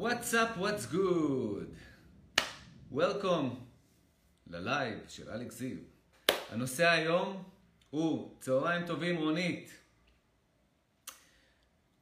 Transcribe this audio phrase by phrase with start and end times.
[0.00, 1.76] What's up, what's good?
[2.92, 3.54] Welcome
[4.46, 5.76] ללייב של אלכס זיו.
[6.50, 7.42] הנושא היום
[7.90, 9.70] הוא צהריים טובים רונית.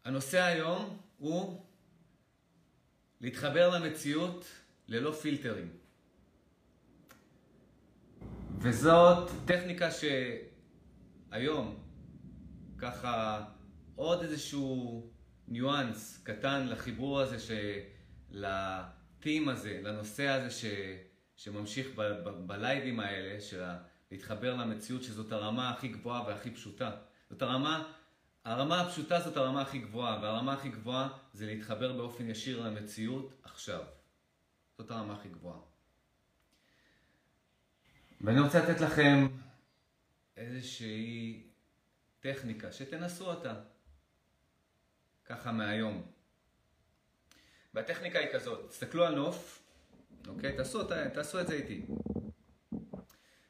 [0.04, 1.64] הנושא היום הוא
[3.20, 4.44] להתחבר למציאות
[4.88, 5.68] ללא פילטרים.
[8.58, 9.88] וזאת טכניקה
[11.30, 11.76] שהיום,
[12.78, 13.44] ככה
[13.96, 15.10] עוד איזשהו
[15.48, 17.50] ניואנס קטן לחיבור הזה, ש...
[18.30, 20.64] לטים הזה, לנושא הזה ש...
[21.36, 22.02] שממשיך ב...
[22.02, 22.28] ב...
[22.46, 23.64] בלייבים האלה, של
[24.10, 26.90] להתחבר למציאות שזאת הרמה הכי גבוהה והכי פשוטה.
[27.30, 27.92] זאת הרמה,
[28.44, 33.84] הרמה הפשוטה זאת הרמה הכי גבוהה, והרמה הכי גבוהה זה להתחבר באופן ישיר למציאות עכשיו.
[34.78, 35.58] זאת הרמה הכי גבוהה.
[38.20, 39.26] ואני רוצה לתת לכם
[40.36, 41.42] איזושהי
[42.20, 43.54] טכניקה שתנסו אותה.
[45.28, 46.02] ככה מהיום.
[47.74, 49.62] והטכניקה היא כזאת, תסתכלו על נוף,
[50.28, 50.56] אוקיי?
[50.56, 51.82] תעשו, ת, תעשו את זה איתי.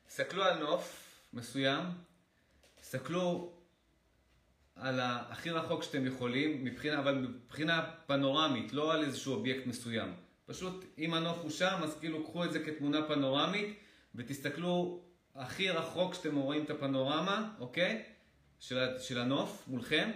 [0.07, 1.85] תסתכלו על נוף מסוים,
[2.81, 3.53] תסתכלו
[4.77, 10.15] על הכי רחוק שאתם יכולים, מבחינה, אבל מבחינה פנורמית, לא על איזשהו אובייקט מסוים.
[10.47, 13.79] פשוט, אם הנוף הוא שם, אז כאילו קחו את זה כתמונה פנורמית,
[14.15, 15.03] ותסתכלו
[15.35, 18.03] הכי רחוק שאתם רואים את הפנורמה, אוקיי?
[18.59, 20.11] של, של הנוף מולכם.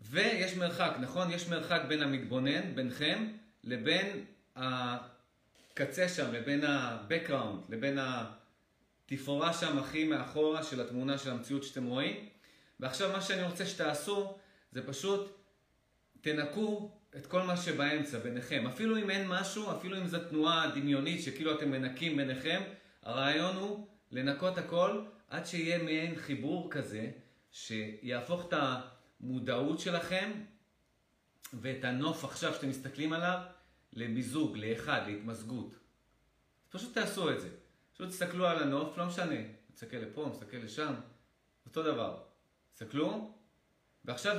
[0.00, 1.30] ויש מרחק, נכון?
[1.30, 3.28] יש מרחק בין המתבונן, ביניכם,
[3.64, 4.24] לבין
[4.56, 12.28] הקצה שם, לבין ה-background, לבין התפאורה שם הכי מאחורה של התמונה של המציאות שאתם רואים.
[12.80, 14.34] ועכשיו מה שאני רוצה שתעשו,
[14.72, 15.36] זה פשוט
[16.20, 18.66] תנקו את כל מה שבאמצע ביניכם.
[18.66, 22.62] אפילו אם אין משהו, אפילו אם זו תנועה דמיונית שכאילו אתם מנקים ביניכם,
[23.02, 27.10] הרעיון הוא לנקות הכל עד שיהיה מעין חיבור כזה,
[27.52, 28.80] שיהפוך את ה...
[29.22, 30.30] המודעות שלכם
[31.52, 33.38] ואת הנוף עכשיו שאתם מסתכלים עליו
[33.92, 35.74] למיזוג, לאחד, להתמזגות.
[36.70, 37.48] פשוט תעשו את זה.
[37.94, 39.36] פשוט תסתכלו על הנוף, לא משנה,
[39.74, 40.94] נסתכל לפה, נסתכל לשם,
[41.66, 42.18] אותו דבר.
[42.72, 43.34] תסתכלו,
[44.04, 44.36] ועכשיו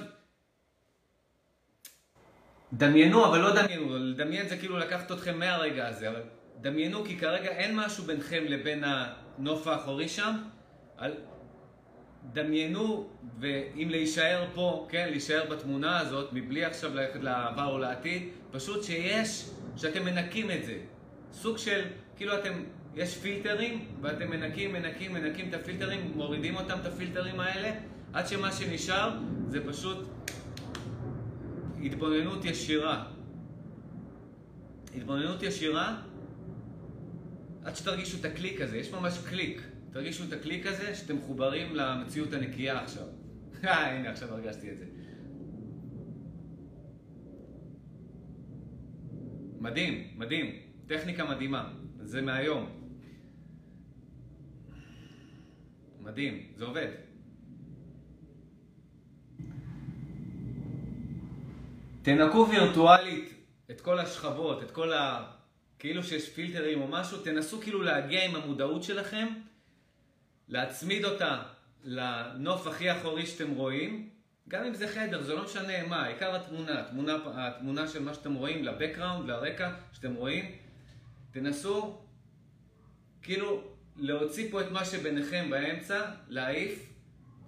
[2.73, 6.21] דמיינו, אבל לא דמיינו, לדמיין זה כאילו לקחת אתכם מהרגע הזה, אבל
[6.61, 10.35] דמיינו כי כרגע אין משהו ביניכם לבין הנוף האחורי שם,
[12.33, 13.09] דמיינו,
[13.39, 19.49] ואם להישאר פה, כן, להישאר בתמונה הזאת, מבלי עכשיו ללכת לעבר או לעתיד, פשוט שיש,
[19.77, 20.77] שאתם מנקים את זה.
[21.33, 21.81] סוג של,
[22.17, 22.63] כאילו אתם,
[22.95, 27.71] יש פילטרים, ואתם מנקים, מנקים, מנקים את הפילטרים, מורידים אותם, את הפילטרים האלה,
[28.13, 29.17] עד שמה שנשאר
[29.47, 30.07] זה פשוט
[31.83, 33.03] התבוננות ישירה.
[34.97, 35.97] התבוננות ישירה,
[37.63, 39.61] עד שתרגישו את הקליק הזה, יש ממש קליק.
[39.91, 43.03] תרגישו את הקליק הזה, שאתם מחוברים למציאות הנקייה עכשיו.
[43.63, 44.85] אה, הנה, עכשיו הרגשתי את זה.
[49.59, 50.55] מדהים, מדהים.
[50.87, 51.73] טכניקה מדהימה.
[51.99, 52.69] זה מהיום.
[55.99, 56.87] מדהים, זה עובד.
[62.01, 63.33] תנקו וירטואלית
[63.71, 65.31] את כל השכבות, את כל ה...
[65.79, 69.27] כאילו שיש פילטרים או משהו, תנסו כאילו להגיע עם המודעות שלכם
[70.51, 71.43] להצמיד אותה
[71.83, 74.09] לנוף הכי אחורי שאתם רואים,
[74.47, 78.33] גם אם זה חדר, זה לא משנה מה, עיקר התמונה, התמונה, התמונה של מה שאתם
[78.33, 80.55] רואים, לבקראונד, לרקע שאתם רואים,
[81.31, 82.01] תנסו
[83.21, 83.63] כאילו
[83.95, 86.89] להוציא פה את מה שביניכם באמצע, להעיף,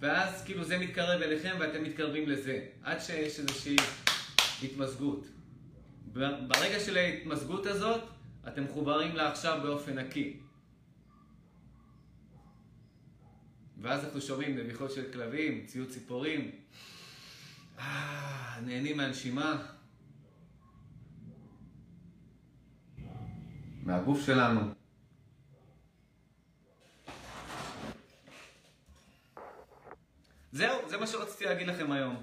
[0.00, 3.76] ואז כאילו זה מתקרב אליכם ואתם מתקרבים לזה, עד שיש איזושהי
[4.62, 5.26] התמזגות.
[6.46, 8.00] ברגע של ההתמזגות הזאת,
[8.48, 10.36] אתם מחוברים לעכשיו באופן נקי.
[13.84, 16.50] ואז אנחנו שומעים נביחות של כלבים, ציוד ציפורים.
[17.78, 19.66] אה, נהנים מהנשימה.
[23.82, 24.60] מהגוף שלנו.
[30.52, 32.22] זהו, זה מה שרציתי להגיד לכם היום.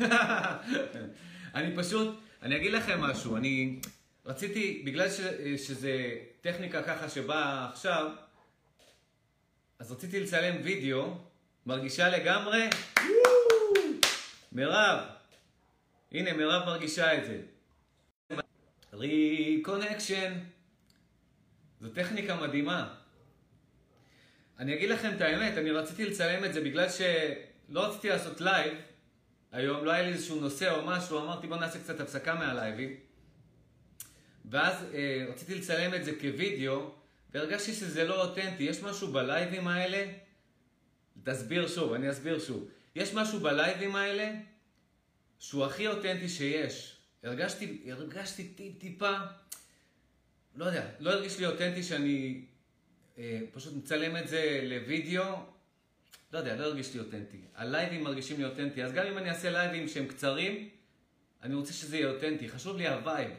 [1.54, 3.80] אני פשוט, אני אגיד לכם משהו, אני
[4.24, 5.20] רציתי, בגלל ש,
[5.56, 8.25] שזה טכניקה ככה שבאה עכשיו,
[9.78, 11.14] אז רציתי לצלם וידאו,
[11.66, 12.68] מרגישה לגמרי,
[14.52, 14.98] מירב,
[16.12, 17.40] הנה מירב מרגישה את זה.
[18.92, 20.32] Reconnection,
[21.80, 22.94] זו טכניקה מדהימה.
[24.58, 28.74] אני אגיד לכם את האמת, אני רציתי לצלם את זה בגלל שלא רציתי לעשות לייב
[29.52, 32.96] היום, לא היה לי איזשהו נושא או משהו, אמרתי בוא נעשה קצת הפסקה מהלייבים.
[34.50, 36.90] ואז אה, רציתי לצלם את זה כווידאו,
[37.34, 38.62] והרגשתי שזה לא אותנטי.
[38.62, 40.12] יש משהו בלייבים האלה,
[41.24, 42.68] תסביר שוב, אני אסביר שוב.
[42.94, 44.32] יש משהו בלייבים האלה
[45.38, 46.96] שהוא הכי אותנטי שיש.
[47.22, 49.12] הרגשתי, הרגשתי טיפ, טיפה,
[50.56, 52.44] לא יודע, לא הרגיש לי אותנטי שאני
[53.18, 55.24] אה, פשוט מצלם את זה לוידאו,
[56.32, 57.40] לא יודע, לא הרגיש לי אותנטי.
[57.54, 60.68] הלייבים מרגישים לי אותנטי, אז גם אם אני אעשה לייבים שהם קצרים,
[61.42, 63.30] אני רוצה שזה יהיה אותנטי, חשוב לי ה vibe.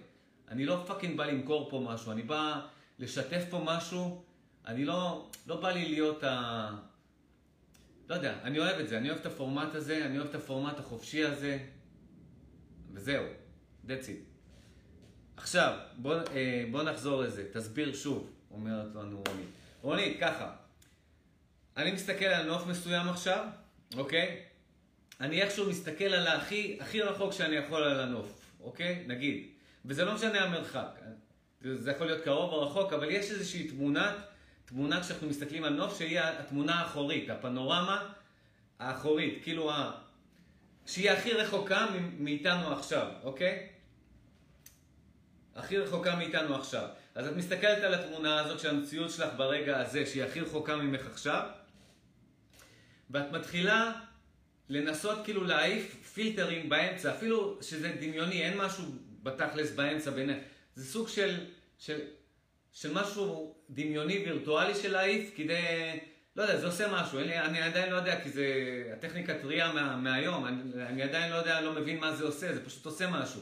[0.48, 2.68] אני לא fucking בא למכור פה משהו, אני בא
[3.00, 4.24] לשתף פה משהו,
[4.68, 6.70] אני לא, לא בא לי להיות ה...
[8.10, 10.80] לא יודע, אני אוהב את זה, אני אוהב את הפורמט הזה, אני אוהב את הפורמט
[10.80, 11.60] החופשי הזה,
[12.94, 13.24] וזהו,
[13.86, 14.38] that's it.
[15.38, 19.48] עכשיו, בוא, אה, בוא נחזור לזה, תסביר שוב, אומרת לנו רונית.
[19.82, 20.56] רונית, ככה,
[21.78, 23.46] אני מסתכל על נוף מסוים עכשיו,
[23.98, 24.44] אוקיי?
[25.22, 29.04] אני איכשהו מסתכל על הכי, הכי רחוק שאני יכול על הנוף, אוקיי?
[29.08, 29.48] נגיד.
[29.86, 31.00] וזה לא משנה המרחק.
[31.62, 34.16] זה יכול להיות קרוב או רחוק, אבל יש איזושהי תמונה,
[34.66, 38.14] תמונה כשאנחנו מסתכלים על נוף, שהיא התמונה האחורית, הפנורמה
[38.80, 39.92] האחורית, כאילו ה...
[40.86, 41.88] שהיא הכי רחוקה
[42.20, 43.68] מאיתנו עכשיו, אוקיי?
[45.56, 46.88] הכי רחוקה מאיתנו עכשיו.
[47.16, 51.08] אז את מסתכלת על התמונה הזאת של המציאות שלך ברגע הזה, שהיא הכי רחוקה ממך
[51.08, 51.50] עכשיו,
[53.10, 53.92] ואת מתחילה
[54.70, 58.84] לנסות כאילו להעיף פילטרים באמצע, אפילו שזה דמיוני, אין משהו
[59.24, 60.40] בתכלס באמצע ביניהם.
[60.78, 61.46] זה סוג של,
[61.78, 62.00] של,
[62.74, 65.56] של משהו דמיוני וירטואלי של להעיף, כדי,
[66.36, 68.46] לא יודע, זה עושה משהו, אני, אני עדיין לא יודע, כי זה
[68.94, 72.66] הטכניקה טריה מה, מהיום, אני, אני עדיין לא יודע, לא מבין מה זה עושה, זה
[72.66, 73.42] פשוט עושה משהו.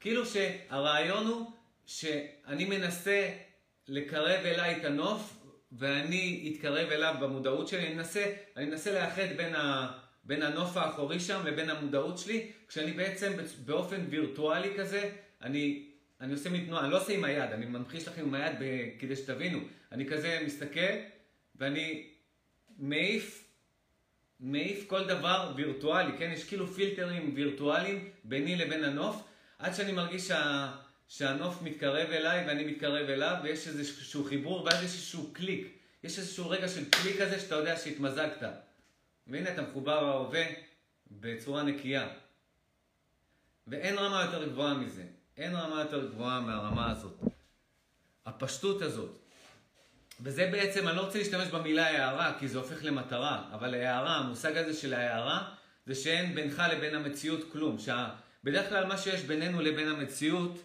[0.00, 1.50] כאילו שהרעיון הוא
[1.86, 3.30] שאני מנסה
[3.88, 5.36] לקרב אליי את הנוף,
[5.72, 9.92] ואני אתקרב אליו במודעות שלי, אני מנסה, אני מנסה לאחד בין, ה,
[10.24, 13.32] בין הנוף האחורי שם לבין המודעות שלי, כשאני בעצם
[13.64, 15.10] באופן וירטואלי כזה,
[15.42, 15.89] אני,
[16.20, 18.64] אני עושה מתנועה, אני לא עושה עם היד, אני ממחיש לכם עם היד ב,
[18.98, 19.58] כדי שתבינו.
[19.92, 20.92] אני כזה מסתכל,
[21.54, 22.06] ואני
[22.78, 23.44] מעיף,
[24.40, 26.30] מעיף כל דבר וירטואלי, כן?
[26.34, 29.22] יש כאילו פילטרים וירטואליים ביני לבין הנוף,
[29.58, 30.72] עד שאני מרגיש שה...
[31.08, 35.68] שהנוף מתקרב אליי ואני מתקרב אליו, ויש איזשהו חיבור, ואז יש איזשהו קליק.
[36.04, 38.42] יש איזשהו רגע של קליק כזה שאתה יודע שהתמזגת.
[39.26, 40.44] והנה אתה מחובר להווה
[41.10, 42.08] בצורה נקייה.
[43.66, 45.19] ואין רמה יותר גבוהה מזה.
[45.40, 47.20] אין רמה יותר גבוהה מהרמה הזאת.
[48.26, 49.10] הפשטות הזאת.
[50.20, 54.56] וזה בעצם, אני לא רוצה להשתמש במילה הארה, כי זה הופך למטרה, אבל הארה, המושג
[54.56, 55.54] הזה של הארה,
[55.86, 57.76] זה שאין בינך לבין המציאות כלום.
[57.78, 60.58] שבדרך כלל מה שיש בינינו לבין המציאות,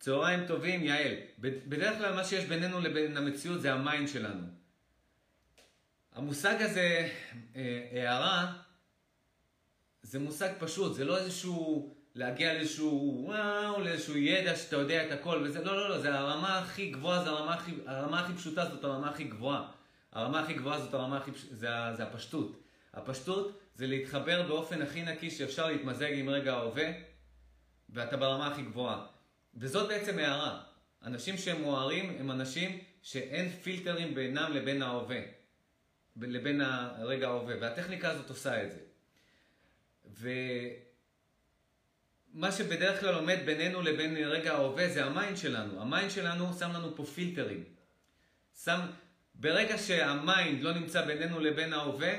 [0.00, 1.14] צהריים טובים, יעל.
[1.38, 4.46] בדרך כלל מה שיש בינינו לבין המציאות זה ה mind שלנו.
[6.14, 7.08] המושג הזה,
[7.56, 8.52] אה, הארה,
[10.02, 15.42] זה מושג פשוט, זה לא איזשהו להגיע לאיזשהו וואו, לאיזשהו ידע שאתה יודע את הכל
[15.44, 18.84] וזה, לא, לא, לא, זה הרמה הכי גבוהה, זה הרמה הכי, הרמה הכי פשוטה, זאת
[18.84, 19.70] הרמה הכי גבוהה.
[20.12, 22.62] הרמה הכי גבוהה זאת הרמה הכי, זה, זה הפשטות.
[22.94, 26.90] הפשטות זה להתחבר באופן הכי נקי שאפשר להתמזג עם רגע ההווה,
[27.90, 29.06] ואתה ברמה הכי גבוהה.
[29.54, 30.62] וזאת בעצם הארה.
[31.02, 35.20] אנשים שהם מוארים הם אנשים שאין פילטרים בינם לבין ההווה,
[36.16, 38.80] לבין הרגע ההווה, והטכניקה הזאת עושה את זה.
[42.34, 45.80] ומה שבדרך כלל עומד בינינו לבין רגע ההווה זה ה mind שלנו.
[45.80, 47.64] ה mind שלנו שם לנו פה פילטרים.
[48.64, 48.80] שם,
[49.34, 52.12] ברגע שהמיינד לא נמצא בינינו לבין ההווה,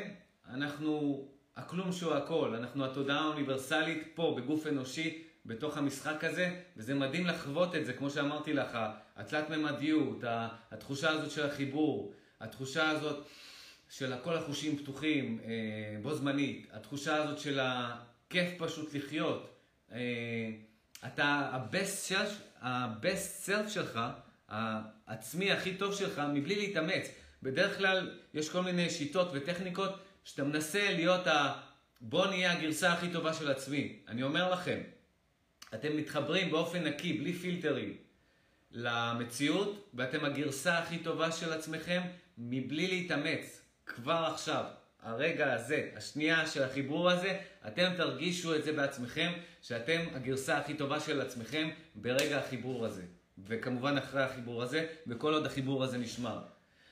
[0.49, 7.27] אנחנו הכלום שהוא הכל, אנחנו התודעה האוניברסלית פה בגוף אנושי בתוך המשחק הזה, וזה מדהים
[7.27, 8.77] לחוות את זה, כמו שאמרתי לך,
[9.15, 10.23] התלת ממדיות,
[10.71, 13.27] התחושה הזאת של החיבור, התחושה הזאת
[13.89, 15.49] של כל החושים פתוחים אה,
[16.01, 19.50] בו זמנית, התחושה הזאת של הכיף פשוט לחיות.
[19.93, 20.49] אה,
[21.05, 23.99] אתה, ה-best self, ה-best self שלך,
[24.47, 27.07] העצמי הכי טוב שלך, מבלי להתאמץ.
[27.43, 31.53] בדרך כלל יש כל מיני שיטות וטכניקות שאתה מנסה להיות ה...
[32.01, 33.99] בוא נהיה הגרסה הכי טובה של עצמי.
[34.07, 34.79] אני אומר לכם,
[35.73, 37.97] אתם מתחברים באופן נקי, בלי פילטרים,
[38.71, 42.01] למציאות, ואתם הגרסה הכי טובה של עצמכם,
[42.37, 43.61] מבלי להתאמץ.
[43.85, 44.65] כבר עכשיו,
[45.01, 49.31] הרגע הזה, השנייה של החיבור הזה, אתם תרגישו את זה בעצמכם,
[49.61, 53.03] שאתם הגרסה הכי טובה של עצמכם ברגע החיבור הזה.
[53.47, 56.39] וכמובן אחרי החיבור הזה, וכל עוד החיבור הזה נשמר.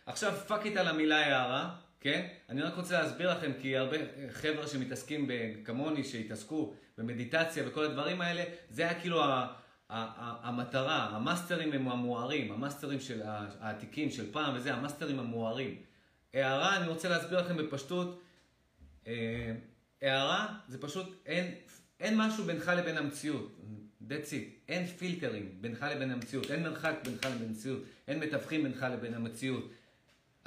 [0.05, 2.27] עכשיו, fuck it על המילה הארה, כן?
[2.49, 3.97] אני רק רוצה להסביר לכם, כי הרבה
[4.31, 5.29] חבר'ה שמתעסקים
[5.65, 9.23] כמוני, שהתעסקו במדיטציה וכל הדברים האלה, זה היה כאילו
[9.89, 13.21] המטרה, המאסטרים הם המוארים, המאסטרים של
[13.59, 15.88] העתיקים של פעם וזה, המאסטרים המוארים.
[16.33, 18.21] הארה, אני רוצה להסביר לכם בפשטות,
[19.07, 19.53] אה,
[20.01, 21.55] הערה זה פשוט, אין,
[21.99, 23.59] אין משהו בינך לבין המציאות,
[24.01, 28.85] that's it, אין פילטרים בינך לבין המציאות, אין מרחק בינך לבין המציאות, אין מתווכים בינך
[28.91, 29.71] לבין המציאות.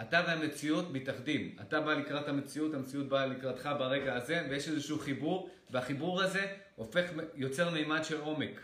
[0.01, 1.57] אתה והמציאות מתאחדים.
[1.61, 7.05] אתה בא לקראת המציאות, המציאות באה לקראתך ברגע הזה, ויש איזשהו חיבור, והחיבור הזה הופך,
[7.35, 8.61] יוצר מימד של עומק.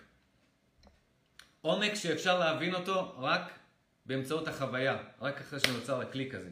[1.61, 3.59] עומק שאפשר להבין אותו רק
[4.07, 6.51] באמצעות החוויה, רק אחרי שנוצר הקליק הזה.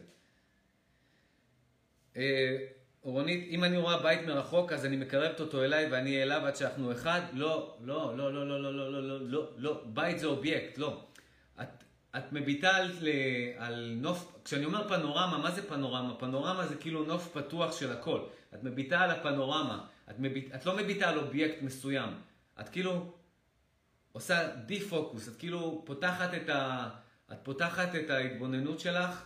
[2.16, 2.56] אה,
[3.02, 6.92] רונית, אם אני רואה בית מרחוק, אז אני מקרבת אותו אליי ואני אליו עד שאנחנו
[6.92, 7.20] אחד?
[7.32, 11.04] לא, לא, לא, לא, לא, לא, לא, לא, לא, לא, בית זה אובייקט, לא.
[11.62, 11.84] את,
[12.16, 12.90] את מביטה על,
[13.56, 16.14] על נוף, כשאני אומר פנורמה, מה זה פנורמה?
[16.18, 18.20] פנורמה זה כאילו נוף פתוח של הכל.
[18.54, 22.10] את מביטה על הפנורמה, את, מביט, את לא מביטה על אובייקט מסוים.
[22.60, 23.12] את כאילו
[24.12, 26.88] עושה defocus, את כאילו פותחת את, ה,
[27.32, 29.24] את פותחת את ההתבוננות שלך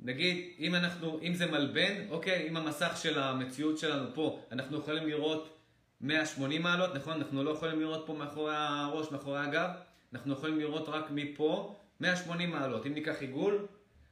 [0.00, 5.06] נגיד, אם אנחנו, אם זה מלבן, אוקיי, אם המסך של המציאות שלנו פה, אנחנו יכולים
[5.08, 5.58] לראות
[6.00, 7.16] 180 מעלות, נכון?
[7.16, 9.70] אנחנו לא יכולים לראות פה מאחורי הראש, מאחורי הגב,
[10.12, 12.86] אנחנו יכולים לראות רק מפה 180 מעלות.
[12.86, 13.66] אם ניקח עיגול,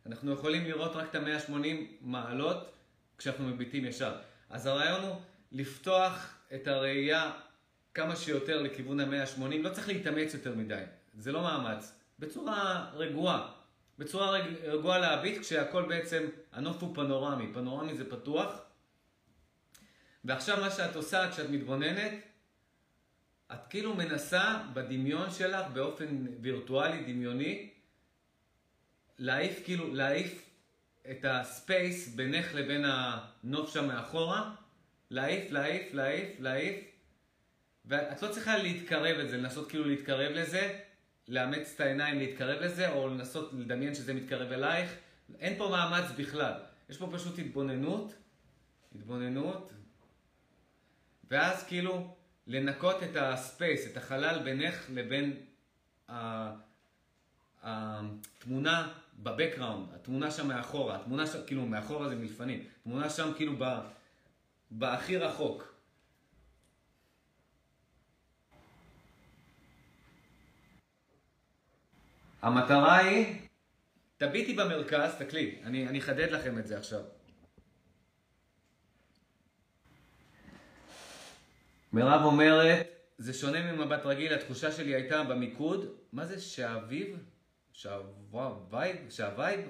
[0.06, 1.66] אנחנו יכולים לראות רק את ה-180
[2.00, 2.72] מעלות
[3.18, 4.12] כשאנחנו מביטים ישר.
[4.50, 5.16] אז הרעיון הוא
[5.52, 7.32] לפתוח את הראייה
[7.94, 10.82] כמה שיותר לכיוון ה-180, לא צריך להתאמץ יותר מדי,
[11.18, 13.55] זה לא מאמץ, בצורה רגועה.
[13.98, 18.60] בצורה רגועה להביט, כשהכל בעצם, הנוף הוא פנורמי, פנורמי זה פתוח.
[20.24, 22.12] ועכשיו מה שאת עושה כשאת מתבוננת,
[23.52, 27.70] את כאילו מנסה בדמיון שלך, באופן וירטואלי, דמיוני,
[29.18, 30.50] להעיף כאילו, להעיף
[31.10, 34.54] את הספייס בינך לבין הנוף שם מאחורה,
[35.10, 36.84] להעיף, להעיף, להעיף, להעיף,
[37.84, 40.78] ואת לא צריכה להתקרב לזה, לנסות כאילו להתקרב לזה,
[41.28, 44.94] לאמץ את העיניים להתקרב לזה, או לנסות לדמיין שזה מתקרב אלייך.
[45.38, 46.52] אין פה מאמץ בכלל.
[46.88, 48.14] יש פה פשוט התבוננות,
[48.94, 49.72] התבוננות,
[51.30, 52.14] ואז כאילו
[52.46, 55.36] לנקות את הספייס, את החלל בינך לבין
[57.62, 63.52] התמונה בבקראונד, התמונה שם מאחורה, התמונה שם, כאילו מאחורה זה מלפנים, תמונה שם כאילו
[64.70, 65.75] בהכי רחוק.
[72.46, 73.26] המטרה היא,
[74.16, 77.00] תביטי במרכז, תקלי, אני, אחדד לכם את זה עכשיו.
[81.92, 82.86] מירב אומרת,
[83.18, 87.18] זה שונה ממבט רגיל, התחושה שלי הייתה במיקוד, מה זה שהאביב?
[87.72, 88.96] שהווייב?
[89.10, 89.60] שהווייב?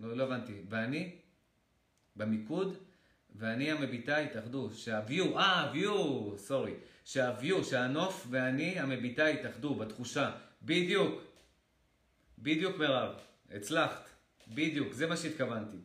[0.00, 0.60] לא, לא הבנתי.
[0.68, 1.16] ואני?
[2.16, 2.76] במיקוד?
[3.34, 4.70] ואני המביטה התאחדו.
[4.70, 6.74] שהוויו, אה, הוויו, סורי.
[7.04, 10.30] שהוויו, שהנוף ואני המביטה התאחדו בתחושה.
[10.62, 11.29] בדיוק.
[12.42, 13.14] בדיוק מירב,
[13.50, 14.08] הצלחת,
[14.48, 15.76] בדיוק, זה מה שהתכוונתי.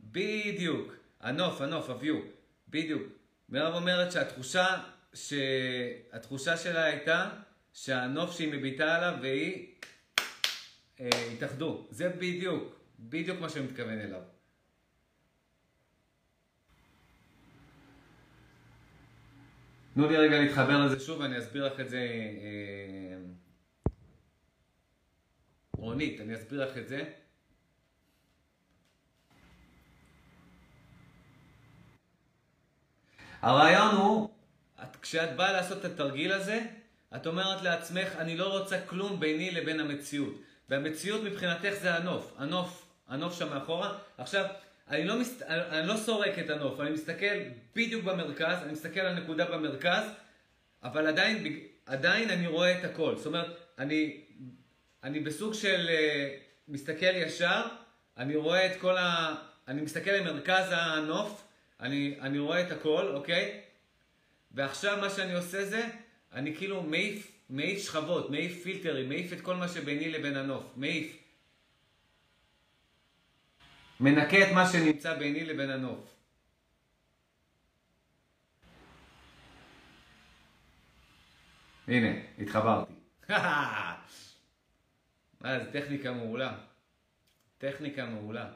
[0.00, 2.20] בדיוק, הנוף, הנוף, הוויו,
[2.68, 3.02] בדיוק.
[3.48, 4.82] מירב אומרת שהתחושה,
[5.14, 7.30] שהתחושה שלה הייתה
[7.72, 9.74] שהנוף שהיא מביטה עליו והיא
[11.00, 11.86] אה, התאחדו.
[11.90, 14.22] זה בדיוק, בדיוק מה שאני מתכוון אליו.
[19.94, 21.98] תנו לי רגע להתחבר לזה שוב ואני אסביר לך את זה.
[21.98, 23.21] אה,
[25.82, 27.04] רונית, אני אסביר לך את זה.
[33.42, 34.28] הרעיון הוא,
[34.82, 36.60] את, כשאת באה לעשות את התרגיל הזה,
[37.16, 40.34] את אומרת לעצמך, אני לא רוצה כלום ביני לבין המציאות.
[40.68, 42.34] והמציאות מבחינתך זה הנוף.
[42.38, 43.98] הנוף, הנוף שם מאחורה.
[44.18, 44.46] עכשיו,
[44.88, 45.42] אני לא, מסת...
[45.42, 47.36] אני לא סורק את הנוף, אני מסתכל
[47.76, 50.04] בדיוק במרכז, אני מסתכל על נקודה במרכז,
[50.82, 53.16] אבל עדיין, עדיין אני רואה את הכל.
[53.16, 53.46] זאת אומרת,
[53.78, 54.21] אני
[55.02, 57.62] אני בסוג של uh, מסתכל ישר,
[58.16, 59.34] אני רואה את כל ה...
[59.68, 61.48] אני מסתכל למרכז הנוף,
[61.80, 63.60] אני, אני רואה את הכל, אוקיי?
[64.52, 65.88] ועכשיו מה שאני עושה זה,
[66.32, 71.16] אני כאילו מעיף, מעיף שכבות, מעיף פילטרים, מעיף את כל מה שביני לבין הנוף, מעיף.
[74.00, 76.14] מנקה את מה שנמצא ביני לבין הנוף.
[81.88, 82.92] הנה, התחברתי.
[85.44, 86.58] אה, זו טכניקה מעולה.
[87.58, 88.50] טכניקה מעולה.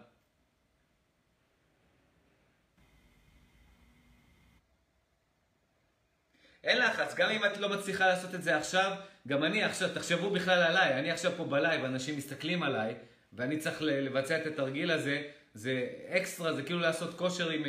[6.65, 8.97] אין לחץ, גם אם את לא מצליחה לעשות את זה עכשיו,
[9.29, 12.95] גם אני עכשיו, תחשבו בכלל עליי, אני עכשיו פה ב live, אנשים מסתכלים עליי,
[13.33, 15.23] ואני צריך לבצע את התרגיל הזה,
[15.55, 17.63] זה אקסטרה, זה כאילו לעשות כושר עם,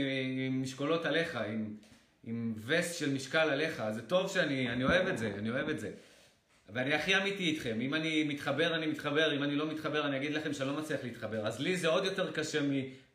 [0.48, 1.76] עם משקולות עליך, עם,
[2.24, 5.80] עם וסט של משקל עליך, זה טוב שאני, אני אוהב את זה, אני אוהב את
[5.80, 5.92] זה.
[6.70, 10.34] ואני הכי אמיתי איתכם, אם אני מתחבר, אני מתחבר, אם אני לא מתחבר, אני אגיד
[10.34, 11.48] לכם שאני לא מצליח להתחבר.
[11.48, 12.60] אז לי זה עוד יותר קשה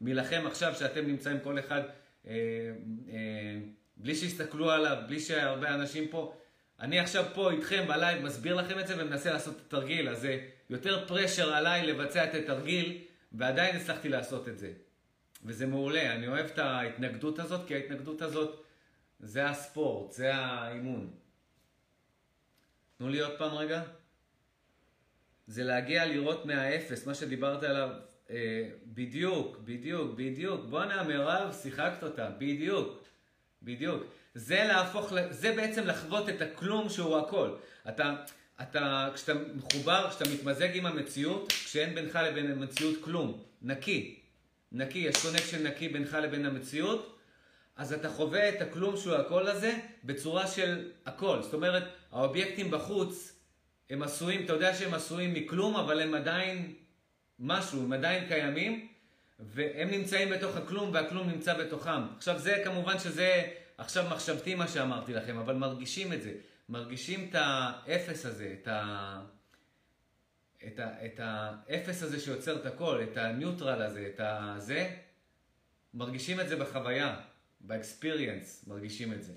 [0.01, 1.81] מלכם עכשיו, שאתם נמצאים כל אחד,
[2.27, 2.33] אה,
[3.09, 3.59] אה,
[3.97, 6.35] בלי שיסתכלו עליו, בלי שהרבה אנשים פה.
[6.81, 10.39] אני עכשיו פה איתכם בלייב, מסביר לכם את זה ומנסה לעשות את התרגיל, אז זה
[10.71, 12.99] יותר פרשר עליי לבצע את התרגיל,
[13.33, 14.73] ועדיין הצלחתי לעשות את זה.
[15.45, 18.65] וזה מעולה, אני אוהב את ההתנגדות הזאת, כי ההתנגדות הזאת
[19.21, 21.11] זה הספורט, זה האימון.
[23.03, 23.83] תנו לי עוד פעם רגע.
[25.47, 27.91] זה להגיע לראות מהאפס, מה שדיברת עליו,
[28.31, 30.61] אה, בדיוק, בדיוק, בדיוק.
[30.65, 33.05] בואנה, מירב, שיחקת אותה, בדיוק,
[33.63, 34.03] בדיוק.
[34.35, 37.51] זה להפוך, זה בעצם לחוות את הכלום שהוא הכל.
[37.89, 38.15] אתה,
[38.63, 44.21] אתה, כשאתה מחובר, כשאתה מתמזג עם המציאות, כשאין בינך לבין המציאות כלום, נקי,
[44.73, 47.19] נקי, יש connection נקי בינך לבין המציאות,
[47.77, 51.43] אז אתה חווה את הכלום שהוא הכל הזה בצורה של הכל.
[51.43, 53.39] זאת אומרת, האובייקטים בחוץ,
[53.91, 56.75] הם עשויים, אתה יודע שהם עשויים מכלום, אבל הם עדיין
[57.39, 58.89] משהו, הם עדיין קיימים,
[59.41, 62.15] והם נמצאים בתוך הכלום והכלום נמצא בתוכם.
[62.17, 63.43] עכשיו זה כמובן שזה
[63.79, 66.33] עכשיו מחשבתי מה שאמרתי לכם, אבל מרגישים את זה.
[66.69, 69.21] מרגישים את האפס הזה, את, ה...
[70.67, 71.07] את, ה...
[71.07, 74.97] את האפס הזה שיוצר את הכל, את ה neutral הזה, את הזה,
[75.95, 77.21] מרגישים את זה בחוויה,
[77.61, 79.33] ב experience, מרגישים את זה.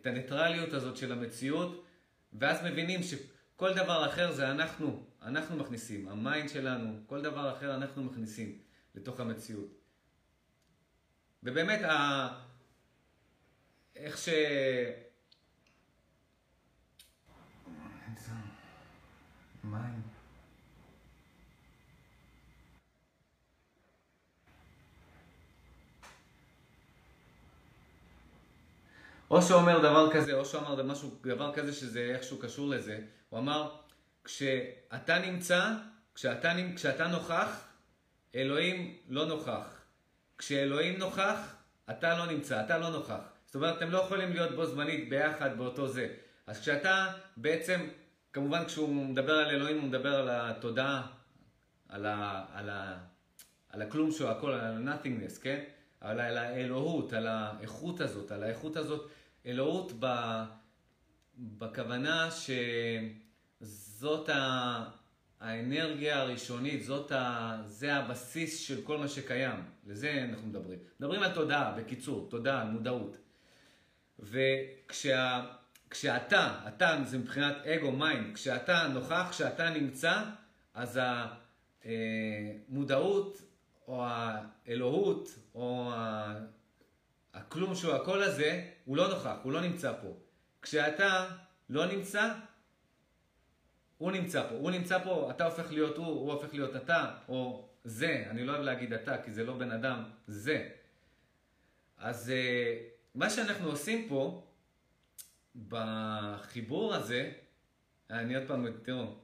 [0.00, 1.86] את הניטרליות הזאת של המציאות,
[2.32, 7.74] ואז מבינים שכל דבר אחר זה אנחנו, אנחנו מכניסים, ה mind שלנו, כל דבר אחר
[7.74, 8.58] אנחנו מכניסים
[8.94, 9.80] לתוך המציאות.
[11.42, 12.28] ובאמת, ה...
[13.96, 14.28] איך ש...
[19.64, 20.09] מים.
[29.30, 33.00] או שאומר דבר כזה, או שאומר משהו, דבר כזה שזה איכשהו קשור לזה.
[33.28, 33.76] הוא אמר,
[34.24, 35.72] כשאתה נמצא,
[36.14, 37.68] כשאתה, כשאתה נוכח,
[38.34, 39.80] אלוהים לא נוכח.
[40.38, 41.54] כשאלוהים נוכח,
[41.90, 43.20] אתה לא נמצא, אתה לא נוכח.
[43.46, 46.08] זאת אומרת, אתם לא יכולים להיות בו זמנית ביחד באותו זה.
[46.46, 47.80] אז כשאתה בעצם,
[48.32, 51.06] כמובן כשהוא מדבר על אלוהים, הוא מדבר על התודעה,
[51.88, 52.98] על, ה, על, ה,
[53.68, 55.64] על הכלום שהוא הכל, על ה-nothingness, כן?
[56.00, 59.10] על האלוהות, על האיכות הזאת, על האיכות הזאת,
[59.46, 60.06] אלוהות ב,
[61.38, 62.28] בכוונה
[63.60, 64.84] שזאת ה,
[65.40, 69.64] האנרגיה הראשונית, זאת ה, זה הבסיס של כל מה שקיים.
[69.86, 70.78] לזה אנחנו מדברים.
[71.00, 73.16] מדברים על תודעה, בקיצור, תודעה, מודעות.
[74.18, 75.40] וכשאתה,
[76.68, 80.22] אתה זה מבחינת אגו, mind, כשאתה נוכח, כשאתה נמצא,
[80.74, 81.00] אז
[81.84, 83.42] המודעות
[83.88, 85.92] או האלוהות או
[87.34, 90.16] הכלום שהוא הכל הזה, הוא לא נוכח, הוא לא נמצא פה.
[90.62, 91.28] כשאתה
[91.68, 92.34] לא נמצא,
[93.98, 94.54] הוא נמצא פה.
[94.54, 98.52] הוא נמצא פה, אתה הופך להיות הוא, הוא הופך להיות אתה, או זה, אני לא
[98.52, 100.68] אוהב להגיד אתה, כי זה לא בן אדם, זה.
[101.96, 102.76] אז אה,
[103.14, 104.46] מה שאנחנו עושים פה,
[105.68, 107.32] בחיבור הזה,
[108.10, 109.14] אני עוד פעם, תראו,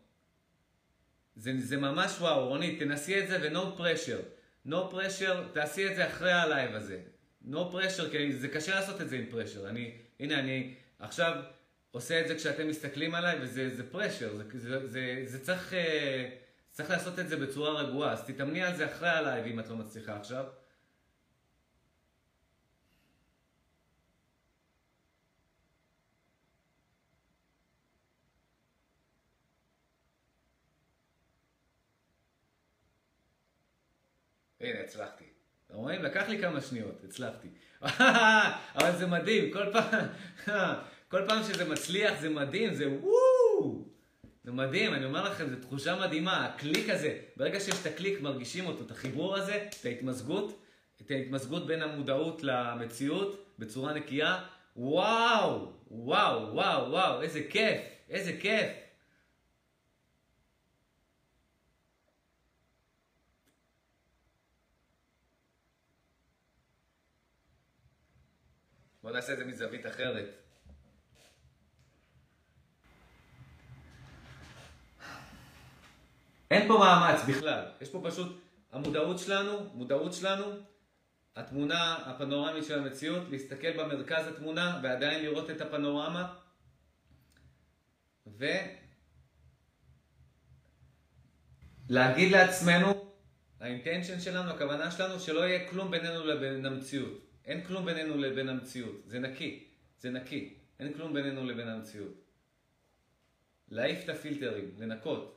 [1.36, 4.22] זה, זה ממש וואו, רונית, תנסי את זה ו-no pressure.
[4.66, 7.00] no pressure, תעשי את זה אחרי ה live הזה.
[7.46, 9.68] No pressure, כי זה קשה לעשות את זה עם pressure.
[9.68, 11.42] אני, הנה, אני עכשיו
[11.90, 16.30] עושה את זה כשאתם מסתכלים עליי, וזה זה pressure, זה, זה, זה, זה צריך, אה,
[16.72, 18.12] צריך לעשות את זה בצורה רגועה.
[18.12, 20.44] אז תתאמני על זה אחרי ה live אם את לא מצליחה עכשיו.
[34.60, 35.35] הנה, הצלחתי.
[35.66, 36.02] אתם רואים?
[36.02, 37.48] לקח לי כמה שניות, הצלחתי.
[38.76, 40.06] אבל זה מדהים, כל פעם,
[41.10, 43.84] כל פעם שזה מצליח זה מדהים, זה וואו!
[44.44, 48.66] זה מדהים, אני אומר לכם, זו תחושה מדהימה, הקליק הזה, ברגע שיש את הקליק מרגישים
[48.66, 50.62] אותו, את החיבור הזה, את ההתמזגות,
[51.02, 54.44] את ההתמזגות בין המודעות למציאות בצורה נקייה,
[54.76, 58.66] וואו, וואו, וואו, וואו, איזה כיף, איזה כיף.
[69.16, 70.24] נעשה את זה מזווית אחרת.
[76.50, 78.40] אין פה מאמץ בכלל, יש פה פשוט
[78.72, 80.44] המודעות שלנו, מודעות שלנו,
[81.36, 86.34] התמונה הפנורמית של המציאות, להסתכל במרכז התמונה ועדיין לראות את הפנורמה
[91.88, 93.12] ולהגיד לעצמנו,
[93.60, 97.25] האינטנשן שלנו, הכוונה שלנו, שלא יהיה כלום בינינו לבין המציאות.
[97.46, 99.02] אין כלום בינינו לבין המציאות.
[99.06, 99.64] זה נקי.
[99.98, 100.54] זה נקי.
[100.80, 102.14] אין כלום בינינו לבין המציאות.
[103.68, 105.36] להעיף את הפילטרים, לנקות.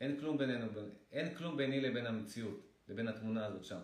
[0.00, 0.66] אין כלום בינינו,
[1.12, 3.80] אין כלום ביני לבין המציאות, לבין התמונה הזאת שם.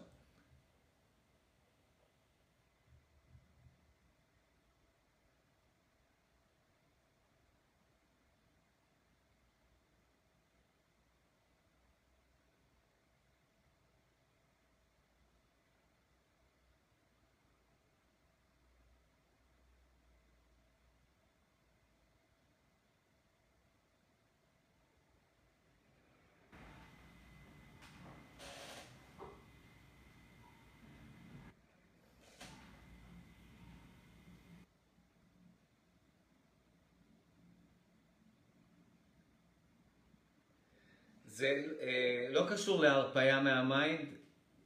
[41.32, 44.06] זה אה, לא קשור להרפיה מה mind,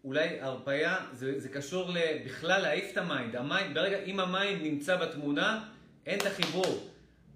[0.05, 1.93] אולי הרפיה זה, זה קשור
[2.25, 3.37] בכלל להעיף את ה mind.
[3.37, 5.65] ה mind, ברגע, אם ה mind נמצא בתמונה,
[6.07, 6.91] אין את החיבור.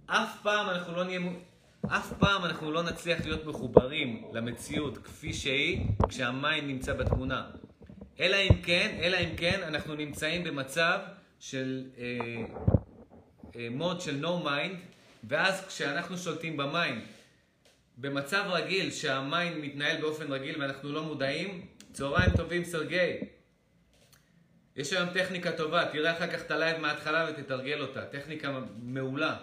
[0.06, 1.20] אף פעם אנחנו לא נהיה,
[1.86, 7.50] אף פעם אנחנו לא נצליח להיות מחוברים למציאות כפי שהיא, כשה mind נמצא בתמונה.
[8.20, 10.98] אלא אם כן, אלא אם כן, אנחנו נמצאים במצב
[11.38, 12.04] של אה,
[13.56, 14.74] אה, mode של no mind,
[15.24, 17.02] ואז כשאנחנו שולטים ב mind,
[18.00, 23.20] במצב רגיל שה mind מתנהל באופן רגיל ואנחנו לא מודעים, צהריים טובים סרגי.
[24.76, 28.06] יש היום טכניקה טובה, תראה אחר כך את ה live מההתחלה ותתרגל אותה.
[28.06, 29.36] טכניקה מעולה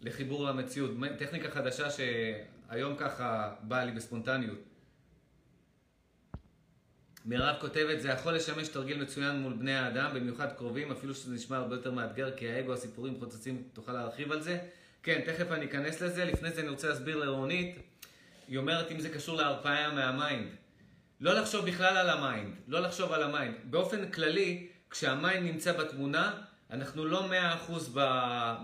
[0.00, 0.90] לחיבור למציאות.
[1.18, 4.58] טכניקה חדשה שהיום ככה באה לי בספונטניות.
[7.24, 11.56] מירב כותבת, זה יכול לשמש תרגיל מצוין מול בני האדם, במיוחד קרובים, אפילו שזה נשמע
[11.56, 14.58] הרבה יותר מאתגר, כי האגו, הסיפורים חוצצים, תוכל להרחיב על זה?
[15.04, 16.24] כן, תכף אני אכנס לזה.
[16.24, 17.76] לפני זה אני רוצה להסביר לרונית.
[18.48, 20.48] היא אומרת אם זה קשור להרפיה מה mind.
[21.20, 23.54] לא לחשוב בכלל על ה mind, לא לחשוב על ה mind.
[23.64, 26.32] באופן כללי, כשה mind נמצא בתמונה,
[26.70, 27.98] אנחנו לא מאה אחוז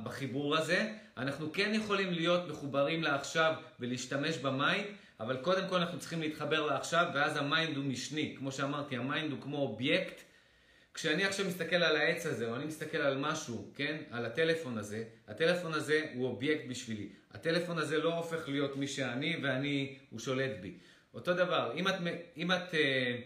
[0.04, 0.92] בחיבור הזה.
[1.16, 4.86] אנחנו כן יכולים להיות מחוברים לעכשיו ולהשתמש ב mind,
[5.20, 8.34] אבל קודם כל אנחנו צריכים להתחבר לעכשיו, ואז ה mind הוא משני.
[8.38, 10.20] כמו שאמרתי, ה mind הוא כמו אובייקט.
[11.00, 13.96] כשאני עכשיו מסתכל על העץ הזה, או אני מסתכל על משהו, כן?
[14.10, 17.08] על הטלפון הזה, הטלפון הזה הוא אובייקט בשבילי.
[17.30, 20.78] הטלפון הזה לא הופך להיות מי שאני, ואני, הוא שולט בי.
[21.14, 21.94] אותו דבר, אם את,
[22.36, 23.18] אם את אה,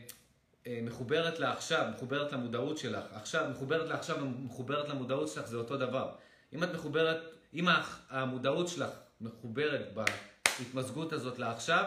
[0.67, 6.15] אה, מחוברת לעכשיו, מחוברת למודעות שלך, עכשיו, מחוברת לעכשיו ומחוברת למודעות שלך, זה אותו דבר.
[6.53, 7.19] אם את מחוברת,
[7.55, 7.67] אם
[8.11, 11.85] המודעות שלך מחוברת בהתמזגות הזאת לעכשיו,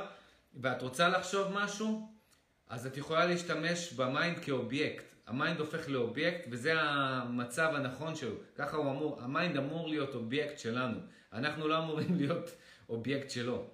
[0.62, 2.12] ואת רוצה לחשוב משהו,
[2.69, 5.16] אז את יכולה להשתמש ב mind כאובייקט.
[5.28, 8.36] ה mind הופך לאובייקט, וזה המצב הנכון שלו.
[8.56, 11.00] ככה הוא אמור, ה mind אמור להיות אובייקט שלנו.
[11.34, 12.52] אנחנו לא אמורים להיות
[12.90, 13.68] אובייקט שלו.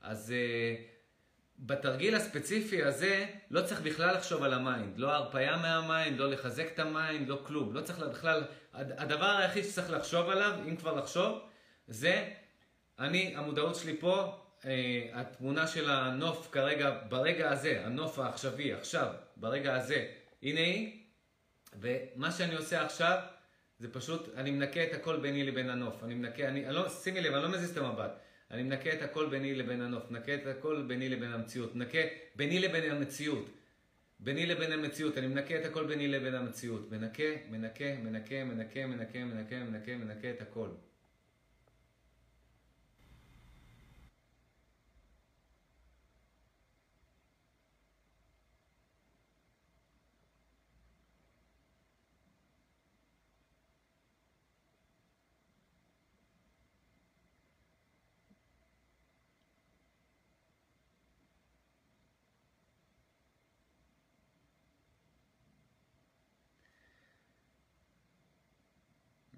[0.00, 0.80] אז אה,
[1.58, 4.98] בתרגיל הספציפי הזה, לא צריך בכלל לחשוב על ה mind.
[4.98, 7.74] לא הרפיה מה mind, לא לחזק את ה mind, לא כלום.
[7.74, 8.44] לא צריך בכלל...
[8.74, 11.38] הדבר היחיד שצריך לחשוב עליו, אם כבר לחשוב,
[11.88, 12.28] זה
[12.98, 19.74] אני, המודעות שלי פה, אה, התמונה של הנוף כרגע, ברגע הזה, הנוף העכשווי, עכשיו, ברגע
[19.74, 20.06] הזה,
[20.42, 21.00] הנה היא,
[21.80, 23.18] ומה שאני עושה עכשיו,
[23.78, 26.04] זה פשוט, אני מנקה את הכל ביני לבין הנוף.
[26.04, 28.10] אני מנקה, אני, אני לא, שימי לב, אני לא מזיז את המבט.
[28.50, 31.98] אני מנקה את הכל ביני לבין הנוף, מנקה את הכל ביני לבין המציאות, מנקה
[32.36, 33.50] ביני לבין המציאות.
[34.20, 36.90] ביני לבין המציאות, אני מנקה את הכל ביני לבין המציאות.
[36.92, 40.68] מנקה, מנקה, מנקה, מנקה, מנקה, מנקה, מנקה, מנקה את הכל.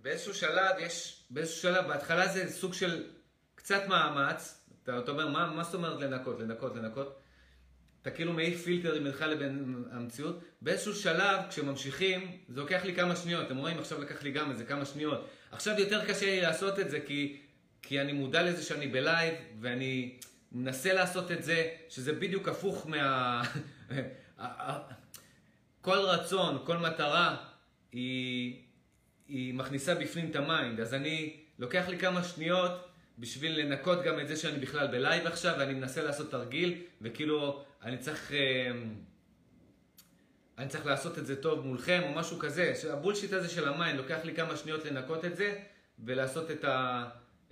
[0.03, 3.05] באיזשהו שלב יש, באיזשהו שלב, בהתחלה זה סוג של
[3.55, 7.19] קצת מאמץ, אתה, אתה אומר, מה, מה זאת אומרת לנקות, לנקות, לנקות?
[8.03, 10.41] אתה כאילו מעיף פילטר בינך לבין המציאות.
[10.61, 13.47] באיזשהו שלב, כשממשיכים, זה לוקח לי כמה שניות.
[13.47, 15.29] אתם רואים, עכשיו לקח לי גם איזה כמה שניות.
[15.53, 17.41] עכשיו יותר קשה לי לעשות את זה, כי,
[17.83, 20.19] כי אני מודע לזה שאני בלייב, ואני
[20.53, 23.43] מנסה לעשות את זה, שזה בדיוק הפוך מה...
[25.81, 27.37] כל רצון, כל מטרה,
[27.93, 28.63] היא...
[29.33, 34.21] היא מכניסה בפנים את ה mind, אז אני, לוקח לי כמה שניות בשביל לנקות גם
[34.21, 38.33] את זה שאני בכלל ב live עכשיו, ואני מנסה לעשות תרגיל, וכאילו, אני צריך...
[38.33, 38.71] אה,
[40.59, 42.73] אני צריך לעשות את זה טוב מולכם, או משהו כזה.
[42.93, 45.59] ה bullshit הזה של ה mind, לוקח לי כמה שניות לנקות את זה,
[46.05, 47.05] ולעשות את, ה,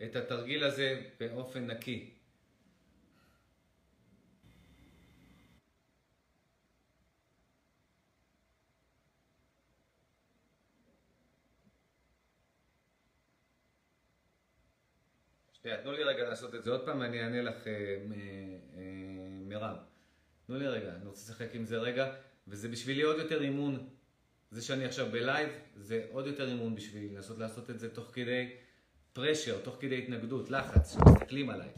[0.02, 2.10] את התרגיל הזה באופן נקי.
[15.62, 18.82] שנייה, תנו לי רגע לעשות את זה עוד פעם, ואני אענה לך, אה, אה,
[19.44, 19.76] מירב.
[20.46, 22.12] תנו לי רגע, אני רוצה לשחק עם זה רגע,
[22.48, 23.88] וזה בשבילי עוד יותר אימון.
[24.50, 28.56] זה שאני עכשיו בלייב, זה עוד יותר אימון בשבילי, לנסות לעשות את זה תוך כדי
[29.12, 31.68] פרשר, תוך כדי התנגדות, לחץ, שמסתכלים עליי.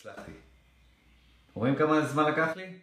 [0.00, 0.32] הצלחתי.
[1.54, 2.78] רואים כמה זמן לקח לי?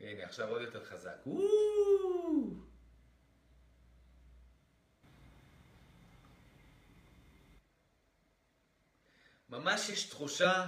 [0.00, 1.24] הנה, עכשיו עוד יותר חזק.
[9.48, 10.66] ממש יש תחושה,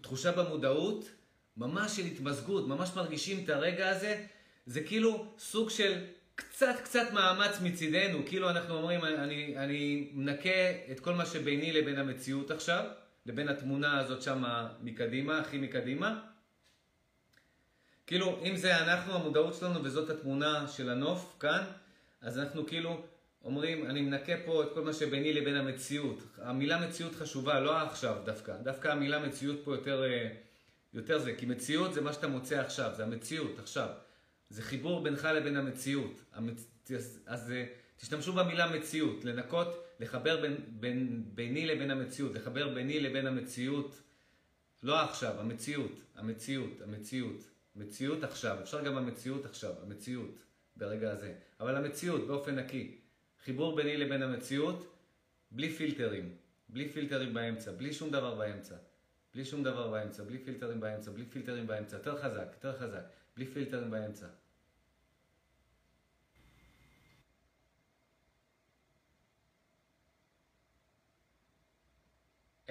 [0.00, 1.04] תחושה במודעות,
[1.56, 4.26] ממש של התמזגות, ממש מרגישים את הרגע הזה.
[4.66, 11.00] זה כאילו סוג של קצת קצת מאמץ מצידנו, כאילו אנחנו אומרים, אני, אני מנקה את
[11.00, 12.84] כל מה שביני לבין המציאות עכשיו,
[13.26, 14.44] לבין התמונה הזאת שם
[14.82, 16.20] מקדימה, הכי מקדימה.
[18.06, 21.64] כאילו, אם זה אנחנו, המודעות שלנו, וזאת התמונה של הנוף כאן,
[22.20, 23.02] אז אנחנו כאילו
[23.44, 26.22] אומרים, אני מנקה פה את כל מה שביני לבין המציאות.
[26.38, 28.56] המילה מציאות חשובה, לא עכשיו דווקא.
[28.62, 30.28] דווקא המילה מציאות פה יותר, אה,
[30.94, 33.88] יותר זה, כי מציאות זה מה שאתה מוצא עכשיו, זה המציאות עכשיו.
[34.54, 36.24] זה חיבור בינך לבין המציאות.
[36.32, 36.66] המצ...
[37.26, 37.64] אז אה,
[37.96, 44.02] תשתמשו במילה מציאות, לנקות, לחבר בין, בין, ביני לבין המציאות, לחבר ביני לבין המציאות,
[44.82, 47.44] לא עכשיו, המציאות, המציאות, המציאות.
[47.76, 50.44] מציאות עכשיו, אפשר גם המציאות עכשיו, המציאות
[50.76, 52.98] ברגע הזה, אבל המציאות באופן נקי.
[53.44, 54.96] חיבור ביני לבין המציאות,
[55.50, 56.36] בלי פילטרים,
[56.68, 58.74] בלי פילטרים באמצע, בלי שום דבר באמצע.
[59.34, 63.04] בלי שום דבר באמצע, בלי פילטרים באמצע, בלי פילטרים באמצע, יותר חזק, יותר חזק,
[63.36, 64.26] בלי פילטרים באמצע.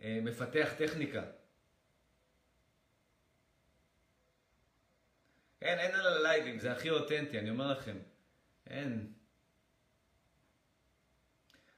[0.00, 1.22] מפתח טכניקה.
[5.62, 7.96] אין, אין על הלייבים, זה הכי אותנטי, אני אומר לכם.
[8.66, 9.12] אין.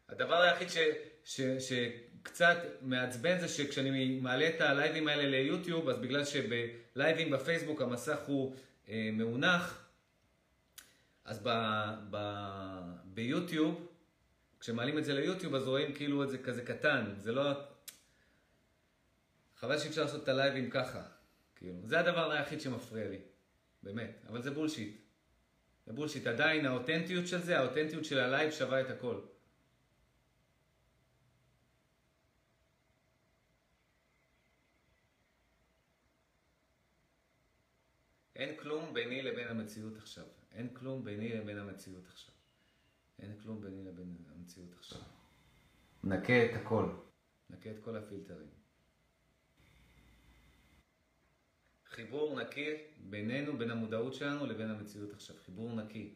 [0.09, 0.79] הדבר היחיד ש,
[1.25, 8.19] ש, שקצת מעצבן זה שכשאני מעלה את הלייבים האלה ליוטיוב, אז בגלל שבלייבים בפייסבוק המסך
[8.27, 8.57] הוא
[8.89, 9.87] אה, מאונח,
[11.25, 11.49] אז ב,
[12.11, 12.17] ב,
[13.05, 13.87] ביוטיוב,
[14.61, 17.15] כשמעלים את זה ליוטיוב, אז רואים כאילו את זה כזה קטן.
[17.19, 17.70] זה לא...
[19.61, 21.03] חבל שאי אפשר לעשות את הלייבים ככה.
[21.57, 23.19] כאילו, זה הדבר היחיד שמפריע לי.
[23.83, 25.01] באמת, אבל זה bullshit.
[25.87, 26.27] זה bullshit.
[26.27, 29.21] עדיין האותנטיות של זה, האותנטיות של ה live שווה את הכל.
[38.37, 40.25] אין כלום ביני לבין המציאות עכשיו.
[40.53, 42.35] אין כלום ביני לבין המציאות עכשיו.
[43.19, 45.01] אין כלום ביני לבין המציאות עכשיו.
[46.05, 46.89] נקה את הכל.
[47.51, 48.60] נקה את כל הפילטרים.
[51.91, 55.37] חיבור נקי בינינו, בין המודעות שלנו לבין המציאות עכשיו.
[55.45, 56.15] חיבור נקי.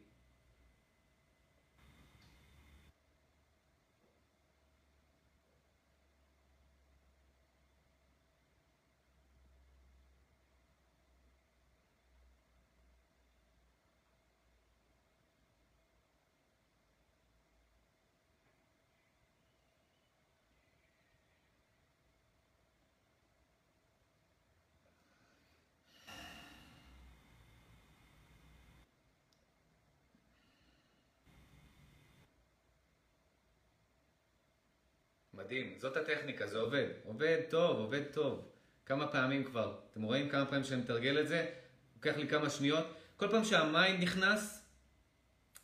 [35.45, 36.89] מדהים, זאת הטכניקה, זה עובד.
[37.05, 38.49] עובד טוב, עובד טוב.
[38.87, 39.79] כמה פעמים כבר.
[39.91, 41.51] אתם רואים כמה פעמים שאני מתרגל את זה?
[41.97, 42.87] לוקח לי כמה שניות.
[43.17, 44.65] כל פעם שהמים נכנס,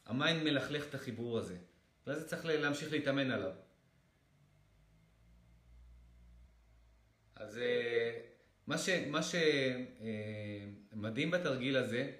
[0.07, 1.57] המים מלכלך את החיבור הזה.
[2.07, 3.53] ואז צריך להמשיך להתאמן עליו.
[7.35, 8.21] אז אה,
[9.07, 9.21] מה
[10.93, 12.11] שמדהים בתרגיל הזה,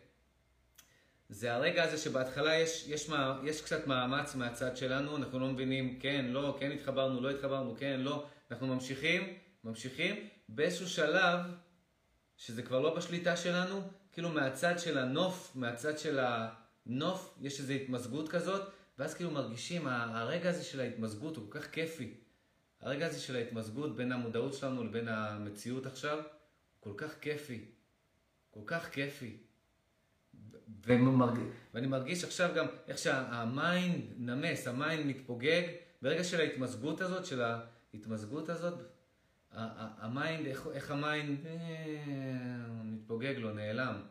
[1.31, 5.99] זה הרגע הזה שבהתחלה יש, יש, מה, יש קצת מאמץ מהצד שלנו, אנחנו לא מבינים
[6.01, 11.41] כן, לא, כן התחברנו, לא התחברנו, כן, לא, אנחנו ממשיכים, ממשיכים, באיזשהו שלב,
[12.37, 13.81] שזה כבר לא בשליטה שלנו,
[14.13, 20.51] כאילו מהצד של הנוף, מהצד של הנוף, יש איזו התמזגות כזאת, ואז כאילו מרגישים, הרגע
[20.51, 22.15] הזה של ההתמזגות הוא כל כך כיפי.
[22.81, 26.19] הרגע הזה של ההתמזגות בין המודעות שלנו לבין המציאות עכשיו,
[26.81, 27.65] כל כך כיפי.
[28.51, 29.37] כל כך כיפי.
[30.87, 31.39] ומרג...
[31.75, 35.63] ואני מרגיש עכשיו גם איך שה mind נמס, ה mind מתפוגג,
[36.03, 38.83] ברגע של ההתמזגות הזאת, של ההתמזגות הזאת,
[39.53, 41.53] ה mind, איך, איך ה mind אה,
[42.85, 44.03] מתפוגג לו, נעלם.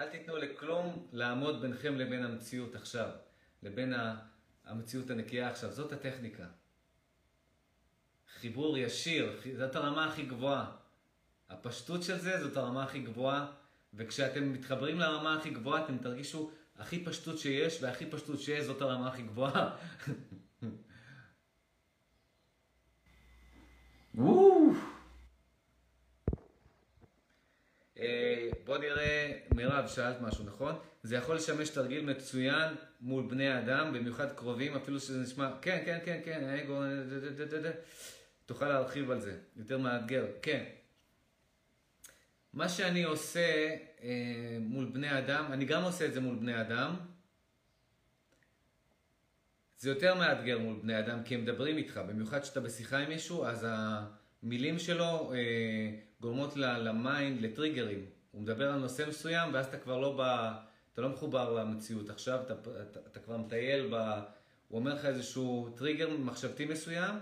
[0.00, 3.10] אל תיתנו לכלום לעמוד ביניכם לבין המציאות עכשיו,
[3.62, 3.94] לבין
[4.64, 5.72] המציאות הנקייה עכשיו.
[5.72, 6.46] זאת הטכניקה.
[8.40, 10.70] חיבור ישיר, זאת הרמה הכי גבוהה.
[11.50, 13.46] הפשטות של זה זאת הרמה הכי גבוהה,
[13.94, 19.08] וכשאתם מתחברים לרמה הכי גבוהה אתם תרגישו הכי פשטות שיש, והכי פשטות שיש זאת הרמה
[19.08, 19.76] הכי גבוהה.
[24.18, 24.99] אה,
[28.64, 30.78] בוא נראה, מירב, שאלת משהו, נכון?
[31.02, 35.98] זה יכול לשמש תרגיל מצוין מול בני אדם, במיוחד קרובים, אפילו שזה נשמע, כן, כן,
[36.04, 36.82] כן, כן, האגו,
[38.46, 40.64] תוכל להרחיב על זה, יותר מאתגר, כן.
[42.52, 46.96] מה שאני עושה אה, מול בני אדם, אני גם עושה את זה מול בני אדם,
[49.78, 53.46] זה יותר מאתגר מול בני אדם, כי הם מדברים איתך, במיוחד כשאתה בשיחה עם מישהו,
[53.46, 53.66] אז
[54.42, 55.38] המילים שלו אה,
[56.20, 58.06] גורמות ל mind, לטריגרים.
[58.30, 60.20] הוא מדבר על נושא מסוים, ואז אתה כבר לא, ב,
[60.92, 62.10] אתה לא מחובר למציאות.
[62.10, 63.94] עכשיו אתה, אתה, אתה כבר מטייל, ב,
[64.68, 67.14] הוא אומר לך איזשהו טריגר מחשבתי מסוים,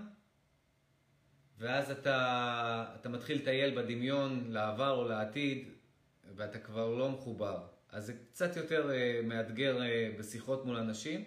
[1.59, 5.69] ואז אתה, אתה מתחיל לטייל בדמיון לעבר או לעתיד,
[6.37, 7.67] ואתה כבר לא מחובר.
[7.91, 11.25] אז זה קצת יותר אה, מאתגר אה, בשיחות מול אנשים.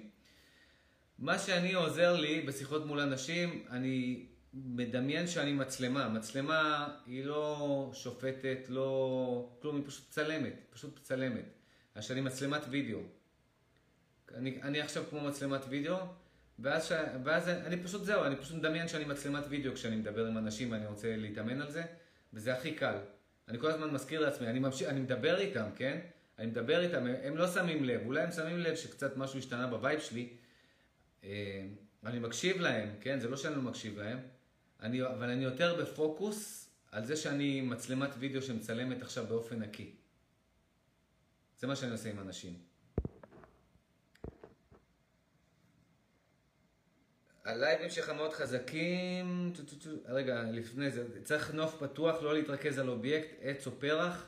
[1.20, 6.10] מה שאני עוזר לי בשיחות מול אנשים, אני מדמיין שאני מצלמה.
[6.10, 11.46] מצלמה היא לא שופטת, לא כלום, היא פשוט צלמת, פשוט צלמת.
[11.96, 13.00] אז שאני מצלמת וידאו.
[14.36, 15.98] אני, אני עכשיו כמו מצלמת וידאו,
[16.60, 16.92] ואז, ש...
[17.24, 20.86] ואז אני פשוט זהו, אני פשוט מדמיין שאני מצלמת וידאו כשאני מדבר עם אנשים ואני
[20.86, 21.84] רוצה להתאמן על זה,
[22.34, 22.98] וזה הכי קל.
[23.48, 24.84] אני כל הזמן מזכיר לעצמי, אני, ממש...
[24.84, 26.00] אני מדבר איתם, כן?
[26.40, 29.74] אני מדבר איתם, הם לא שמים לב, אולי הם שמים לב שקצת משהו השתנה ב
[29.74, 30.30] vibe שלי,
[31.24, 31.30] אה,
[32.06, 33.20] אני מקשיב להם, כן?
[33.20, 34.20] זה לא שאני לא מקשיב להם,
[34.82, 39.96] אני, אבל אני יותר בפוקוס על זה שאני מצלמת וידאו שמצלמת עכשיו באופן נקי.
[41.60, 42.54] זה מה שאני עושה עם אנשים.
[47.46, 49.54] הלייבים שלך מאוד חזקים,
[50.06, 54.26] רגע, לפני זה, צריך נוף פתוח, לא להתרכז על אובייקט, עץ או פרח.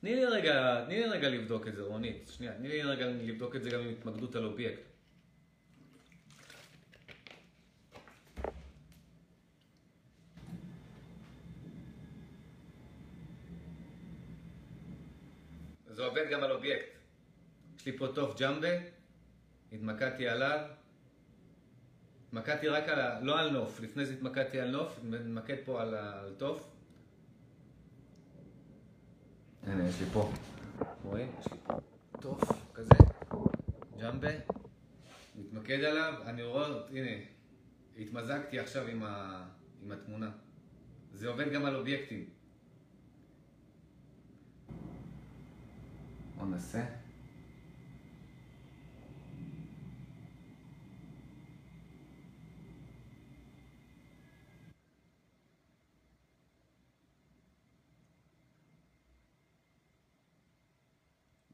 [0.00, 3.56] תני לי רגע, תני לי רגע לבדוק את זה, רונית, שנייה, תני לי רגע לבדוק
[3.56, 4.91] את זה גם עם התמקדות על אובייקט.
[15.92, 16.86] זה עובד גם על אובייקט.
[17.76, 18.68] יש לי פה תוף ג'מבה,
[19.72, 20.60] התמקדתי עליו.
[22.28, 23.20] התמקדתי רק על ה...
[23.20, 26.70] לא על נוף, לפני זה התמקדתי על נוף, מתמקד פה על, על תוף.
[29.62, 30.32] הנה, יש לי פה.
[31.02, 31.32] רואים?
[31.40, 31.74] יש לי פה
[32.20, 32.42] תוף
[32.74, 32.94] כזה,
[34.00, 34.30] ג'מבה.
[35.36, 37.10] מתמקד עליו, אני רואה, הנה,
[37.98, 39.44] התמזגתי עכשיו עם, ה...
[39.82, 40.30] עם התמונה.
[41.12, 42.41] זה עובד גם על אובייקטים.
[46.42, 46.84] בוא נעשה.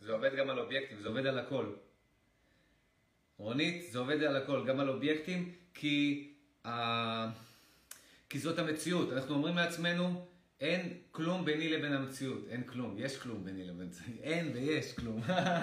[0.01, 1.73] זה עובד גם על אובייקטים, זה עובד על הכל.
[3.37, 6.29] רונית, זה עובד על הכל, גם על אובייקטים, כי,
[6.67, 6.69] uh,
[8.31, 9.13] כי זאת המציאות.
[9.13, 10.28] אנחנו אומרים לעצמנו,
[10.61, 15.23] אין כלום ביני לבין המציאות, אין כלום, יש כלום ביני לבין המציאות, אין ויש כלום,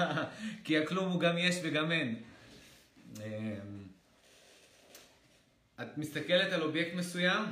[0.63, 2.23] כי הכלום הוא גם יש וגם אין.
[3.17, 3.83] אמ,
[5.81, 7.43] את מסתכלת על אובייקט מסוים,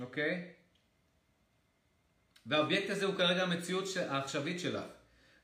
[0.00, 0.48] אוקיי?
[2.46, 4.99] והאובייקט הזה הוא כרגע המציאות העכשווית שלך.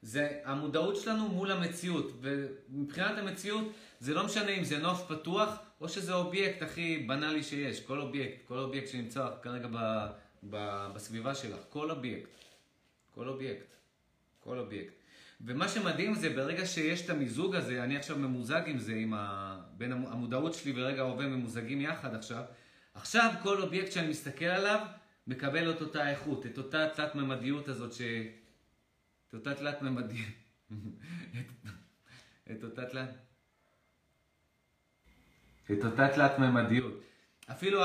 [0.06, 5.88] זה המודעות שלנו מול המציאות, ומבחינת המציאות זה לא משנה אם זה נוף פתוח או
[5.88, 10.06] שזה אובייקט הכי בנאלי שיש, כל אובייקט, כל אובייקט שנמצא כרגע ב,
[10.50, 12.28] ב, בסביבה שלך, כל אובייקט,
[13.14, 13.66] כל אובייקט,
[14.40, 14.92] כל אובייקט.
[15.40, 19.56] ומה שמדהים זה ברגע שיש את המיזוג הזה, אני עכשיו ממוזג עם זה, עם ה...
[19.76, 22.42] בין המודעות שלי ורגע ההווה ממוזגים יחד עכשיו,
[22.94, 24.86] עכשיו כל אובייקט שאני מסתכל עליו
[25.26, 28.00] מקבל את אותה איכות, את אותה תלת-ממדיות הזאת ש...
[29.28, 30.28] את אותה תלת-ממדיות.
[32.52, 33.08] את אותה תלת...
[35.72, 37.02] את אותה תלת-ממדיות.
[37.50, 37.80] אפילו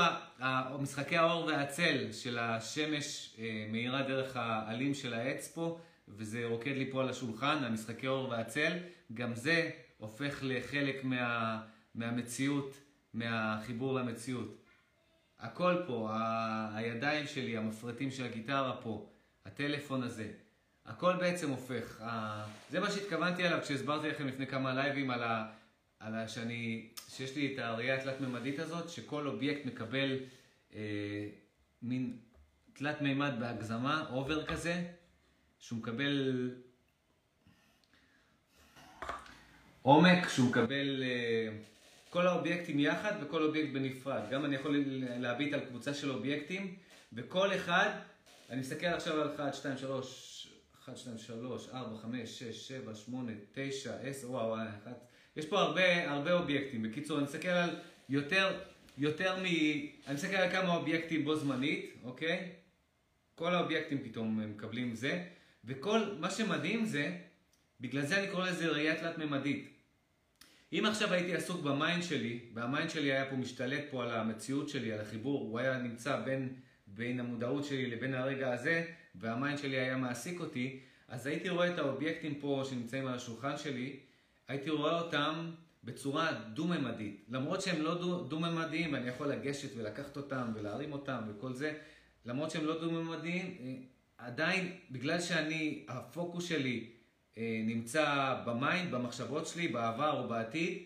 [0.80, 6.90] משחקי האור והצל של השמש אה, מאירה דרך העלים של העץ פה, וזה רוקד לי
[6.90, 8.78] פה על השולחן, המשחקי האור והצל,
[9.14, 11.62] גם זה הופך לחלק מה,
[11.94, 12.76] מהמציאות,
[13.14, 14.58] מהחיבור למציאות.
[15.38, 19.10] הכל פה, ה- הידיים שלי, המפרטים של הגיטרה פה,
[19.44, 20.32] הטלפון הזה,
[20.86, 22.02] הכל בעצם הופך.
[22.70, 25.52] זה מה שהתכוונתי אליו כשהסברתי לכם לפני כמה לייבים על ה...
[26.00, 26.28] על ה...
[26.28, 26.88] שאני...
[27.08, 30.18] שיש לי את הראייה התלת-ממדית הזאת, שכל אובייקט מקבל
[30.74, 30.80] אה,
[31.82, 32.16] מין
[32.72, 34.84] תלת-מימד בהגזמה, over כזה,
[35.58, 36.50] שהוא מקבל
[39.82, 41.48] עומק, שהוא מקבל אה,
[42.10, 44.22] כל האובייקטים יחד וכל אובייקט בנפרד.
[44.30, 44.84] גם אני יכול
[45.18, 46.76] להביט על קבוצה של אובייקטים,
[47.12, 47.90] וכל אחד,
[48.50, 50.31] אני מסתכל עכשיו על 1, 2, 3,
[50.88, 54.92] 1, 2, 3, 4, 5, 6, 7, 8, 9, 10, וואו, וואו, 1.
[55.36, 56.82] יש פה הרבה, הרבה אובייקטים.
[56.82, 57.70] בקיצור, אני מסתכל על
[58.08, 58.60] יותר,
[58.98, 59.44] יותר מ...
[60.06, 62.52] אני מסתכל על כמה אובייקטים בו זמנית, אוקיי?
[63.34, 65.24] כל האובייקטים פתאום מקבלים זה,
[65.64, 67.16] וכל, מה שמדהים זה,
[67.80, 69.68] בגלל זה אני קורא לזה ראייה תלת-ממדית.
[70.72, 74.10] אם עכשיו הייתי עסוק ב mind שלי, וה mind שלי היה פה משתלט פה על
[74.10, 76.54] המציאות שלי, על החיבור, הוא היה נמצא בין,
[76.86, 78.84] בין המודעות שלי לבין הרגע הזה,
[79.14, 83.56] וה mind שלי היה מעסיק אותי, אז הייתי רואה את האובייקטים פה שנמצאים על השולחן
[83.56, 83.96] שלי,
[84.48, 85.50] הייתי רואה אותם
[85.84, 87.24] בצורה דו-ממדית.
[87.28, 91.78] למרות שהם לא דו-ממדיים, ואני יכול לגשת ולקחת אותם ולהרים אותם וכל זה,
[92.26, 93.74] למרות שהם לא דו-ממדיים, אה,
[94.18, 96.90] עדיין, בגלל שאני, הפוקוס שלי
[97.38, 100.78] אה, נמצא ב mind, במחשבות שלי, בעבר או בעתיד,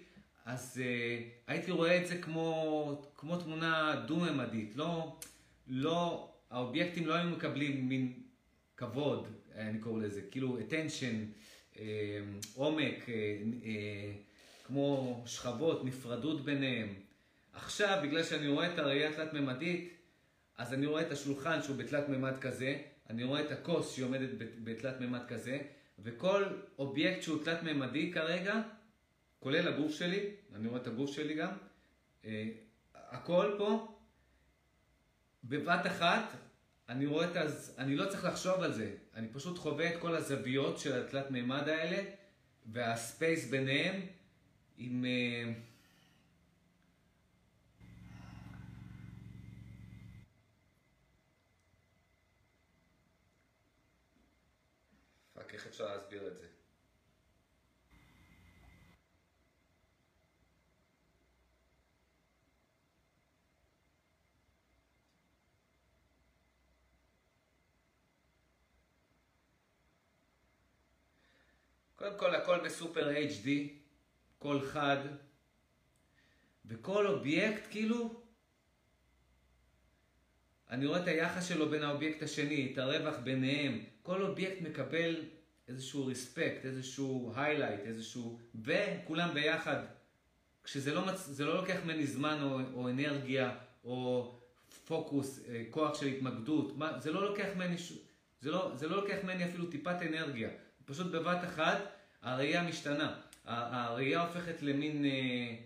[0.47, 4.77] אז אה, הייתי רואה את זה כמו, כמו תמונה דו-ממדית.
[4.77, 5.16] לא,
[5.66, 8.12] לא, האובייקטים לא היו מקבלים מין
[8.76, 11.14] כבוד, אני קורא לזה, כאילו attention,
[11.74, 11.79] אה,
[12.55, 13.66] עומק, אה, אה,
[14.66, 16.94] כמו שכבות, נפרדות ביניהם.
[17.53, 19.92] עכשיו, בגלל שאני רואה את הראייה התלת-ממדית,
[20.57, 22.78] אז אני רואה את השולחן שהוא בתלת-ממד כזה,
[23.11, 24.28] אני רואה את הכוס שהיא עומדת
[24.64, 25.59] בתלת-ממד כזה,
[25.99, 26.44] וכל
[26.78, 28.62] אובייקט שהוא תלת-ממדי כרגע,
[29.38, 31.51] כולל הגוף שלי, אני רואה את הגוף שלי גם,
[32.24, 32.49] אה,
[32.94, 33.95] הכל פה,
[35.49, 36.24] בבת אחת,
[36.88, 37.74] אני רואה את הז...
[37.78, 42.03] אני לא צריך לחשוב על זה, אני פשוט חווה את כל הזוויות של התלת-ממד האלה,
[42.66, 44.01] והספייס ביניהם,
[44.76, 45.05] עם...
[45.05, 45.53] אה,
[55.57, 56.45] איך אפשר להסביר את זה?
[72.07, 73.49] קודם כל הכל ב super HD,
[74.39, 74.97] כל חד,
[76.67, 78.23] וכל אובייקט כאילו,
[80.71, 85.25] אני רואה את היחס שלו בין האובייקט השני, את הרווח ביניהם, כל אובייקט מקבל
[85.69, 88.41] איזשהו respect, איזשהו highlight, איזשהו...
[88.55, 89.83] וכולם ביחד.
[90.65, 91.41] כשזה לא, מצ...
[91.41, 94.35] לא לוקח ממני זמן או, או אנרגיה או
[94.85, 97.01] פוקוס, אה, כוח של התמקדות, מה...
[97.01, 97.93] זה לא לוקח ממני, ש...
[98.41, 98.73] זה, לא...
[98.75, 100.51] זה לא לוקח ממני אפילו טיפת אנרגיה.
[100.85, 101.95] פשוט בבת אחת
[102.27, 103.14] הראייה משתנה.
[103.45, 105.05] הראייה הופכת למין...
[105.05, 105.57] אה...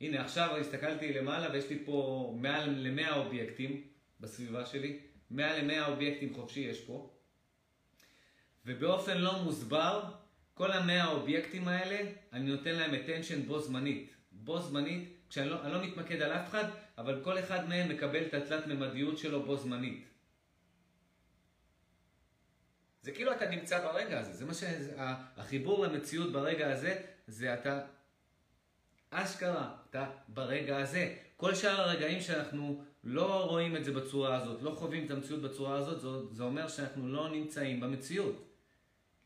[0.00, 3.82] הנה עכשיו הסתכלתי למעלה ויש לי פה מעל ל-100 אובייקטים
[4.20, 4.98] בסביבה שלי.
[5.30, 7.10] מעל ל-100 אובייקטים חופשי יש פה.
[8.66, 10.02] ובאופן לא מוסבר,
[10.54, 14.14] כל המאה האובייקטים האלה, אני נותן להם attention בו זמנית.
[14.32, 16.64] בו זמנית, כשאני לא, לא מתמקד על אף אחד,
[16.98, 20.04] אבל כל אחד מהם מקבל את התלת ממדיות שלו בו זמנית.
[23.04, 27.80] זה כאילו אתה נמצא ברגע הזה, זה מה שהחיבור למציאות ברגע הזה, זה אתה
[29.10, 31.14] אשכרה, אתה ברגע הזה.
[31.36, 35.76] כל שאר הרגעים שאנחנו לא רואים את זה בצורה הזאת, לא חווים את המציאות בצורה
[35.76, 36.00] הזאת,
[36.32, 38.44] זה אומר שאנחנו לא נמצאים במציאות.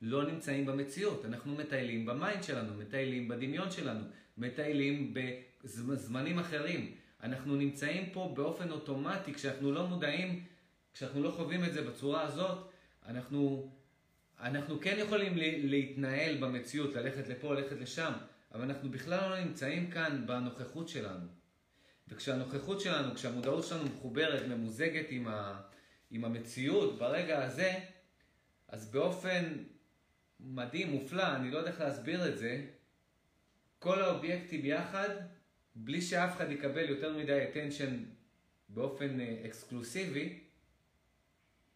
[0.03, 1.25] לא נמצאים במציאות.
[1.25, 4.05] אנחנו מטיילים במיינד שלנו, מטיילים בדמיון שלנו,
[4.39, 5.15] מטיילים
[5.65, 6.95] בזמנים אחרים.
[7.23, 10.45] אנחנו נמצאים פה באופן אוטומטי, כשאנחנו לא מודעים,
[10.95, 12.68] כשאנחנו לא חווים את זה בצורה הזאת,
[13.09, 13.73] אנחנו,
[14.41, 18.13] אנחנו כן יכולים להתנהל במציאות, ללכת לפה, ללכת לשם,
[18.53, 21.27] אבל אנחנו בכלל לא נמצאים כאן בנוכחות שלנו.
[22.09, 25.61] וכשהנוכחות שלנו, כשהמודעות שלנו מחוברת, ממוזגת עם, ה,
[26.11, 27.73] עם המציאות ברגע הזה,
[28.69, 29.45] אז באופן
[30.41, 32.65] מדהים, מופלא, אני לא יודע איך להסביר את זה,
[33.79, 35.09] כל האובייקטים יחד,
[35.75, 37.91] בלי שאף אחד יקבל יותר מדי attention
[38.69, 40.39] באופן אה, אקסקלוסיבי,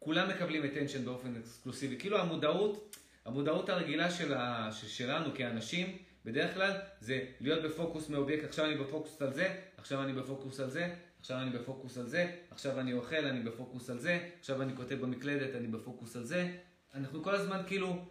[0.05, 1.99] כולם מקבלים attention באופן אקסקלוסיבי.
[1.99, 8.65] כאילו המודעות, המודעות הרגילה של ה, שלנו כאנשים, בדרך כלל זה להיות בפוקוס מאובייקט, עכשיו
[8.65, 12.81] אני בפוקוס על זה, עכשיו אני בפוקוס על זה, עכשיו אני בפוקוס על זה, עכשיו
[12.81, 16.51] אני אוכל, אני בפוקוס על זה, עכשיו אני כותב במקלדת, אני בפוקוס על זה.
[16.95, 18.05] אנחנו כל הזמן כאילו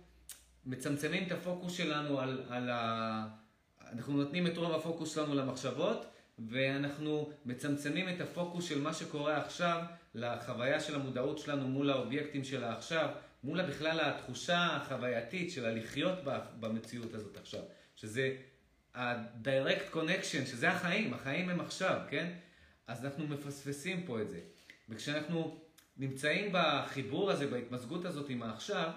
[0.66, 3.28] מצמצמים את הפוקוס שלנו על, על ה...
[3.92, 6.06] אנחנו נותנים את רוב הפוקוס שלנו למחשבות,
[6.40, 9.82] ואנחנו מצמצמים את הפוקוס של מה שקורה עכשיו
[10.16, 13.10] לחוויה של המודעות שלנו מול האובייקטים של העכשיו,
[13.44, 16.20] מול בכלל התחושה החווייתית של הלחיות
[16.60, 17.62] במציאות הזאת עכשיו,
[17.96, 18.38] שזה
[18.96, 22.34] ה-direct connection, שזה החיים, החיים הם עכשיו, כן?
[22.88, 24.40] אז אנחנו מפספסים פה את זה.
[24.90, 25.62] וכשאנחנו
[25.98, 28.92] נמצאים בחיבור הזה, בהתמזגות הזאת עם העכשיו,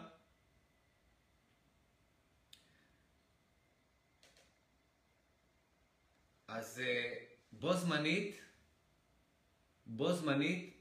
[6.48, 7.14] אז אה,
[7.52, 8.40] בו זמנית,
[9.86, 10.73] בו זמנית,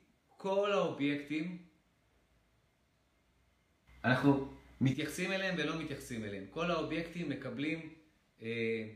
[0.43, 1.57] כל האובייקטים,
[4.05, 4.47] אנחנו
[4.81, 6.45] מתייחסים אליהם ולא מתייחסים אליהם.
[6.49, 7.93] כל האובייקטים מקבלים,
[8.41, 8.87] אה,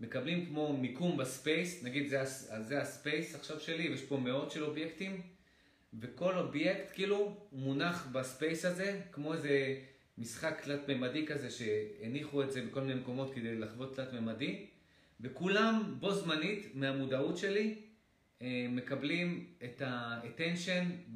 [0.00, 2.24] מקבלים כמו מיקום ב space, נגיד זה,
[2.60, 5.22] זה ה space עכשיו שלי, ויש פה מאות של אובייקטים,
[6.00, 9.80] וכל אובייקט כאילו מונח ב space הזה, כמו איזה
[10.18, 14.66] משחק תלת-ממדי כזה, שהניחו את זה בכל מיני מקומות כדי לחוות תלת-ממדי,
[15.20, 17.74] וכולם בו זמנית מהמודעות שלי
[18.68, 21.12] מקבלים את ה attention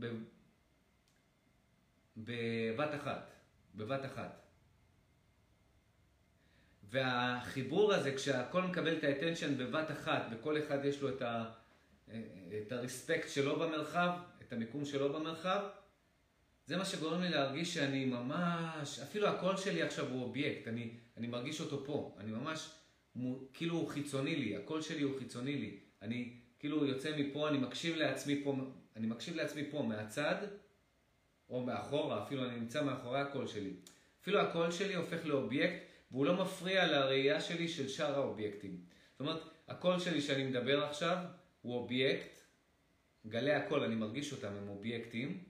[2.16, 3.30] בבת אחת.
[3.74, 4.48] בבת אחת.
[6.90, 11.50] והחיבור הזה, כשהכל מקבל את ה attention בבת אחת, וכל אחד יש לו את, ה,
[12.58, 14.10] את ה respect שלו במרחב,
[14.42, 15.68] את המיקום שלו במרחב,
[16.66, 21.26] זה מה שגורם לי להרגיש שאני ממש, אפילו הקול שלי עכשיו הוא אובייקט, אני, אני
[21.26, 22.70] מרגיש אותו פה, אני ממש,
[23.52, 27.96] כאילו הוא חיצוני לי, הקול שלי הוא חיצוני לי, אני כאילו יוצא מפה, אני מקשיב
[27.96, 28.56] לעצמי פה,
[28.96, 30.34] אני מקשיב לעצמי פה מהצד,
[31.50, 33.72] או מאחורה, אפילו אני נמצא מאחורי הקול שלי.
[34.22, 38.80] אפילו הקול שלי הופך לאובייקט, והוא לא מפריע לראייה שלי של שאר האובייקטים.
[39.12, 41.16] זאת אומרת, הקול שלי שאני מדבר עכשיו
[41.62, 42.38] הוא אובייקט,
[43.26, 45.44] גלי הקול, אני מרגיש אותם, הם אובייקטים,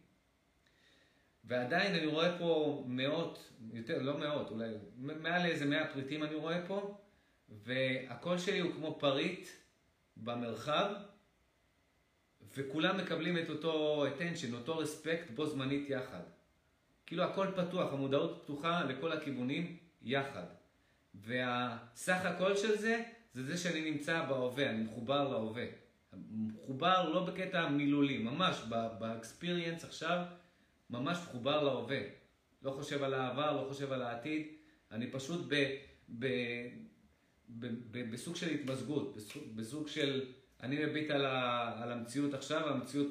[1.45, 6.67] ועדיין אני רואה פה מאות, יותר, לא מאות, אולי מעל איזה מאה פריטים אני רואה
[6.67, 6.99] פה,
[7.49, 9.49] והקול שלי הוא כמו פריט
[10.19, 10.95] במרחב,
[12.57, 16.23] וכולם מקבלים את אותו attention, אותו respect בו זמנית יחד.
[17.07, 20.45] כאילו הכל פתוח, המודעות פתוחה לכל הכיוונים יחד.
[21.15, 23.03] והסך הכל של זה,
[23.35, 25.65] זה זה שאני נמצא בהווה, אני מחובר להווה.
[26.31, 28.63] מחובר לא בקטע מילולי, ממש
[28.99, 30.25] באקספיריאנס עכשיו,
[30.91, 32.01] ממש מחובר להווה.
[32.63, 34.47] לא חושב על העבר, לא חושב על העתיד,
[34.93, 35.77] אני פשוט ב,
[36.19, 36.27] ב,
[38.11, 39.17] בסוג של התמזגות,
[39.55, 43.09] בסוג, של אני מביט על, ה, על המציאות עכשיו, המציאות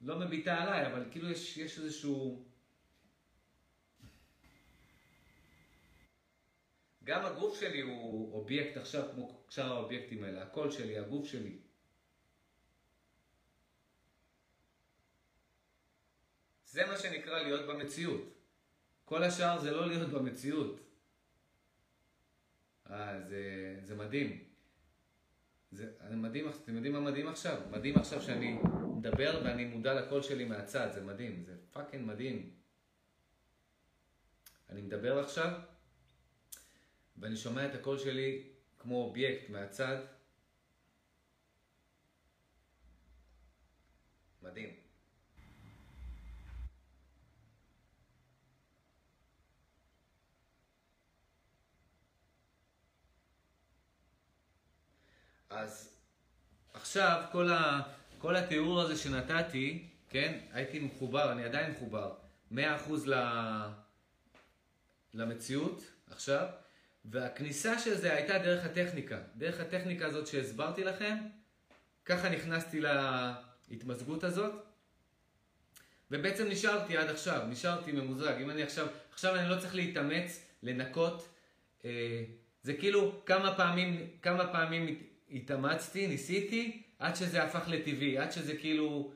[0.00, 2.44] לא מביטה עליי, אבל כאילו יש, יש איזשהו...
[7.04, 11.58] גם הגוף שלי הוא אובייקט עכשיו כמו שאר האובייקטים האלה, הקול שלי, הגוף שלי.
[16.64, 18.20] זה מה שנקרא להיות במציאות.
[19.04, 20.85] כל השאר זה לא להיות במציאות.
[22.90, 24.44] אה, זה, זה מדהים.
[25.72, 27.60] זה מדהים, אתם יודעים מה מדהים עכשיו?
[27.70, 28.58] מדהים עכשיו שאני
[28.96, 32.50] מדבר ואני מודע לקול שלי מהצד, זה מדהים, זה fucking מדהים.
[34.70, 35.60] אני מדבר עכשיו
[37.18, 38.42] ואני שומע את הקול שלי
[38.78, 39.96] כמו אובייקט מהצד.
[44.42, 44.85] מדהים.
[55.56, 55.96] אז
[56.74, 57.82] עכשיו כל, ה,
[58.18, 62.14] כל התיאור הזה שנתתי, כן, הייתי מחובר, אני עדיין מחובר,
[62.52, 62.56] 100%
[63.06, 63.14] ל,
[65.14, 66.46] למציאות עכשיו,
[67.04, 69.18] והכניסה של זה הייתה דרך הטכניקה.
[69.36, 71.16] דרך הטכניקה הזאת שהסברתי לכם,
[72.04, 72.80] ככה נכנסתי
[73.70, 74.52] להתמזגות הזאת,
[76.10, 78.34] ובעצם נשארתי עד עכשיו, נשארתי ממוזג.
[78.40, 81.28] אם אני עכשיו, עכשיו אני לא צריך להתאמץ, לנקות,
[81.84, 82.24] אה,
[82.62, 89.12] זה כאילו כמה פעמים, כמה פעמים התאמצתי, ניסיתי, עד שזה הפך לטבעי, עד שזה כאילו,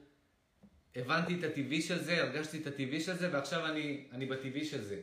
[0.96, 4.82] הבנתי את הטבעי של זה, הרגשתי את הטבעי של זה, ועכשיו אני, אני בטבעי של
[4.82, 5.00] זה.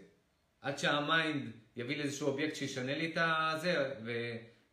[0.61, 3.93] עד שה mind יביא לאיזשהו אובייקט שישנה לי את הזה,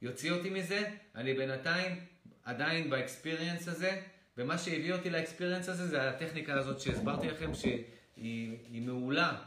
[0.03, 2.01] ויוציא אותי מזה, אני בינתיים
[2.43, 4.01] עדיין ב experience הזה,
[4.37, 9.43] ומה שהביא אותי ל experience הזה זה הטכניקה הזאת שהסברתי לכם, שהיא מעולה.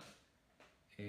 [1.00, 1.06] אה,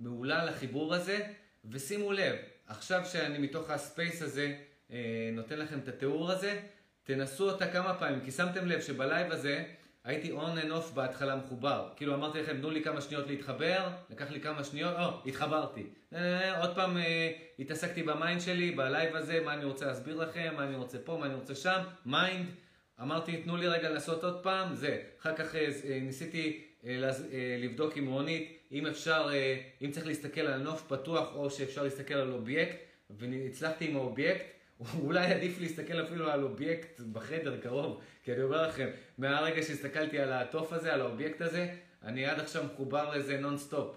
[0.00, 1.32] מעולה לחיבור הזה,
[1.70, 2.36] ושימו לב,
[2.68, 4.54] עכשיו שאני מתוך ה space הזה
[4.92, 6.60] אה, נותן לכם את התיאור הזה,
[7.04, 9.64] תנסו אותה כמה פעמים, כי שמתם לב שב live הזה
[10.04, 11.88] הייתי on and off בהתחלה מחובר.
[11.96, 15.86] כאילו אמרתי לכם, תנו לי כמה שניות להתחבר, לקח לי כמה שניות, או, התחברתי.
[16.14, 20.16] אה, עוד פעם אה, התעסקתי ב mind שלי, ב live הזה, מה אני רוצה להסביר
[20.16, 22.46] לכם, מה אני רוצה פה, מה אני רוצה שם, mind.
[23.02, 25.02] אמרתי, תנו לי רגע לעשות עוד פעם, זה.
[25.20, 26.90] אחר כך אה, אה ניסיתי אה,
[27.32, 31.82] אה, לבדוק עם רונית, אם אפשר, אה, אם צריך להסתכל על נוף פתוח או שאפשר
[31.82, 32.76] להסתכל על אובייקט,
[33.10, 34.44] והצלחתי עם האובייקט,
[35.04, 38.88] אולי עדיף להסתכל אפילו על אובייקט בחדר קרוב, כי אני אומר לכם,
[39.18, 43.96] מהרגע שהסתכלתי על התוף הזה, על האובייקט הזה, אני עד עכשיו מחובר לזה נונסטופ,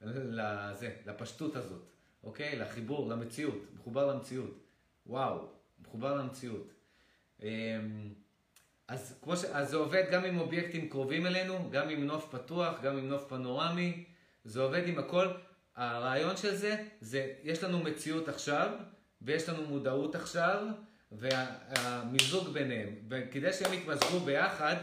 [0.00, 1.82] לזה, לפשטות הזאת,
[2.24, 2.58] אוקיי?
[2.58, 4.58] לחיבור, למציאות, מחובר למציאות.
[5.06, 5.48] וואו,
[5.80, 6.72] מחובר למציאות.
[8.88, 9.44] אז, ש...
[9.44, 13.28] אז זה עובד גם עם אובייקטים קרובים אלינו, גם עם נוף פתוח, גם עם נוף
[13.28, 14.04] פנורמי,
[14.44, 15.26] זה עובד עם הכל.
[15.76, 18.70] הרעיון של זה, זה יש לנו מציאות עכשיו,
[19.22, 20.66] ויש לנו מודעות עכשיו,
[21.12, 22.94] והמיזוג ביניהם.
[23.08, 24.76] וכדי שהם יתמזגו ביחד,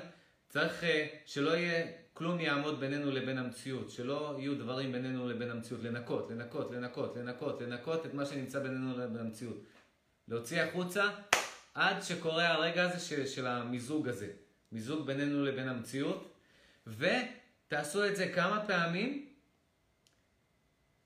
[0.50, 5.84] צריך אה, שלא יהיה כלום יעמוד בינינו לבין המציאות, שלא יהיו דברים בינינו לבין המציאות,
[5.84, 9.64] לנקות, לנקות, לנקות, לנקות, לנקות את מה שנמצא בינינו לבין המציאות.
[10.28, 11.04] להוציא החוצה
[11.74, 14.32] עד שקורה הרגע הזה של, של המיזוג הזה,
[14.72, 16.34] מיזוג בינינו לבין המציאות,
[16.88, 19.30] ותעשו את זה כמה פעמים,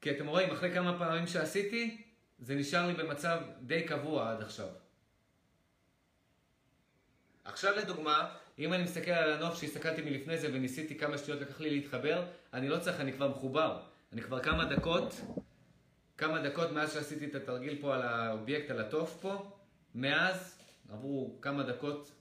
[0.01, 2.01] כי אתם רואים, אחרי כמה פעמים שעשיתי,
[2.39, 4.67] זה נשאר לי במצב די קבוע עד עכשיו.
[7.43, 11.69] עכשיו לדוגמה, אם אני מסתכל על הנוף שהסתכלתי מלפני זה וניסיתי כמה שטויות לקח לי
[11.69, 13.81] להתחבר, אני לא צריך, אני כבר מחובר.
[14.13, 15.21] אני כבר כמה דקות,
[16.17, 19.51] כמה דקות מאז שעשיתי את התרגיל פה על האובייקט, על התוף פה,
[19.95, 20.56] מאז
[20.89, 22.11] עברו כמה דקות,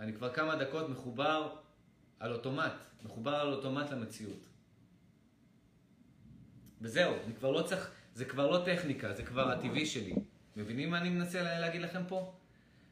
[0.00, 1.56] אני כבר כמה דקות מחובר
[2.20, 4.46] על אוטומט, מחובר על אוטומט למציאות.
[6.80, 10.14] וזהו, אני כבר לא צריך, זה כבר לא טכניקה, זה כבר הטבעי שלי.
[10.56, 12.32] מבינים מה אני מנסה להגיד לכם פה?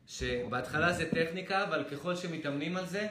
[0.07, 3.09] שבהתחלה זה טכניקה, אבל ככל שמתאמנים על זה,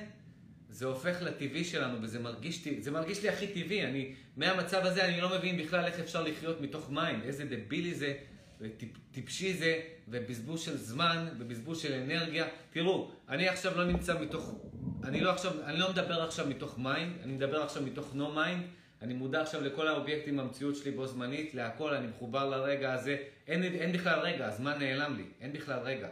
[0.69, 3.85] זה הופך לטבעי שלנו, וזה מרגיש, זה מרגיש לי הכי טבעי.
[3.85, 8.13] אני, מהמצב הזה אני לא מבין בכלל איך אפשר לחיות מתוך מים, איזה דבילי זה,
[8.61, 12.47] וטיפשי זה, ובזבוז של זמן, ובזבוז של אנרגיה.
[12.69, 14.55] תראו, אני עכשיו לא נמצא מתוך,
[15.03, 18.67] אני לא, עכשיו, אני לא מדבר עכשיו מתוך מים, אני מדבר עכשיו מתוך נו מים.
[19.01, 23.17] אני מודע עכשיו לכל האובייקטים במציאות שלי בו זמנית, להכל, אני מחובר לרגע הזה.
[23.47, 26.09] אין, אין בכלל רגע, הזמן נעלם לי, אין בכלל רגע.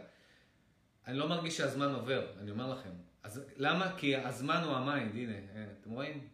[1.06, 2.90] אני לא מרגיש שהזמן עובר, אני אומר לכם.
[3.22, 3.92] אז למה?
[3.96, 6.28] כי הזמן הוא ה mind, הנה, אה, אתם רואים?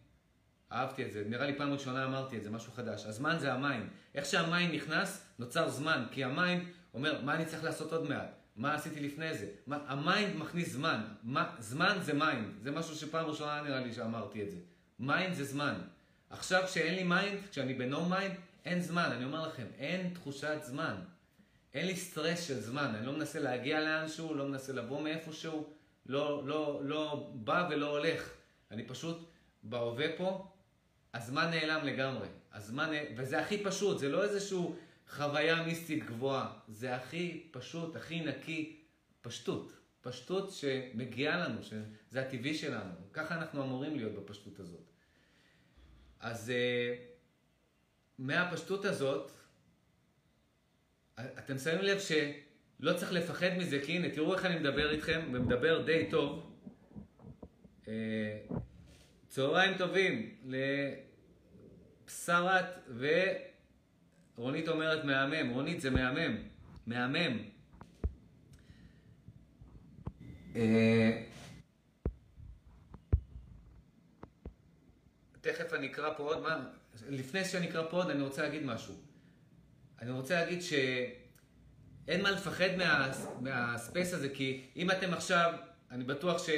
[0.73, 3.05] אהבתי את זה, נראה לי פעם ראשונה אמרתי את זה, משהו חדש.
[3.05, 3.85] הזמן זה ה mind.
[4.15, 8.09] איך שה mind נכנס, נוצר זמן, כי ה mind אומר, מה אני צריך לעשות עוד
[8.09, 8.29] מעט?
[8.55, 9.47] מה עשיתי לפני זה?
[9.67, 11.01] מה, ה mind מכניס זמן.
[11.23, 12.47] מה, זמן זה mind.
[12.61, 14.57] זה משהו שפעם ראשונה נראה לי שאמרתי את זה.
[14.99, 15.73] mind זה זמן.
[16.29, 19.09] עכשיו כשאין לי mind, כשאני ב no mind, אין זמן.
[19.11, 20.95] אני אומר לכם, אין תחושת זמן.
[21.73, 25.73] אין לי סטרס של זמן, אני לא מנסה להגיע לאנשהו, לא מנסה לבוא מאיפשהו,
[26.05, 28.29] לא, לא, לא בא ולא הולך.
[28.71, 29.29] אני פשוט
[29.63, 30.52] בהווה פה,
[31.13, 32.27] הזמן נעלם לגמרי.
[32.53, 34.57] הזמן, וזה הכי פשוט, זה לא איזושהי
[35.09, 38.79] חוויה מיסטית גבוהה, זה הכי פשוט, הכי נקי,
[39.21, 39.73] פשטות.
[40.01, 42.91] פשטות שמגיעה לנו, שזה הטבעי שלנו.
[43.13, 44.91] ככה אנחנו אמורים להיות בפשטות הזאת.
[46.19, 46.95] אז אה,
[48.17, 49.31] מהפשטות הזאת,
[51.19, 55.81] אתם שמים לב שלא צריך לפחד מזה, כי הנה, תראו איך אני מדבר איתכם, ומדבר
[55.85, 56.49] די טוב.
[59.33, 60.35] צהריים טובים
[62.05, 62.89] לבשרת
[64.37, 65.49] ורונית אומרת מהמם.
[65.49, 66.37] רונית זה מהמם.
[66.87, 67.37] מהמם.
[70.55, 71.23] אה,
[75.41, 76.65] תכף אני אקרא פה עוד, מה?
[77.09, 78.93] לפני שאני אקרא פה עוד, אני רוצה להגיד משהו.
[80.01, 83.11] אני רוצה להגיד שאין מה לפחד מה,
[83.41, 85.53] מהספייס הזה, כי אם אתם עכשיו,
[85.91, 86.49] אני בטוח ש...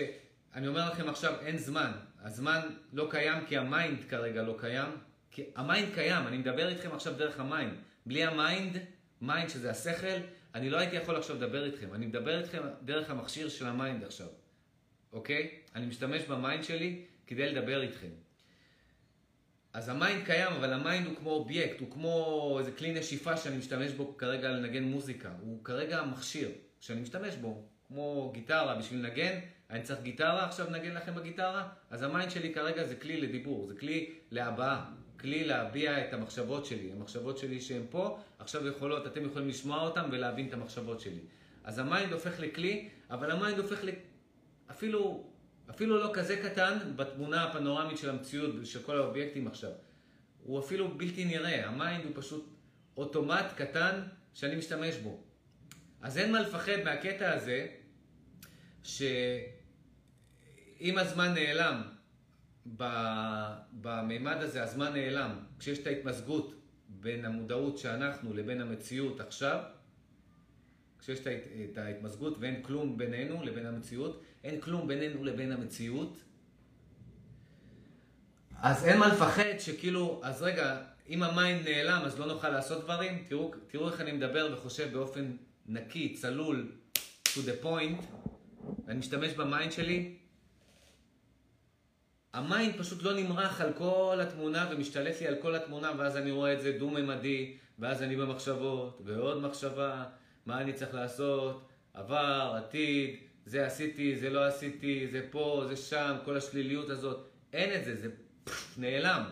[0.55, 1.91] אני אומר לכם עכשיו, אין זמן.
[2.25, 2.61] הזמן
[2.93, 4.89] לא קיים כי ה mind כרגע לא קיים.
[5.31, 7.73] כי ה mind קיים, אני מדבר איתכם עכשיו דרך ה mind.
[8.05, 8.77] בלי ה mind,
[9.21, 10.17] mind שזה השכל,
[10.55, 11.93] אני לא הייתי יכול עכשיו לדבר איתכם.
[11.93, 14.27] אני מדבר איתכם דרך המכשיר של ה mind עכשיו,
[15.13, 15.49] אוקיי?
[15.75, 18.09] אני משתמש ב mind שלי כדי לדבר איתכם.
[19.73, 23.37] אז ה mind קיים, אבל ה mind הוא כמו אובייקט, הוא כמו איזה כלי נשיפה
[23.37, 25.31] שאני משתמש בו כרגע לנגן מוזיקה.
[25.41, 26.49] הוא כרגע מכשיר
[26.79, 29.39] שאני משתמש בו, כמו גיטרה בשביל לנגן.
[29.69, 31.69] אני צריך גיטרה עכשיו לנגן לכם בגיטרה?
[31.89, 36.65] אז ה mind שלי כרגע זה כלי לדיבור, זה כלי להבעה, כלי להביע את המחשבות
[36.65, 36.91] שלי.
[36.91, 41.19] המחשבות שלי שהן פה, עכשיו יכולות, אתם יכולים לשמוע אותן ולהבין את המחשבות שלי.
[41.63, 43.89] אז ה mind הופך לכלי, אבל ה mind הופך ל...
[44.71, 45.29] אפילו
[45.69, 49.71] אפילו לא כזה קטן בתמונה הפנורמית של המציאות, של כל האובייקטים עכשיו.
[50.43, 52.55] הוא אפילו בלתי נראה, ה mind הוא פשוט
[52.97, 54.01] אוטומט קטן
[54.33, 55.23] שאני משתמש בו.
[56.01, 57.67] אז אין מה לפחד מהקטע הזה,
[60.85, 61.81] שאם הזמן נעלם,
[63.81, 66.55] במימד הזה הזמן נעלם, כשיש את ההתמזגות
[66.89, 69.59] בין המודעות שאנחנו לבין המציאות עכשיו,
[70.99, 71.19] כשיש
[71.71, 76.17] את ההתמזגות ואין כלום בינינו לבין המציאות, אין כלום בינינו לבין המציאות,
[78.61, 82.83] אז אין מה לפחד שכאילו, אז רגע, אם ה mind נעלם אז לא נוכל לעשות
[82.83, 83.23] דברים?
[83.27, 85.31] תראו, תראו איך אני מדבר וחושב באופן
[85.65, 86.71] נקי, צלול,
[87.25, 88.03] to the point,
[88.87, 90.24] ואני משתמש ב mind שלי.
[92.35, 96.31] ה mind פשוט לא נמרח על כל התמונה ומשתלט לי על כל התמונה, ואז אני
[96.31, 100.03] רואה את זה דו-ממדי, ואז אני במחשבות, ועוד מחשבה,
[100.45, 103.15] מה אני צריך לעשות, עבר, עתיד,
[103.45, 107.27] זה עשיתי, זה לא עשיתי, זה פה, זה שם, כל השליליות הזאת.
[107.53, 108.09] אין את זה, זה
[108.43, 109.23] פפפ, נעלם.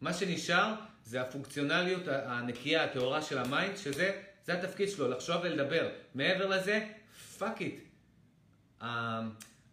[0.00, 0.74] מה שנשאר
[1.04, 5.88] זה הפונקציונליות הנקייה, הטהורה של ה mind, שזה זה התפקיד שלו, לחשוב ולדבר.
[6.14, 6.86] מעבר לזה,
[7.38, 7.80] fuck it.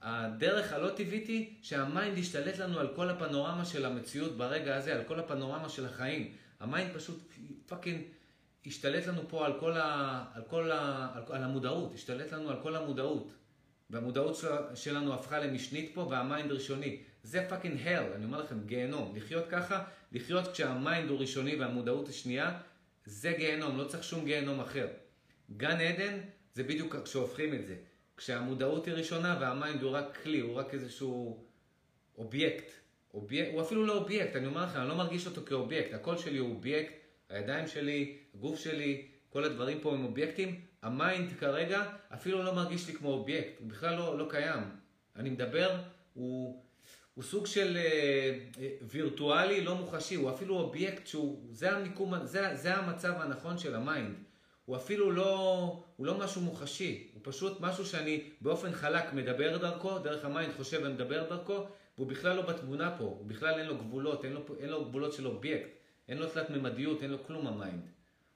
[0.02, 4.96] הדרך הלא טבעית היא שה mind ישתלט לנו על כל הפנורמה של המציאות ברגע הזה,
[4.96, 6.34] על כל הפנורמה של החיים.
[6.60, 7.34] ה mind פשוט
[7.66, 8.02] fucking
[8.66, 12.62] השתלט לנו פה על כל, ה, על כל ה, על, על המודעות, השתלט לנו על
[12.62, 13.32] כל המודעות.
[13.90, 17.02] והמודעות של, שלנו הפכה למשנית פה וה mind ראשוני.
[17.24, 19.16] זה fucking hell, אני אומר לכם, גיהנום.
[19.16, 22.60] לחיות ככה, לחיות כשה mind הוא ראשוני והמודעות היא שנייה,
[23.06, 24.88] זה גיהנום, לא צריך שום גיהנום אחר.
[25.58, 26.18] גן עדן
[26.54, 27.76] זה בדיוק כשהופכים את זה.
[28.20, 31.44] כשהמודעות היא ראשונה וה mind הוא רק כלי, הוא רק איזשהו
[32.18, 32.72] אובייקט.
[33.14, 35.94] אובייקט, הוא אפילו לא אובייקט, אני אומר לכם, אני לא מרגיש אותו כאובייקט.
[35.94, 36.94] הקול שלי הוא אובייקט,
[37.30, 40.62] הידיים שלי, הגוף שלי, כל הדברים פה הם אובייקטים.
[40.82, 44.64] ה mind כרגע אפילו לא מרגיש לי כמו אובייקט, הוא בכלל לא, לא קיים.
[45.16, 45.76] אני מדבר,
[46.14, 46.64] הוא,
[47.14, 52.56] הוא סוג של אה, אה, וירטואלי, לא מוחשי, הוא אפילו אובייקט שהוא, זה המיקום, זה,
[52.56, 54.16] זה המצב הנכון של ה mind.
[54.70, 60.00] הוא אפילו לא, הוא לא משהו מוחשי, הוא פשוט משהו שאני באופן חלק מדבר דרכו,
[60.00, 61.68] דרך ה mind חושב ומדבר דרכו,
[61.98, 65.14] והוא בכלל לא בתמונה פה, הוא בכלל אין לו גבולות, אין לו, אין לו גבולות
[65.14, 65.70] של אובייקט,
[66.08, 67.82] אין לו תלת ממדיות, אין לו כלום ה mind.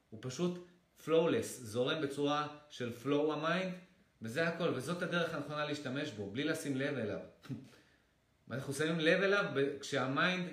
[0.09, 0.67] הוא פשוט
[1.05, 3.73] flawless, זורם בצורה של flow ה mind,
[4.21, 7.19] וזה הכל, וזאת הדרך הנכונה להשתמש בו, בלי לשים לב אליו.
[8.51, 9.45] אנחנו שמים לב אליו
[9.79, 10.47] כשה mind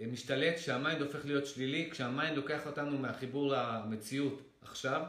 [0.00, 5.02] משתלט, כשה mind הופך להיות שלילי, כשה mind לוקח אותנו מהחיבור למציאות עכשיו,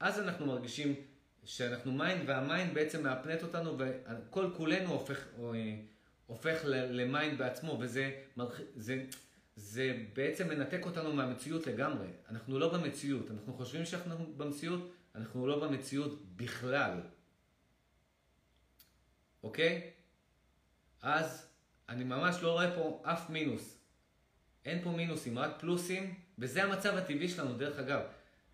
[0.00, 0.94] אז אנחנו מרגישים
[1.44, 5.26] שאנחנו mind, וה mind בעצם מהפנט אותנו, וכל כולנו הופך,
[6.26, 8.22] הופך ל mind בעצמו, וזה
[8.76, 9.04] זה,
[9.56, 12.08] זה בעצם מנתק אותנו מהמציאות לגמרי.
[12.28, 17.00] אנחנו לא במציאות, אנחנו חושבים שאנחנו במציאות, אנחנו לא במציאות בכלל.
[19.42, 19.90] אוקיי?
[21.02, 21.46] אז
[21.88, 23.76] אני ממש לא רואה פה אף מינוס.
[24.64, 28.00] אין פה מינוסים, רק פלוסים, וזה המצב הטבעי שלנו, דרך אגב.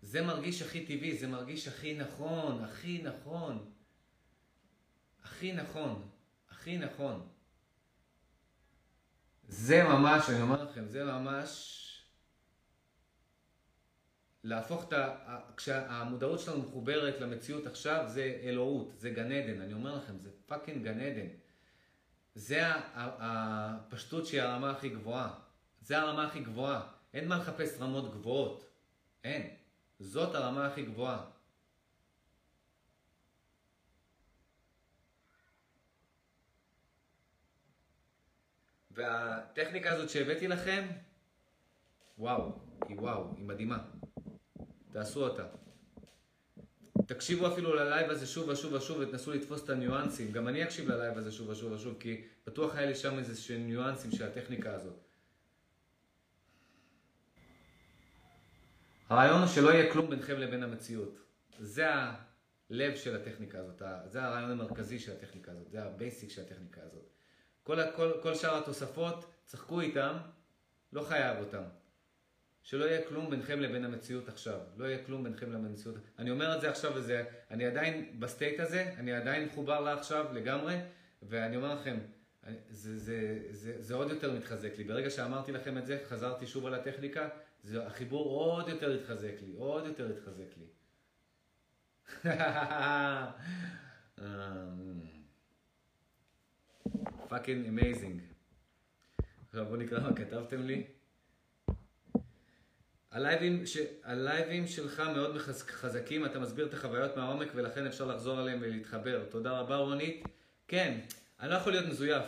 [0.07, 3.71] זה מרגיש הכי טבעי, זה מרגיש הכי נכון, הכי נכון.
[5.23, 6.09] הכי נכון,
[6.49, 7.27] הכי נכון.
[9.47, 11.73] זה ממש, אני אומר לכם, זה ממש
[14.43, 15.39] להפוך את ה...
[15.57, 19.61] כשהמודעות שלנו מחוברת למציאות עכשיו, זה אלוהות, זה גן עדן.
[19.61, 21.27] אני אומר לכם, זה פאקינג גן עדן.
[22.35, 22.61] זה
[22.95, 25.39] הפשטות שהיא הרמה הכי גבוהה.
[25.81, 26.87] זה הרמה הכי גבוהה.
[27.13, 28.69] אין מה לחפש רמות גבוהות.
[29.23, 29.57] אין.
[29.99, 31.25] זאת הרמה הכי גבוהה.
[38.91, 40.87] והטכניקה הזאת שהבאתי לכם,
[42.17, 42.51] וואו,
[42.87, 43.77] היא וואו, היא מדהימה.
[44.91, 45.43] תעשו אותה.
[47.07, 50.31] תקשיבו אפילו ללייב הזה שוב ושוב ושוב ותנסו לתפוס את הניואנסים.
[50.31, 53.67] גם אני אקשיב ללייב הזה שוב ושוב ושוב, כי בטוח היה לי שם איזה שהם
[53.67, 55.06] ניואנסים של הטכניקה הזאת.
[59.09, 61.19] הרעיון הוא שלא יהיה כלום ביניכם לבין המציאות.
[61.59, 66.41] זה הלב של הטכניקה הזאת, זה הרעיון המרכזי של הטכניקה הזאת, זה ה basic של
[66.41, 67.09] הטכניקה הזאת.
[67.63, 70.13] כל, כל, כל שאר התוספות, שחקו איתם,
[70.93, 71.63] לא חייב אותם.
[72.63, 74.59] שלא יהיה כלום ביניכם לבין המציאות עכשיו.
[74.77, 75.95] לא יהיה כלום ביניכם לבין המציאות.
[76.19, 79.93] אני אומר את זה עכשיו וזה, אני עדיין ב state הזה, אני עדיין מחובר לה
[79.93, 80.75] עכשיו לגמרי,
[81.23, 81.97] ואני אומר לכם,
[82.69, 84.83] זה, זה, זה, זה עוד יותר מתחזק לי.
[84.83, 87.29] ברגע שאמרתי לכם את זה, חזרתי שוב על הטכניקה,
[87.63, 90.65] זה, החיבור עוד יותר התחזק לי, עוד יותר התחזק לי.
[97.29, 98.21] fucking amazing.
[99.47, 100.83] עכשיו בואו נקרא מה כתבתם לי.
[103.11, 103.77] הלייבים, ש...
[104.03, 109.25] הלייבים שלך מאוד חזקים, אתה מסביר את החוויות מהעומק ולכן אפשר לחזור עליהם ולהתחבר.
[109.29, 110.23] תודה רבה רונית.
[110.67, 110.99] כן,
[111.39, 112.23] אני לא יכול להיות מזויף,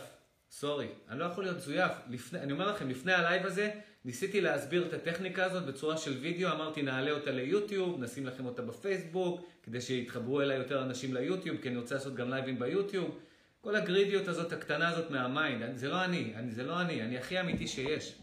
[0.50, 0.88] sorry.
[1.08, 1.92] אני לא יכול להיות מזויף.
[2.08, 3.70] לפני, אני אומר לכם, לפני הלייב הזה
[4.04, 8.62] ניסיתי להסביר את הטכניקה הזאת בצורה של וידאו, אמרתי נעלה אותה ליוטיוב, נשים לכם אותה
[8.62, 13.18] בפייסבוק, כדי שיתחברו אליי יותר אנשים ליוטיוב, כי אני רוצה לעשות גם לייבים ביוטיוב.
[13.60, 17.18] כל הגרידיות הזאת, הקטנה הזאת מה mind, זה לא אני, אני, זה לא אני, אני
[17.18, 18.14] הכי אמיתי שיש.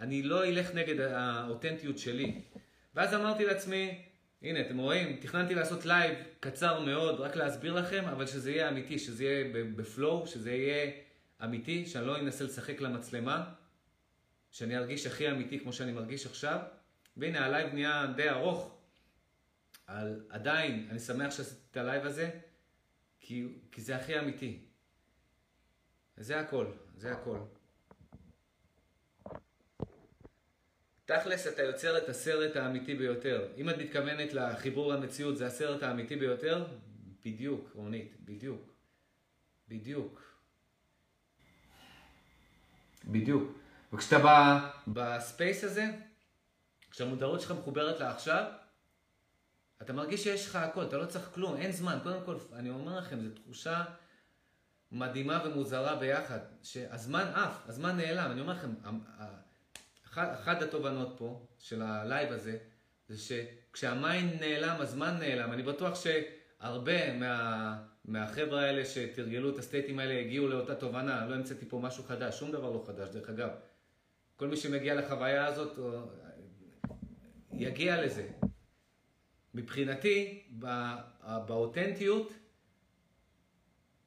[0.00, 2.40] אני לא אלך נגד האותנטיות שלי.
[2.94, 3.98] ואז אמרתי לעצמי,
[4.42, 8.98] הנה, אתם רואים, תכננתי לעשות לייב קצר מאוד, רק להסביר לכם, אבל שזה יהיה אמיתי,
[8.98, 9.44] שזה יהיה
[9.76, 10.90] ב flow, שזה יהיה
[11.44, 13.44] אמיתי, שאני לא אנסה לשחק למצלמה,
[14.50, 16.60] שאני ארגיש הכי אמיתי כמו שאני מרגיש עכשיו.
[17.16, 18.78] והנה, הלייב נהיה די ארוך,
[19.86, 22.30] על, עדיין, אני שמח שעשיתי את הלייב הזה,
[23.20, 24.64] כי, כי זה הכי אמיתי.
[26.16, 27.38] זה הכל, זה הכל.
[31.04, 33.48] תכלס אתה יוצר את הסרט האמיתי ביותר.
[33.56, 36.66] אם את מתכוונת לחיבור למציאות, זה הסרט האמיתי ביותר?
[37.24, 38.74] בדיוק, רונית, בדיוק.
[39.68, 40.38] בדיוק.
[43.04, 43.57] בדיוק.
[43.92, 45.86] וכשאתה בא בספייס הזה,
[46.90, 48.44] כשהמודעות שלך מחוברת לעכשיו,
[49.82, 51.98] אתה מרגיש שיש לך הכל, אתה לא צריך כלום, אין זמן.
[52.02, 53.84] קודם כל, אני אומר לכם, זו תחושה
[54.92, 58.30] מדהימה ומוזרה ביחד, שהזמן עף, הזמן נעלם.
[58.30, 58.70] אני אומר לכם,
[60.14, 62.58] אחת התובנות פה של הלייב הזה,
[63.08, 65.52] זה שכשה mind נעלם, הזמן נעלם.
[65.52, 71.66] אני בטוח שהרבה מה, מהחבר'ה האלה שתרגלו את הסטייטים האלה הגיעו לאותה תובנה, לא המצאתי
[71.68, 73.48] פה משהו חדש, שום דבר לא חדש, דרך אגב.
[74.38, 75.78] כל מי שמגיע לחוויה הזאת,
[77.52, 78.28] יגיע לזה.
[79.54, 80.42] מבחינתי,
[81.46, 82.32] באותנטיות,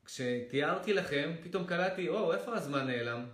[0.06, 3.26] כשתיארתי לכם, פתאום קלטתי, או, איפה הזמן נעלם?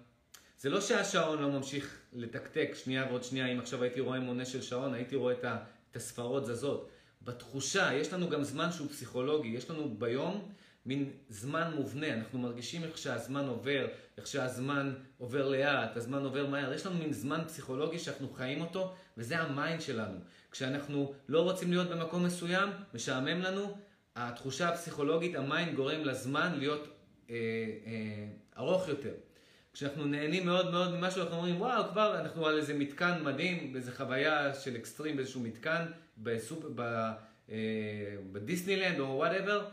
[0.58, 4.62] זה לא שהשעון לא ממשיך לתקתק שנייה ועוד שנייה, אם עכשיו הייתי רואה מונה של
[4.62, 6.90] שעון, הייתי רואה את הספרות זזות.
[7.22, 10.52] בתחושה, יש לנו גם זמן שהוא פסיכולוגי, יש לנו ביום
[10.86, 13.88] מין זמן מובנה, אנחנו מרגישים איך שהזמן עובר,
[14.18, 18.94] איך שהזמן עובר לאט, הזמן עובר מהר, יש לנו מין זמן פסיכולוגי שאנחנו חיים אותו,
[19.18, 20.20] וזה ה mind שלנו.
[20.52, 23.78] כשאנחנו לא רוצים להיות במקום מסוים, משעמם לנו,
[24.16, 26.88] התחושה הפסיכולוגית, ה mind גורם לזמן להיות
[27.30, 27.36] אה,
[27.86, 29.14] אה, ארוך יותר.
[29.74, 33.92] כשאנחנו נהנים מאוד מאוד ממשהו, אנחנו אומרים, וואו, כבר אנחנו על איזה מתקן מדהים, באיזה
[33.92, 35.86] חוויה של אקסטרים, באיזשהו מתקן,
[36.18, 36.66] בסופ...
[36.76, 36.82] ב...
[37.50, 37.56] אה,
[38.32, 39.66] בדיסנילנד או whatever,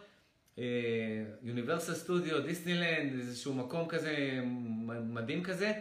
[1.42, 4.40] יוניברסל סטודיו, דיסנילנד, איזשהו מקום כזה
[4.86, 5.72] מדהים כזה,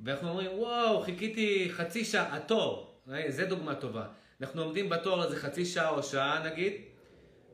[0.00, 4.06] ואנחנו אומרים, וואו, חיכיתי חצי שעה, התור, אה, זה דוגמה טובה.
[4.40, 6.72] אנחנו עומדים בתור איזה חצי שעה או שעה נגיד,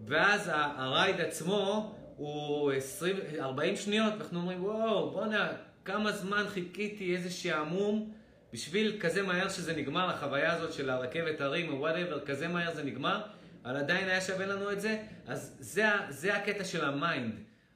[0.07, 5.53] ואז ה ride עצמו הוא 20, 40 שניות, ואנחנו אומרים, וואו, בואנה,
[5.85, 8.13] כמה זמן חיכיתי, איזה שעמום,
[8.53, 12.83] בשביל כזה מהר שזה נגמר, החוויה הזאת של הרכבת הרים או whatever, כזה מהר זה
[12.83, 13.21] נגמר,
[13.69, 17.35] אבל עדיין היה שווה לנו את זה, אז זה, זה הקטע של ה mind.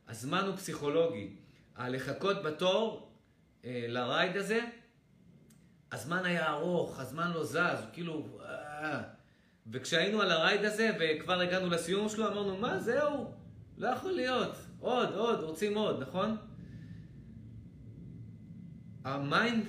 [0.09, 1.37] הזמן הוא פסיכולוגי.
[1.77, 3.13] הלחכות בתור
[3.65, 4.61] אה, ל ride הזה,
[5.93, 8.39] הזמן היה ארוך, הזמן לא זז, כאילו...
[8.45, 9.03] אה,
[9.67, 13.35] וכשהיינו על ה ride הזה וכבר הגענו לסיום שלו, אמרנו, מה, זהו,
[13.79, 16.37] לא יכול להיות, עוד, עוד, רוצים עוד, נכון?
[19.05, 19.65] ה mind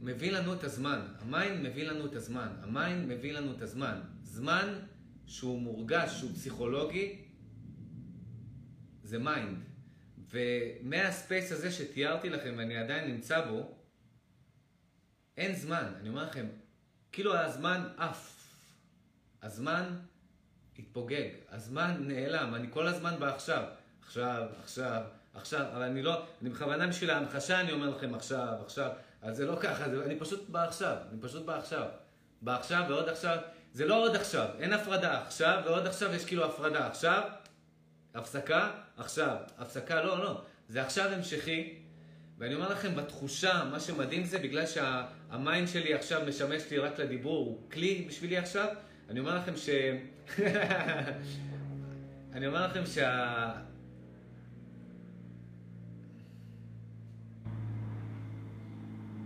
[0.00, 3.62] מביא לנו את הזמן, ה mind מביא לנו את הזמן, ה mind מביא לנו את
[3.62, 4.00] הזמן.
[4.22, 4.74] זמן
[5.26, 7.22] שהוא מורגש, שהוא פסיכולוגי,
[9.02, 9.58] זה mind.
[10.30, 13.74] ומה space הזה שתיארתי לכם ואני עדיין נמצא בו,
[15.36, 15.92] אין זמן.
[16.00, 16.46] אני אומר לכם,
[17.12, 18.34] כאילו הזמן עף.
[19.42, 19.96] הזמן
[20.78, 23.64] התפוגג, הזמן נעלם, אני כל הזמן בעכשיו.
[24.06, 25.02] עכשיו, עכשיו,
[25.34, 28.90] עכשיו, אבל אני לא, אני בכוונה בשביל ההמחשה אני אומר לכם עכשיו, עכשיו,
[29.22, 31.88] אז זה לא ככה, זה, אני פשוט בעכשיו, אני פשוט בעכשיו.
[32.42, 33.38] בעכשיו ועוד עכשיו,
[33.74, 37.22] זה לא עוד עכשיו, אין הפרדה, עכשיו ועוד עכשיו יש כאילו הפרדה, עכשיו,
[38.14, 41.74] הפסקה, עכשיו, הפסקה, לא, לא, זה עכשיו המשכי,
[42.38, 47.46] ואני אומר לכם, בתחושה, מה שמדהים זה בגלל שהמיינד שלי עכשיו משמש לי רק לדיבור,
[47.46, 48.68] הוא כלי בשבילי עכשיו,
[49.10, 49.68] אני אומר לכם ש...
[52.34, 53.52] אני אומר לכם שה...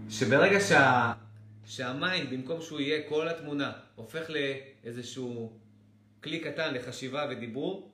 [0.09, 1.13] שברגע שה...
[1.69, 5.53] שה mind, במקום שהוא יהיה כל התמונה, הופך לאיזשהו
[6.23, 7.93] כלי קטן לחשיבה ודיבור,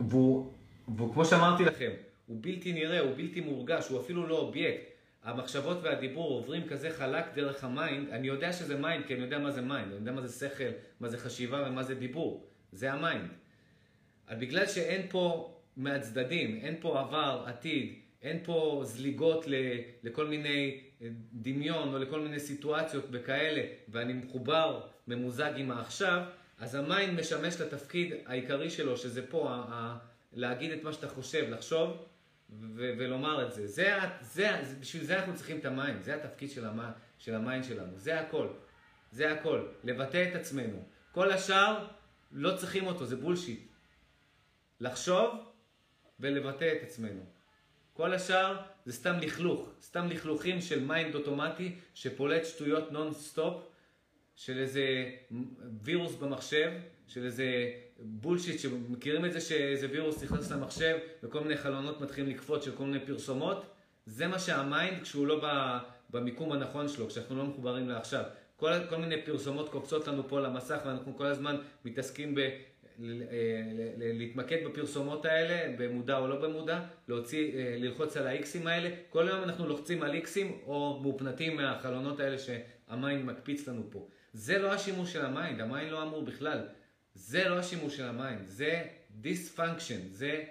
[0.00, 0.52] והוא,
[0.96, 1.90] והוא כמו שאמרתי לכם,
[2.26, 4.84] הוא בלתי נראה, הוא בלתי מורגש, הוא אפילו לא אובייקט.
[5.22, 9.38] המחשבות והדיבור עוברים כזה חלק דרך ה mind, אני יודע שזה mind, כי אני יודע
[9.38, 10.70] מה זה mind, אני יודע מה זה שכל,
[11.00, 12.46] מה זה חשיבה ומה זה דיבור.
[12.72, 13.28] זה ה mind.
[14.30, 17.94] בגלל שאין פה מהצדדים, אין פה עבר, עתיד,
[18.24, 19.44] אין פה זליגות
[20.02, 26.22] לכל מיני אה, דמיון או לכל מיני סיטואציות וכאלה, ואני מחובר, ממוזג עם העכשיו,
[26.58, 29.98] אז ה mind משמש לתפקיד העיקרי שלו, שזה פה, ה- ה-
[30.32, 31.90] להגיד את מה שאתה חושב, לחשוב
[32.50, 33.66] ו- ולומר את זה.
[33.66, 34.48] זה, זה.
[34.80, 37.92] בשביל זה אנחנו צריכים את ה mind, זה התפקיד של, המ- של ה mind שלנו,
[37.98, 38.46] זה הכל.
[39.12, 40.82] זה הכל, לבטא את עצמנו.
[41.12, 41.86] כל השאר,
[42.32, 43.60] לא צריכים אותו, זה בולשיט.
[44.80, 45.34] לחשוב
[46.20, 47.33] ולבטא את עצמנו.
[47.96, 53.62] כל השאר זה סתם לכלוך, סתם לכלוכים של mind אוטומטי שפולט שטויות נון סטופ
[54.36, 55.10] של איזה
[55.82, 56.72] וירוס במחשב,
[57.06, 62.64] של איזה בולשיט, שמכירים את זה שאיזה וירוס נכנס למחשב וכל מיני חלונות מתחילים לקפוץ
[62.64, 63.66] של כל מיני פרסומות?
[64.06, 65.44] זה מה שה mind כשהוא לא
[66.10, 68.24] במיקום הנכון שלו, כשאנחנו לא מחוברים לעכשיו.
[68.56, 72.40] כל, כל מיני פרסומות קופצות לנו פה למסך ואנחנו כל הזמן מתעסקים ב...
[73.98, 78.90] להתמקד בפרסומות האלה, במודע או לא במודע, להוציא, אה, ללחוץ על האיקסים האלה.
[79.10, 84.08] כל היום אנחנו לוחצים על איקסים או מופנטים מהחלונות האלה שה mind מקפיץ לנו פה.
[84.32, 86.58] זה לא השימוש של ה mind, ה mind לא אמור בכלל.
[87.14, 88.82] זה לא השימוש של ה mind, זה
[89.22, 90.44] dysfunction, זה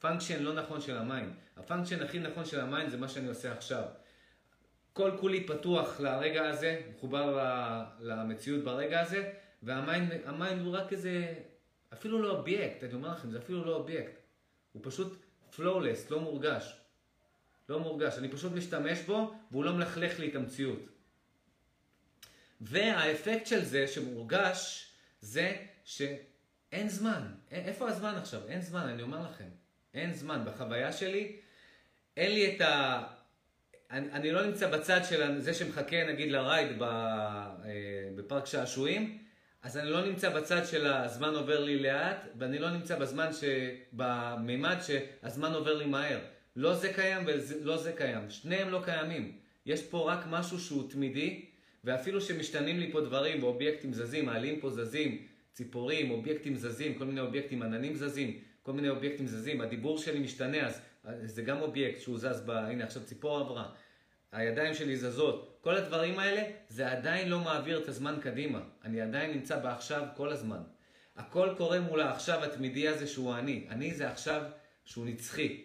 [0.00, 1.32] function לא נכון של ה mind.
[1.56, 3.82] ה function הכי נכון של ה mind זה מה שאני עושה עכשיו.
[4.92, 7.44] כל כולי פתוח לרגע הזה, מחובר
[8.00, 9.30] למציאות ברגע הזה,
[9.62, 11.34] וה mind הוא רק איזה,
[11.92, 14.12] אפילו לא אובייקט, אני אומר לכם, זה אפילו לא אובייקט.
[14.72, 15.22] הוא פשוט
[15.56, 16.80] flawless, לא מורגש.
[17.68, 18.18] לא מורגש.
[18.18, 20.78] אני פשוט משתמש בו, והוא לא מלכלך לי את המציאות.
[22.60, 27.34] והאפקט של זה שמורגש, זה שאין זמן.
[27.50, 28.40] איפה הזמן עכשיו?
[28.48, 29.48] אין זמן, אני אומר לכם.
[29.94, 30.42] אין זמן.
[30.46, 31.36] בחוויה שלי,
[32.16, 33.02] אין לי את ה...
[33.90, 37.50] אני, אני לא נמצא בצד של זה שמחכה נגיד לרייד אה,
[38.16, 39.24] בפארק שעשועים,
[39.62, 43.44] אז אני לא נמצא בצד של הזמן עובר לי לאט, ואני לא נמצא בזמן ש...
[43.92, 46.18] במימד שהזמן עובר לי מהר.
[46.56, 48.30] לא זה קיים ולא זה קיים.
[48.30, 49.32] שניהם לא קיימים.
[49.66, 51.44] יש פה רק משהו שהוא תמידי,
[51.84, 57.20] ואפילו שמשתנים לי פה דברים, ואובייקטים זזים, העלים פה זזים, ציפורים, אובייקטים זזים, כל מיני
[57.20, 60.80] אובייקטים, עננים זזים, כל מיני אובייקטים זזים, הדיבור שלי משתנה, אז
[61.24, 62.50] זה גם אובייקט שהוא זז ב...
[62.50, 63.72] הנה עכשיו ציפור עברה,
[64.32, 68.60] הידיים שלי זזות, כל הדברים האלה, זה עדיין לא מעביר את הזמן קדימה.
[68.84, 70.62] אני עדיין נמצא בעכשיו כל הזמן.
[71.16, 73.66] הכל קורה מול העכשיו התמידי הזה שהוא אני.
[73.70, 74.42] אני זה עכשיו
[74.84, 75.64] שהוא נצחי.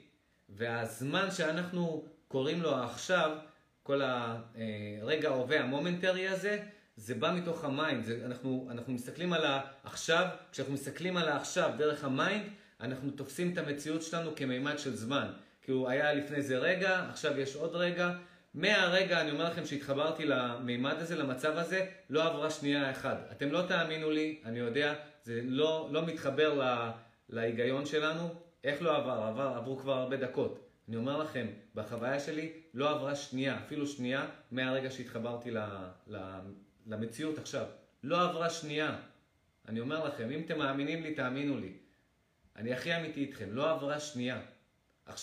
[0.49, 3.37] והזמן שאנחנו קוראים לו העכשיו,
[3.83, 6.59] כל הרגע ההווה, המומנטרי הזה,
[6.97, 8.03] זה בא מתוך ה mind.
[8.03, 12.45] זה, אנחנו, אנחנו מסתכלים על העכשיו, כשאנחנו מסתכלים על העכשיו דרך המיינד,
[12.81, 15.31] אנחנו תופסים את המציאות שלנו כמימד של זמן.
[15.67, 18.11] הוא היה לפני זה רגע, עכשיו יש עוד רגע.
[18.55, 23.17] מהרגע, אני אומר לכם, שהתחברתי למימד הזה, למצב הזה, לא עברה שנייה אחת.
[23.31, 24.93] אתם לא תאמינו לי, אני יודע,
[25.23, 26.91] זה לא, לא מתחבר לה,
[27.29, 28.35] להיגיון שלנו.
[28.63, 29.23] איך לא עבר?
[29.23, 29.53] עבר?
[29.57, 30.69] עברו כבר הרבה דקות.
[30.87, 35.57] אני אומר לכם, בחוויה שלי לא עברה שנייה, אפילו שנייה, מהרגע שהתחברתי ל,
[36.07, 36.17] ל,
[36.87, 37.65] למציאות עכשיו.
[38.03, 38.95] לא עברה שנייה.
[39.67, 41.73] אני אומר לכם, אם אתם מאמינים לי, תאמינו לי.
[42.55, 44.39] אני הכי אמיתי איתכם, לא עברה שנייה.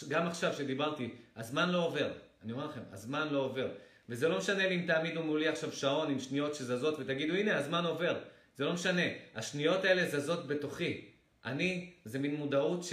[0.09, 2.13] גם עכשיו שדיברתי, הזמן לא עובר.
[2.45, 3.69] אני אומר לכם, הזמן לא עובר.
[4.09, 7.85] וזה לא משנה לי אם תעמידו מולי עכשיו שעון עם שניות שזזות ותגידו, הנה, הזמן
[7.85, 8.19] עובר.
[8.57, 9.03] זה לא משנה.
[9.35, 11.09] השניות האלה זזות בתוכי.
[11.45, 12.93] אני, זה מין מודעות ש,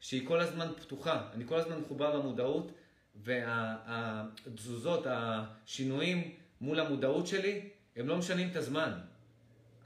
[0.00, 1.28] שהיא כל הזמן פתוחה.
[1.34, 2.72] אני כל הזמן מחובר למודעות,
[3.16, 6.30] והתזוזות, השינויים
[6.60, 8.92] מול המודעות שלי, הם לא משנים את הזמן.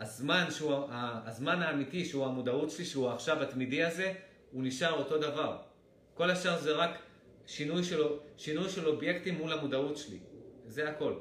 [0.00, 0.86] הזמן, שהוא,
[1.26, 4.12] הזמן האמיתי, שהוא המודעות שלי, שהוא עכשיו התמידי הזה,
[4.50, 5.58] הוא נשאר אותו דבר.
[6.14, 6.90] כל השאר זה רק
[7.46, 8.02] שינוי של,
[8.36, 10.18] שינוי של אובייקטים מול המודעות שלי.
[10.66, 11.14] זה הכל.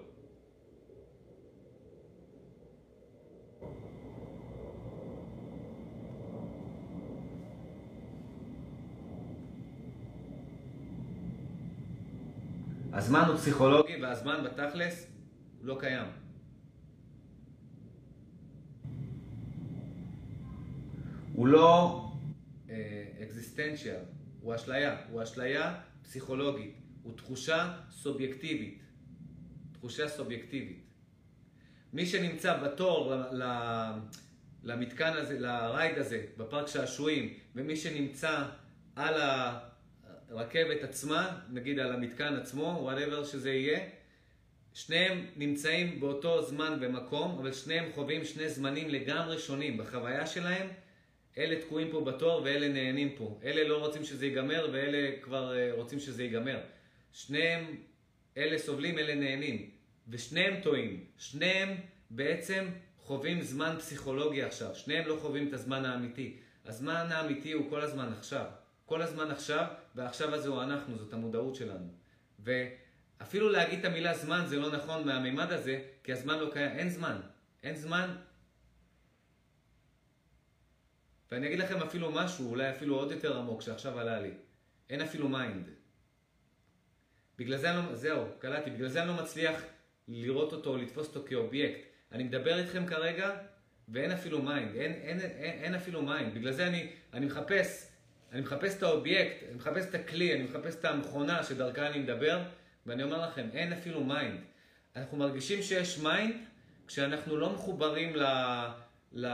[12.93, 15.07] הזמן הוא פסיכולוגי והזמן בתכלס
[15.61, 16.07] לא קיים.
[21.33, 21.99] הוא לא
[23.21, 28.83] אקזיסטנציאל, uh, הוא אשליה, הוא אשליה פסיכולוגית, הוא תחושה סובייקטיבית.
[29.71, 30.83] תחושה סובייקטיבית.
[31.93, 33.13] מי שנמצא בתור
[34.63, 38.43] למתקן הזה, לרייד הזה, בפארק שעשועים, ומי שנמצא
[38.95, 39.13] על
[40.29, 43.79] הרכבת עצמה, נגיד על המתקן עצמו, whatever שזה יהיה,
[44.73, 50.67] שניהם נמצאים באותו זמן ומקום, אבל שניהם חווים שני זמנים לגמרי שונים בחוויה שלהם.
[51.37, 53.39] אלה תקועים פה בתור ואלה נהנים פה.
[53.43, 56.59] אלה לא רוצים שזה ייגמר ואלה כבר אה, רוצים שזה ייגמר.
[57.11, 57.75] שניהם,
[58.37, 59.69] אלה סובלים, אלה נהנים.
[60.07, 61.05] ושניהם טועים.
[61.17, 61.77] שניהם
[62.09, 62.65] בעצם
[62.97, 64.75] חווים זמן פסיכולוגי עכשיו.
[64.75, 66.37] שניהם לא חווים את הזמן האמיתי.
[66.65, 68.45] הזמן האמיתי הוא כל הזמן עכשיו.
[68.85, 69.65] כל הזמן עכשיו,
[69.95, 71.87] והעכשיו הזה הוא אנחנו, זאת המודעות שלנו.
[72.39, 76.71] ואפילו להגיד את המילה זמן זה לא נכון מהמימד הזה, כי הזמן לא קיים.
[76.71, 77.21] אין זמן.
[77.63, 78.15] אין זמן,
[81.33, 84.31] ואני אגיד לכם אפילו משהו, אולי אפילו עוד יותר עמוק, שעכשיו עלה לי.
[84.89, 85.69] אין אפילו mind.
[87.37, 89.61] בגלל זה אני לא, זהו, קלטתי, בגלל זה אני לא מצליח
[90.07, 91.79] לראות אותו, לתפוס אותו כאובייקט.
[92.11, 93.31] אני מדבר איתכם כרגע,
[93.87, 96.33] ואין אפילו mind, אין, אין, אין, אין אפילו mind.
[96.33, 97.87] בגלל זה אני, אני מחפש,
[98.31, 102.43] אני מחפש את האובייקט, אני מחפש את הכלי, אני מחפש את המכונה שדרכה אני מדבר,
[102.85, 104.39] ואני אומר לכם, אין אפילו mind.
[104.95, 106.35] אנחנו מרגישים שיש mind
[106.87, 108.23] כשאנחנו לא מחוברים ל...
[109.13, 109.25] ל...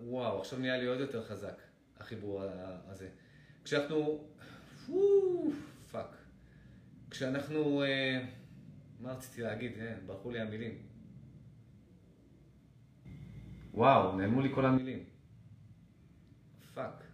[0.00, 1.62] וואו, עכשיו נהיה לי עוד יותר חזק
[2.00, 2.42] החיבור
[2.88, 3.08] הזה.
[3.64, 4.24] כשאנחנו...
[5.90, 6.16] fuck.
[7.10, 7.82] כשאנחנו...
[7.82, 8.24] אה,
[9.00, 9.72] מה רציתי להגיד?
[9.80, 10.78] אה, ברחו לי המילים.
[13.74, 15.04] וואו, נעלמו לי כל המילים.
[16.74, 17.04] fuck.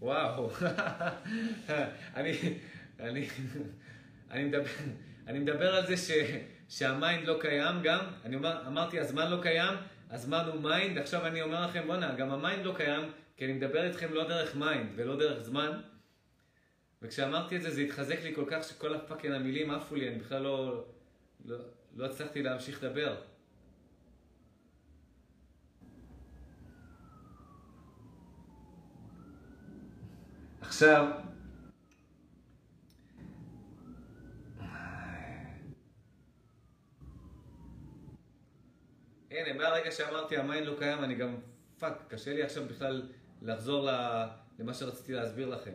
[0.05, 0.51] וואו,
[2.17, 2.39] אני,
[3.01, 3.29] אני,
[4.31, 4.71] אני מדבר,
[5.27, 6.11] אני מדבר על זה ש,
[6.68, 9.75] שה mind לא קיים גם, אני אומר, אמרתי הזמן לא קיים,
[10.11, 13.53] הזמן הוא mind, עכשיו אני אומר לכם, בואנה, גם ה mind לא קיים, כי אני
[13.53, 15.81] מדבר איתכם לא דרך mind ולא דרך זמן.
[17.03, 20.19] וכשאמרתי את זה, זה התחזק לי כל כך שכל ה fucking המילים עפו לי, אני
[20.19, 20.85] בכלל לא,
[21.45, 21.57] לא,
[21.97, 23.17] לא הצלחתי להמשיך לדבר.
[30.67, 31.07] עכשיו,
[39.31, 41.37] הנה, מהרגע שאמרתי ה mind לא קיים, אני גם,
[41.79, 43.09] fuck, קשה לי עכשיו בכלל
[43.43, 43.89] לחזור
[44.59, 45.73] למה שרציתי להסביר לכם.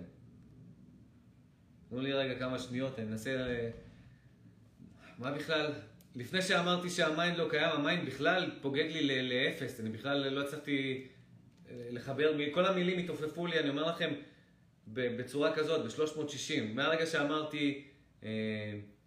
[1.90, 3.36] תנו לי רגע כמה שניות, אני אנסה...
[3.36, 3.70] ל...
[5.18, 5.72] מה בכלל?
[6.16, 10.42] לפני שאמרתי שה mind לא קיים, ה mind בכלל פוגג לי לאפס, אני בכלל לא
[10.42, 11.08] הצלחתי
[11.70, 14.13] אה, לחבר, כל המילים התעופפו לי, אני אומר לכם,
[14.93, 16.63] בצורה כזאת, ב-360.
[16.74, 17.87] מהרגע שאמרתי,
[18.24, 18.29] אה,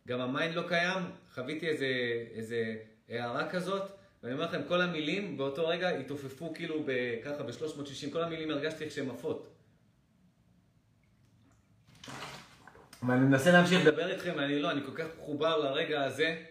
[0.09, 0.99] גם ה mind לא קיים,
[1.35, 1.87] חוויתי איזה,
[2.35, 2.77] איזה
[3.09, 3.83] הארה כזאת,
[4.23, 6.87] ואני אומר לכם, כל המילים באותו רגע התעופפו כאילו
[7.25, 9.49] ככה ב-360, כל המילים הרגשתי איך שהן עפות.
[13.07, 16.43] ואני מנסה להמשיך לדבר איתכם, ואני לא, אני כל כך מחובר לרגע הזה,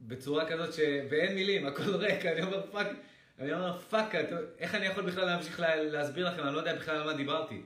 [0.00, 0.78] בצורה כזאת ש...
[1.10, 2.86] ואין מילים, הכל ריק, אני אומר fuck,
[3.38, 4.14] אני אומר fuck,
[4.58, 5.82] איך אני יכול בכלל להמשיך לה...
[5.82, 7.62] להסביר לכם, אני לא יודע בכלל על מה דיברתי.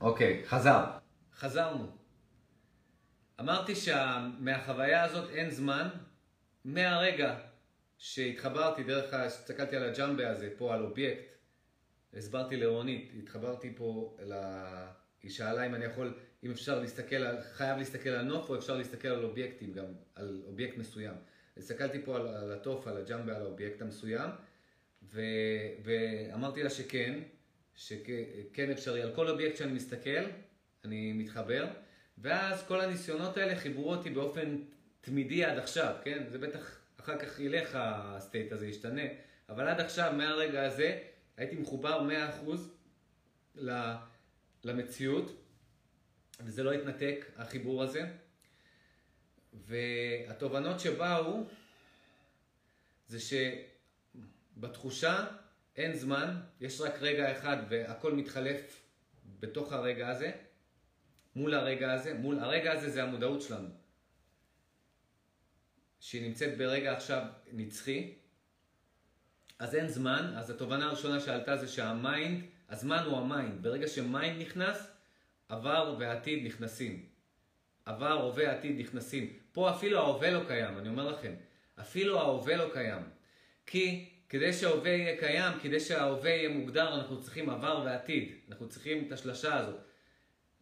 [0.00, 0.84] אוקיי, חזר.
[1.34, 1.86] חזרנו.
[3.40, 5.88] אמרתי שמהחוויה הזאת אין זמן,
[6.64, 7.38] מהרגע
[7.98, 11.34] שהתחברתי דרך, הסתכלתי על הג'מבה הזה, פה על אובייקט,
[12.14, 14.32] הסברתי לרונית, התחברתי פה, ל...
[15.22, 16.14] היא שאלה אם אני יכול,
[16.44, 20.42] אם אפשר להסתכל, על, חייב להסתכל על נוף או אפשר להסתכל על אובייקטים, גם על
[20.46, 21.14] אובייקט מסוים.
[21.56, 24.30] הסתכלתי פה על, על התוף, על הג'מבה, על האובייקט המסוים,
[25.02, 25.20] ו,
[25.82, 27.20] ואמרתי לה שכן,
[27.76, 29.02] שכן אפשרי.
[29.02, 30.24] על כל אובייקט שאני מסתכל,
[30.84, 31.66] אני מתחבר,
[32.18, 34.56] ואז כל הניסיונות האלה חיברו אותי באופן
[35.00, 36.24] תמידי עד עכשיו, כן?
[36.28, 39.02] זה בטח אחר כך ילך ה state הזה, ישתנה,
[39.48, 40.98] אבל עד עכשיו, מהרגע הזה,
[41.36, 42.08] הייתי מחובר
[43.56, 43.60] 100%
[44.64, 45.42] למציאות,
[46.40, 48.02] וזה לא התנתק, החיבור הזה.
[49.52, 51.44] והתובנות שבאו,
[53.06, 53.18] זה
[54.56, 55.26] שבתחושה
[55.76, 58.82] אין זמן, יש רק רגע אחד והכל מתחלף
[59.40, 60.32] בתוך הרגע הזה,
[61.36, 63.68] מול הרגע הזה, מול הרגע הזה זה המודעות שלנו.
[66.00, 67.22] שהיא נמצאת ברגע עכשיו
[67.52, 68.14] נצחי,
[69.58, 73.62] אז אין זמן, אז התובנה הראשונה שעלתה זה שה mind, הזמן הוא ה mind.
[73.62, 74.90] ברגע ש mind נכנס,
[75.48, 77.06] עבר ועתיד נכנסים.
[77.84, 79.38] עבר, הווה, עתיד נכנסים.
[79.52, 81.34] פה אפילו ההווה לא קיים, אני אומר לכם.
[81.80, 83.02] אפילו ההווה לא קיים.
[83.66, 88.32] כי כדי שההווה יהיה קיים, כדי שההווה יהיה מוגדר, אנחנו צריכים עבר ועתיד.
[88.48, 89.80] אנחנו צריכים את השלשה הזאת.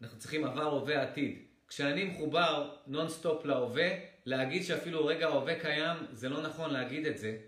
[0.02, 1.38] אנחנו צריכים עבר, הווה, עתיד.
[1.68, 3.88] כשאני מחובר נונסטופ להווה,
[4.26, 7.38] להגיד שאפילו רגע ההווה קיים, זה לא נכון להגיד את זה.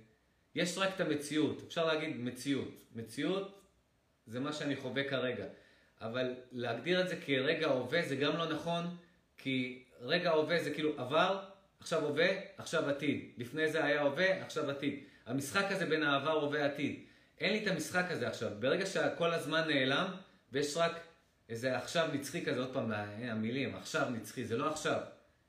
[0.54, 2.68] יש רק את המציאות, אפשר להגיד מציאות.
[2.94, 3.62] מציאות
[4.26, 5.44] זה מה שאני חווה כרגע.
[6.00, 8.96] אבל להגדיר את זה כרגע ההווה זה גם לא נכון,
[9.38, 11.44] כי רגע ההווה זה כאילו עבר,
[11.80, 13.32] עכשיו הווה, עכשיו עתיד.
[13.36, 15.09] לפני זה היה הווה, עכשיו עתיד.
[15.30, 17.00] המשחק הזה בין העבר, הווה, עתיד.
[17.40, 18.50] אין לי את המשחק הזה עכשיו.
[18.60, 20.06] ברגע שכל הזמן נעלם,
[20.52, 20.92] ויש רק
[21.48, 25.00] איזה עכשיו נצחי כזה, עוד פעם, אה, המילים, עכשיו נצחי, זה לא עכשיו.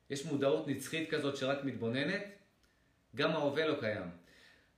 [0.10, 2.24] יש מודעות נצחית כזאת שרק מתבוננת,
[3.16, 4.10] גם ההווה לא קיים.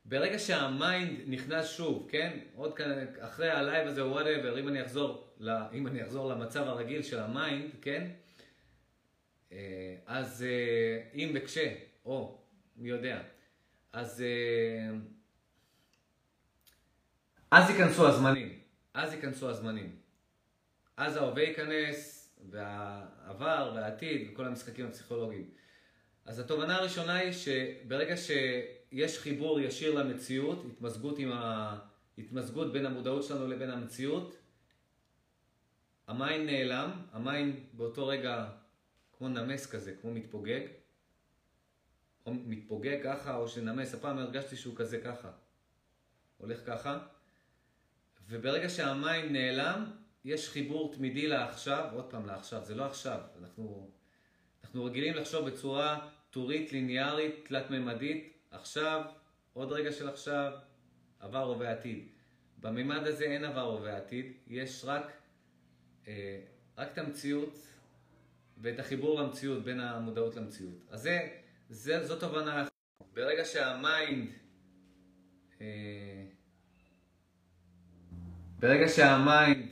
[0.05, 2.39] ברגע שה mind נכנס שוב, כן?
[2.55, 4.67] עוד כאן, אחרי ה live הזה, whatever, אם
[5.73, 8.07] אם אני אחזור למצב הרגיל של ה mind, כן?
[9.51, 11.73] אה, אז אה, אם וכשה,
[12.05, 12.41] או,
[12.77, 13.21] מי יודע,
[13.93, 14.23] אז,
[17.51, 18.59] אז ייכנסו הזמנים,
[18.93, 19.95] אז ייכנסו הזמנים.
[20.97, 25.49] אז ההווה ייכנס, והעבר והעתיד וכל המשחקים הפסיכולוגיים.
[26.25, 31.79] אז התובנה הראשונה היא שברגע שיש חיבור ישיר למציאות, התמזגות, ה...
[32.17, 34.35] התמזגות בין המודעות שלנו לבין המציאות,
[36.07, 38.49] המים נעלם, המים באותו רגע
[39.17, 40.61] כמו נמס כזה, כמו מתפוגג,
[42.25, 45.31] או מתפוגג ככה, או שנמס, הפעם הרגשתי שהוא כזה ככה,
[46.37, 46.99] הולך ככה,
[48.29, 49.91] וברגע שהמים נעלם,
[50.25, 53.91] יש חיבור תמידי לעכשיו, עוד פעם לעכשיו, זה לא עכשיו, אנחנו,
[54.63, 59.01] אנחנו רגילים לחשוב בצורה טורית, ליניארית, תלת-ממדית, עכשיו,
[59.53, 60.51] עוד רגע של עכשיו,
[61.19, 62.07] עבר, הווה, עתיד.
[62.57, 65.11] בממד הזה אין עבר, הווה, עתיד, יש רק,
[66.07, 66.39] אה,
[66.77, 67.57] רק את המציאות
[68.57, 70.77] ואת החיבור למציאות, בין המודעות למציאות.
[70.89, 71.29] אז זה,
[71.73, 72.65] זה, זאת תובנה.
[73.13, 74.30] ברגע שה mind
[75.61, 76.25] אה,
[78.59, 79.69] ברגע שה mind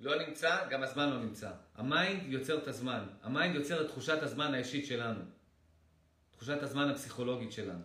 [0.00, 1.52] לא נמצא, גם הזמן לא נמצא.
[1.74, 3.06] ה mind יוצר את הזמן.
[3.22, 5.20] ה mind יוצר את תחושת הזמן האישית שלנו.
[6.30, 7.84] תחושת הזמן הפסיכולוגית שלנו.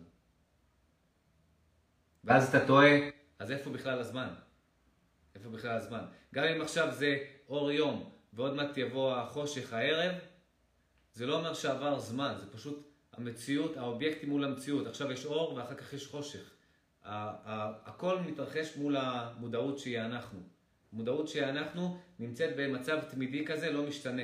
[2.23, 2.90] ואז אתה תוהה,
[3.39, 4.34] אז איפה בכלל הזמן?
[5.35, 6.06] איפה בכלל הזמן?
[6.34, 10.16] גם אם עכשיו זה אור יום, ועוד מעט יבוא החושך הערב,
[11.14, 14.88] זה לא אומר שעבר זמן, זה פשוט המציאות, האובייקטים מול המציאות.
[14.88, 16.52] עכשיו יש אור ואחר כך יש חושך.
[17.03, 20.40] הכל מתרחש מול המודעות שהיא אנחנו.
[20.94, 24.24] המודעות שהיא אנחנו נמצאת במצב תמידי כזה, לא משתנה.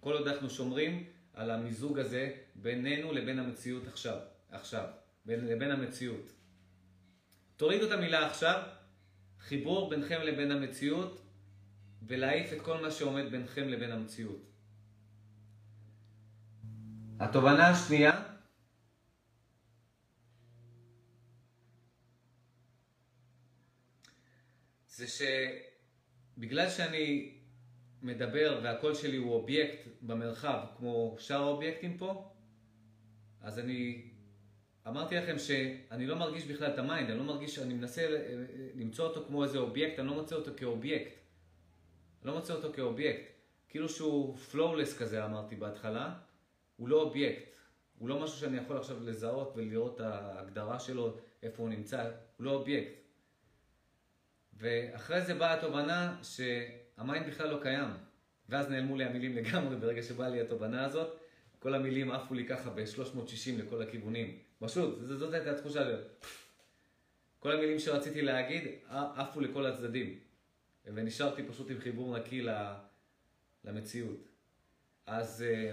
[0.00, 4.18] כל עוד אנחנו שומרים על המיזוג הזה בינינו לבין המציאות עכשיו,
[4.50, 4.86] עכשיו,
[5.24, 6.32] בין, לבין המציאות.
[7.56, 8.62] תורידו את המילה עכשיו,
[9.40, 11.23] חיבור ביניכם לבין המציאות,
[12.06, 14.42] ולהעיף את כל מה שעומד ביניכם לבין המציאות.
[17.20, 18.22] התובנה השנייה
[24.88, 25.06] זה
[26.36, 27.34] שבגלל שאני
[28.02, 32.34] מדבר והקול שלי הוא אובייקט במרחב, כמו שאר האובייקטים פה,
[33.40, 34.10] אז אני
[34.88, 38.06] אמרתי לכם שאני לא מרגיש בכלל את ה mind, אני לא מרגיש, אני מנסה
[38.74, 41.23] למצוא אותו כמו איזה אובייקט, אני לא מוצא אותו כאובייקט.
[42.24, 43.34] לא מוצא אותו כאובייקט.
[43.68, 46.14] כאילו שהוא flawless כזה אמרתי בהתחלה,
[46.76, 47.54] הוא לא אובייקט.
[47.98, 52.02] הוא לא משהו שאני יכול עכשיו לזהות ולראות את ההגדרה שלו, איפה הוא נמצא,
[52.36, 52.92] הוא לא אובייקט.
[54.52, 57.88] ואחרי זה באה התובנה שה mind בכלל לא קיים.
[58.48, 61.18] ואז נעלמו לי המילים לגמרי ברגע שבאה לי התובנה הזאת.
[61.58, 64.38] כל המילים עפו לי ככה ב-360 לכל הכיוונים.
[64.58, 65.96] פשוט, זאת הייתה התחושה.
[67.38, 70.18] כל המילים שרציתי להגיד עפו לכל הצדדים.
[70.86, 72.46] ונשארתי פשוט עם חיבור נקי
[73.64, 74.28] למציאות.
[75.06, 75.42] אז...
[75.42, 75.72] אה,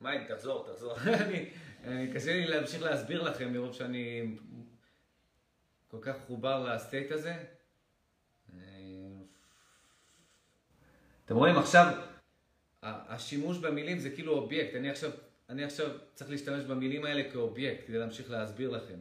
[0.00, 0.94] מים, תחזור, תחזור.
[2.14, 4.36] קשה לי להמשיך להסביר לכם מרוב שאני
[5.88, 7.44] כל כך חובר לסטייט הזה.
[11.24, 12.13] אתם רואים עכשיו,
[12.84, 14.74] השימוש במילים זה כאילו אובייקט.
[14.74, 15.10] אני עכשיו,
[15.48, 18.98] אני עכשיו צריך להשתמש במילים האלה כאובייקט כדי להמשיך להסביר לכם.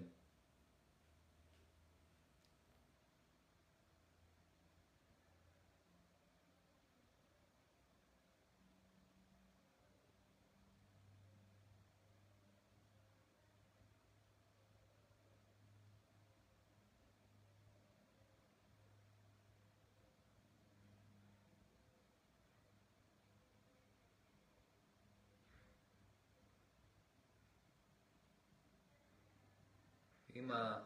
[30.44, 30.80] אם ה...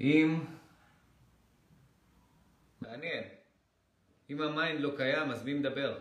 [0.00, 0.44] אם...
[2.80, 3.24] מעניין.
[4.30, 5.98] אם ה mind לא קיים, אז מי מדבר?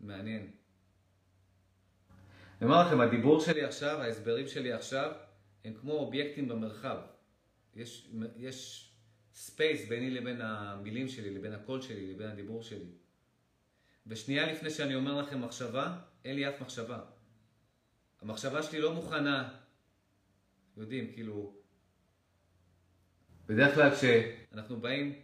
[0.00, 0.50] מעניין.
[2.60, 5.12] אני אומר לכם, הדיבור שלי עכשיו, ההסברים שלי עכשיו,
[5.64, 6.98] הם כמו אובייקטים במרחב.
[7.76, 8.90] יש, יש
[9.34, 12.90] space ביני לבין המילים שלי, לבין הקול שלי, לבין הדיבור שלי.
[14.06, 17.13] ושנייה לפני שאני אומר לכם מחשבה, אין לי אף מחשבה.
[18.24, 19.54] המחשבה שלי לא מוכנה,
[20.76, 21.54] יודעים, כאילו,
[23.46, 25.22] בדרך כלל כשאנחנו באים,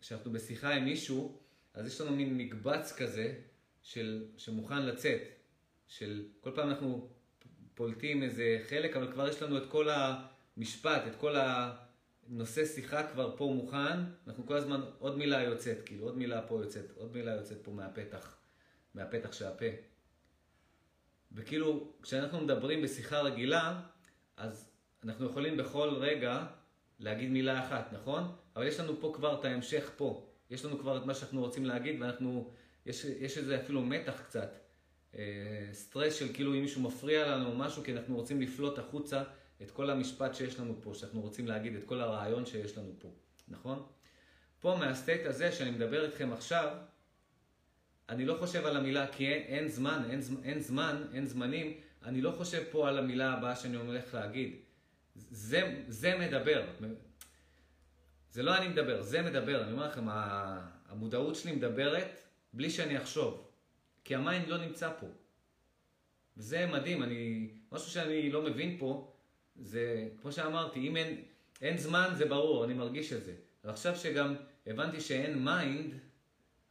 [0.00, 1.40] כשאנחנו בשיחה עם מישהו,
[1.74, 3.34] אז יש לנו מין מקבץ כזה
[3.82, 5.20] של, שמוכן לצאת,
[5.86, 7.08] של כל פעם אנחנו
[7.74, 13.36] פולטים איזה חלק, אבל כבר יש לנו את כל המשפט, את כל הנושא שיחה כבר
[13.36, 17.32] פה מוכן, אנחנו כל הזמן, עוד מילה יוצאת, כאילו, עוד מילה פה יוצאת, עוד מילה
[17.32, 18.36] יוצאת פה מהפתח,
[18.94, 19.91] מהפתח של הפה.
[21.34, 23.80] וכאילו, כשאנחנו מדברים בשיחה רגילה,
[24.36, 24.70] אז
[25.04, 26.44] אנחנו יכולים בכל רגע
[26.98, 28.32] להגיד מילה אחת, נכון?
[28.56, 30.28] אבל יש לנו פה כבר את ההמשך פה.
[30.50, 32.50] יש לנו כבר את מה שאנחנו רוצים להגיד, ואנחנו,
[32.86, 34.58] יש, יש איזה אפילו מתח קצת.
[35.14, 39.22] אה, סטרס של כאילו אם מישהו מפריע לנו או משהו, כי אנחנו רוצים לפלוט החוצה
[39.62, 43.08] את כל המשפט שיש לנו פה, שאנחנו רוצים להגיד, את כל הרעיון שיש לנו פה,
[43.48, 43.82] נכון?
[44.60, 46.76] פה מה state הזה שאני מדבר איתכם עכשיו,
[48.08, 51.74] אני לא חושב על המילה, כי אין, אין זמן, אין, אין זמן, אין זמנים,
[52.04, 54.56] אני לא חושב פה על המילה הבאה שאני הולך להגיד.
[55.14, 56.64] זה, זה מדבר.
[58.30, 59.62] זה לא אני מדבר, זה מדבר.
[59.62, 60.04] אני אומר לכם,
[60.88, 63.48] המודעות שלי מדברת בלי שאני אחשוב.
[64.04, 65.06] כי ה mind לא נמצא פה.
[66.36, 69.12] וזה מדהים, אני, משהו שאני לא מבין פה,
[69.56, 71.22] זה, כמו שאמרתי, אם אין,
[71.62, 73.34] אין זמן זה ברור, אני מרגיש את זה.
[73.64, 74.34] ועכשיו שגם
[74.66, 75.94] הבנתי שאין mind,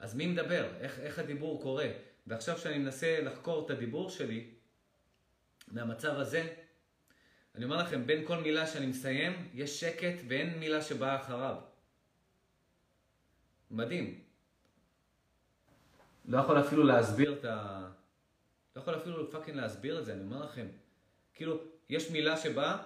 [0.02, 0.68] אז מי מדבר?
[0.80, 1.88] איך, איך הדיבור קורה?
[2.28, 4.50] ועכשיו שאני מנסה לחקור את הדיבור שלי
[5.68, 6.54] מהמצב הזה,
[7.56, 11.56] אני אומר לכם, בין כל מילה שאני מסיים, יש שקט ואין מילה שבאה אחריו.
[13.72, 14.20] מדהים.
[16.26, 17.88] לא יכול אפילו להסביר את ה...
[18.76, 20.68] לא יכול אפילו fucking להסביר את זה, אני אומר לכם.
[21.34, 22.78] כאילו, יש מילה שבאה,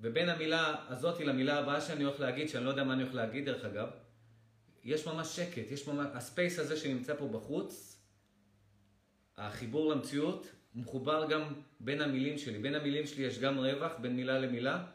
[0.00, 3.44] ובין המילה הזאת למילה הבאה שאני הולך להגיד, שאני לא יודע מה אני הולך להגיד
[3.44, 3.88] דרך אגב,
[4.84, 6.06] יש ממש שקט, יש ממש...
[6.14, 8.00] ה space הזה שנמצא פה בחוץ,
[9.36, 12.58] החיבור למציאות, מחובר גם בין המילים שלי.
[12.58, 14.86] בין המילים שלי יש גם רווח בין מילה למילה,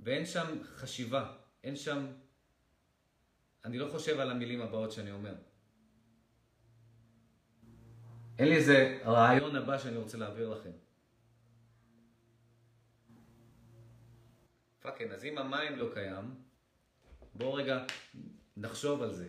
[0.00, 2.06] ואין שם חשיבה, אין שם...
[3.64, 5.34] אני לא חושב על המילים הבאות שאני אומר.
[8.38, 10.70] אין לי איזה רעיון הבא שאני רוצה להעביר לכם.
[14.80, 16.34] fucking, אז אם ה mind לא קיים,
[17.34, 17.84] בואו רגע
[18.56, 19.28] נחשוב על זה.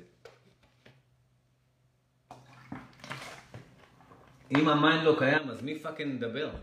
[4.51, 6.55] אם המים לא קיים, אז מי fucking מדבר?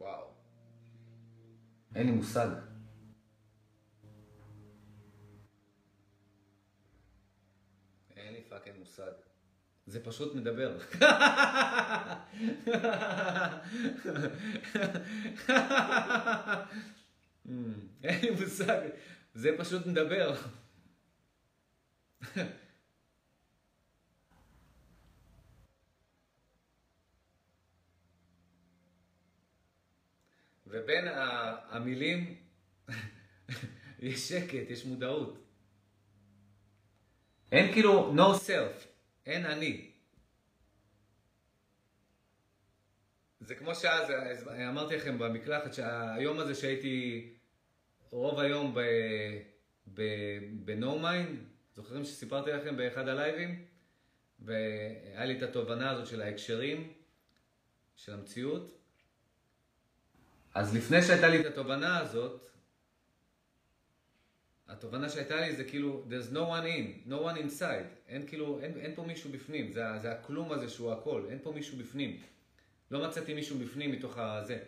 [0.00, 0.30] וואו.
[1.94, 2.48] אין לי מושג.
[8.16, 9.23] אין לי פאקינג מושג.
[9.86, 10.78] זה פשוט מדבר.
[18.04, 18.80] אין לי מושג.
[19.34, 20.34] זה פשוט מדבר.
[30.66, 31.08] ובין
[31.70, 32.36] המילים
[33.98, 35.38] יש שקט, יש מודעות.
[37.52, 38.93] אין כאילו no self,
[39.26, 39.90] אין אני.
[43.40, 44.12] זה כמו שאז
[44.68, 47.30] אמרתי לכם במקלחת, שהיום הזה שהייתי
[48.10, 48.74] רוב היום
[49.94, 51.36] ב-no mind,
[51.74, 53.64] זוכרים שסיפרתי לכם באחד הלייבים?
[54.40, 56.92] והיה לי את התובנה הזאת של ההקשרים,
[57.96, 58.80] של המציאות.
[60.54, 62.50] אז לפני שהייתה לי את התובנה הזאת,
[64.68, 68.08] התובנה שהייתה לי זה כאילו, there's no one in, no one inside.
[68.08, 71.52] אין כאילו, אין, אין פה מישהו בפנים, זה, זה הכלום הזה שהוא הכל, אין פה
[71.52, 72.20] מישהו בפנים.
[72.90, 74.58] לא מצאתי מישהו בפנים מתוך הזה.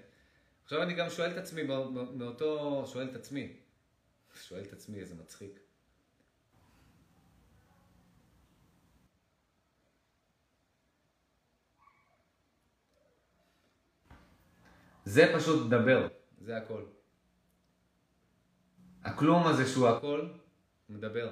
[0.65, 1.63] עכשיו אני גם שואל את עצמי
[2.15, 3.53] מאותו, שואל את עצמי,
[4.43, 5.61] שואל את עצמי, איזה מצחיק.
[15.05, 16.09] זה פשוט דבר,
[16.41, 16.96] זה הכל.
[19.07, 20.27] הכלום הזה שהוא הכל,
[20.89, 21.29] מדבר.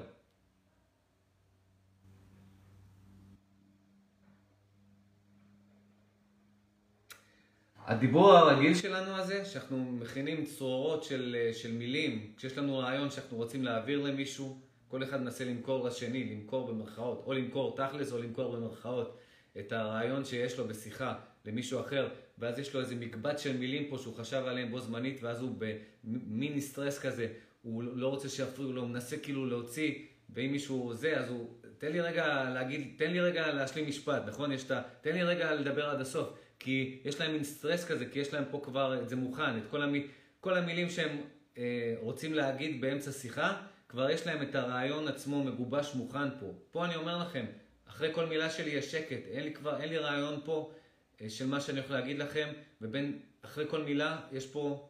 [7.86, 13.64] הדיבור הרגיל שלנו הזה, שאנחנו מכינים צרורות של, של מילים, כשיש לנו רעיון שאנחנו רוצים
[13.64, 19.18] להעביר למישהו, כל אחד מנסה למכור לשני, למכור במרכאות, או למכור תכלס או למכור במרכאות
[19.58, 21.14] את הרעיון שיש לו בשיחה
[21.44, 25.22] למישהו אחר, ואז יש לו איזה מקבץ של מילים פה שהוא חשב עליהם בו זמנית,
[25.22, 25.56] ואז הוא
[26.04, 27.28] במיני סטרס כזה,
[27.64, 29.94] הוא לא רוצה שיפריעו לו, הוא מנסה כאילו להוציא,
[30.30, 34.52] ואם מישהו זה, אז הוא, תן לי רגע להגיד, תן לי רגע להשלים משפט, נכון?
[34.52, 34.82] יש את ה...
[35.00, 36.28] תן לי רגע לדבר עד הסוף,
[36.58, 39.82] כי יש להם מין סטרס כזה, כי יש להם פה כבר זה מוכן, את כל,
[39.82, 40.06] המי,
[40.40, 41.20] כל המילים שהם
[41.58, 46.52] אה, רוצים להגיד באמצע שיחה, כבר יש להם את הרעיון עצמו מגובש מוכן פה.
[46.70, 47.44] פה אני אומר לכם,
[47.88, 50.72] אחרי כל מילה שלי יש שקט, אין לי כבר, אין לי רעיון פה
[51.20, 52.48] אה, של מה שאני יכול להגיד לכם,
[52.80, 54.88] ובין, אחרי כל מילה יש פה,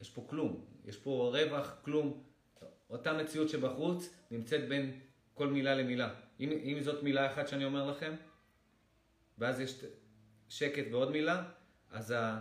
[0.00, 2.24] יש פה כלום, יש פה רווח, כלום.
[2.90, 5.00] אותה מציאות שבחוץ נמצאת בין
[5.34, 6.14] כל מילה למילה.
[6.40, 8.14] אם, אם זאת מילה אחת שאני אומר לכם,
[9.38, 9.84] ואז יש
[10.48, 11.44] שקט ועוד מילה,
[11.90, 12.40] אז ה,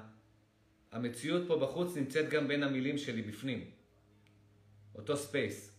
[0.91, 3.71] המציאות פה בחוץ נמצאת גם בין המילים שלי בפנים.
[4.95, 5.76] אותו ספייס.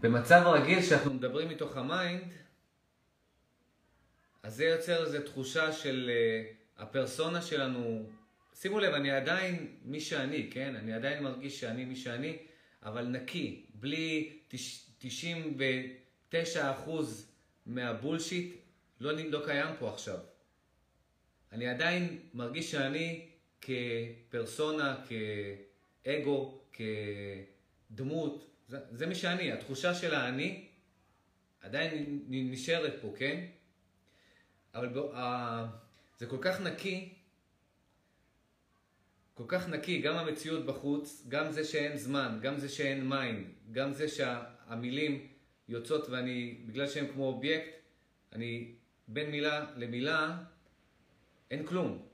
[0.00, 2.32] במצב רגיל שאנחנו מדברים מתוך ה mind,
[4.42, 8.10] אז זה יוצר איזו תחושה של uh, הפרסונה שלנו,
[8.54, 10.74] שימו לב, אני עדיין מי שאני, כן?
[10.76, 12.36] אני עדיין מרגיש שאני מי שאני,
[12.82, 14.38] אבל נקי, בלי
[16.32, 16.36] 99%
[17.66, 18.56] מה bullshit,
[19.00, 20.18] לא, לא קיים פה עכשיו.
[21.52, 23.26] אני עדיין מרגיש שאני
[23.60, 24.96] כפרסונה,
[26.04, 30.68] כאגו, כדמות, זה, מי שאני, התחושה של האני
[31.60, 33.44] עדיין נשארת פה, כן?
[34.74, 35.18] אבל בוא, uh,
[36.18, 37.14] זה כל כך נקי,
[39.34, 43.92] כל כך נקי, גם המציאות בחוץ, גם זה שאין זמן, גם זה שאין מים, גם
[43.92, 45.26] זה שהמילים
[45.68, 47.70] יוצאות ואני, בגלל שהן כמו אובייקט,
[48.32, 48.74] אני
[49.08, 50.38] בין מילה למילה,
[51.50, 52.06] אין כלום.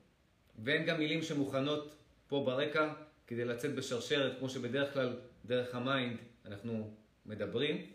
[0.58, 1.96] ואין גם מילים שמוכנות
[2.28, 2.92] פה ברקע
[3.26, 6.94] כדי לצאת בשרשרת, כמו שבדרך כלל דרך ה mind אנחנו
[7.26, 7.92] מדברים.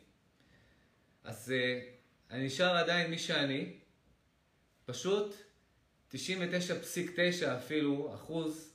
[1.23, 3.79] אז uh, אני נשאר עדיין מי שאני,
[4.85, 5.35] פשוט
[6.11, 6.17] 99.9
[7.57, 8.73] אפילו אחוז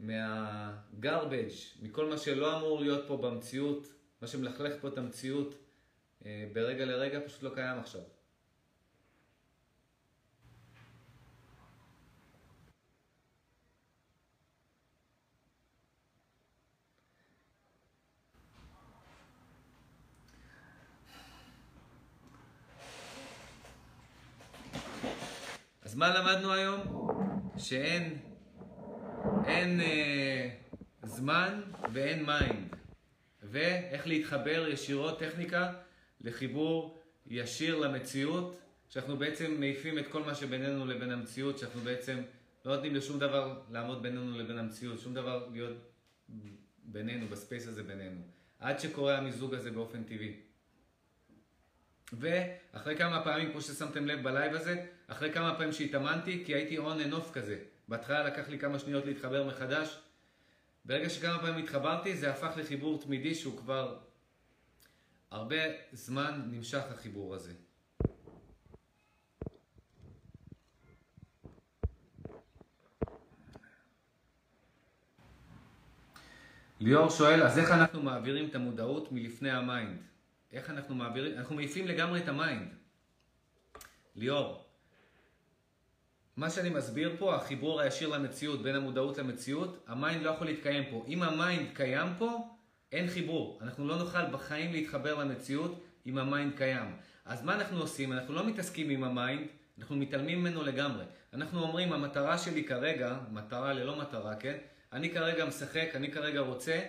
[0.00, 1.48] מה garbage,
[1.82, 3.86] מכל מה שלא אמור להיות פה במציאות,
[4.22, 5.54] מה שמלכלך פה את המציאות
[6.20, 8.02] uh, ברגע לרגע, פשוט לא קיים עכשיו.
[25.92, 26.80] אז מה למדנו היום?
[27.58, 28.18] שאין
[29.46, 30.50] אין, אה,
[31.02, 31.60] זמן
[31.92, 32.76] ואין mind.
[33.42, 35.72] ואיך להתחבר ישירות, טכניקה,
[36.20, 42.22] לחיבור ישיר למציאות, שאנחנו בעצם מעיפים את כל מה שבינינו לבין המציאות, שאנחנו בעצם
[42.64, 45.76] לא נותנים לשום דבר לעמוד בינינו לבין המציאות, שום דבר להיות
[46.84, 48.20] בינינו, ב space הזה בינינו.
[48.58, 50.40] עד שקורה המיזוג הזה באופן טבעי.
[52.12, 56.78] ואחרי כמה פעמים, כמו ששמתם לב ב live הזה, אחרי כמה פעמים שהתאמנתי, כי הייתי
[56.78, 57.58] און אנ אוף כזה.
[57.88, 59.98] בהתחלה לקח לי כמה שניות להתחבר מחדש.
[60.84, 63.98] ברגע שכמה פעמים התחברתי, זה הפך לחיבור תמידי שהוא כבר
[65.30, 65.56] הרבה
[65.92, 67.52] זמן נמשך החיבור הזה.
[76.80, 80.02] ליאור שואל, אז איך אנחנו מעבירים את המודעות מלפני ה mind?
[80.52, 81.38] איך אנחנו מעבירים?
[81.38, 82.68] אנחנו מעיפים לגמרי את ה mind.
[84.16, 84.71] ליאור,
[86.36, 90.84] מה שאני מסביר פה, החיבור הישיר למציאות, בין המודעות למציאות, ה mind לא יכול להתקיים
[90.90, 91.04] פה.
[91.08, 92.48] אם ה mind קיים פה,
[92.92, 93.58] אין חיבור.
[93.62, 96.96] אנחנו לא נוכל בחיים להתחבר למציאות אם ה mind קיים.
[97.24, 98.12] אז מה אנחנו עושים?
[98.12, 99.46] אנחנו לא מתעסקים עם ה mind,
[99.78, 101.04] אנחנו מתעלמים ממנו לגמרי.
[101.34, 104.56] אנחנו אומרים, המטרה שלי כרגע, מטרה ללא מטרה, כן?
[104.92, 106.80] אני כרגע משחק, אני כרגע רוצה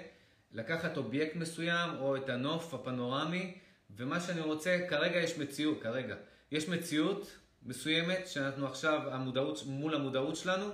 [0.52, 3.53] לקחת אובייקט מסוים, או את הנוף הפנורמי,
[3.98, 6.15] ומה שאני רוצה, כרגע יש מציאות, כרגע.
[6.52, 10.65] יש מציאות מסוימת שאנחנו עכשיו המודעות, מול המודעות שלנו.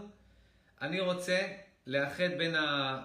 [0.82, 1.48] אני רוצה
[1.88, 3.02] לאחד בין, ה,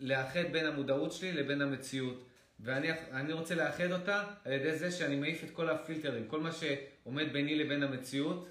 [0.00, 2.24] לאחד בין המודעות שלי לבין המציאות.
[2.60, 7.32] ואני רוצה לאחד אותה על ידי זה שאני מעיף את כל הפילטרים, כל מה שעומד
[7.32, 8.48] ביני לבין המציאות,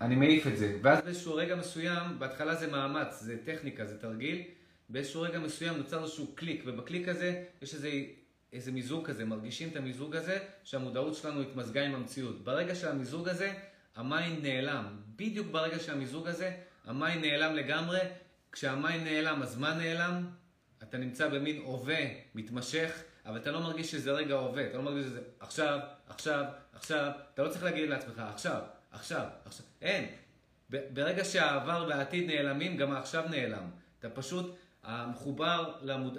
[0.00, 0.78] אני מעיף את זה.
[0.82, 4.42] ואז באיזשהו רגע מסוים, בהתחלה זה מאמץ, זה טכניקה, זה תרגיל,
[4.88, 7.90] באיזשהו רגע מסוים נוצר איזשהו קליק, ובקליק הזה יש איזה
[8.54, 12.44] איזה מיזוג כזה, מרגישים את המיזוג הזה, שהמודעות שלנו התמזגה עם המציאות.
[12.44, 13.54] ברגע שהמיזוג הזה,
[13.96, 14.96] המים נעלם.
[15.16, 17.98] בדיוק ברגע שהמיזוג הזה, המים נעלם לגמרי.
[18.52, 20.26] כשהמים נעלם, הזמן נעלם,
[20.82, 21.98] אתה נמצא במין הווה
[22.34, 25.78] מתמשך, אבל אתה לא מרגיש שזה רגע הווה, אתה לא מרגיש שזה עכשיו,
[26.08, 28.62] עכשיו, עכשיו, אתה לא צריך להגיד לעצמך עכשיו,
[28.92, 30.06] עכשיו, עכשיו, אין.
[30.70, 33.70] ברגע שהעבר והעתיד נעלמים, גם העכשיו נעלם.
[33.98, 36.18] אתה פשוט המחובר למוד...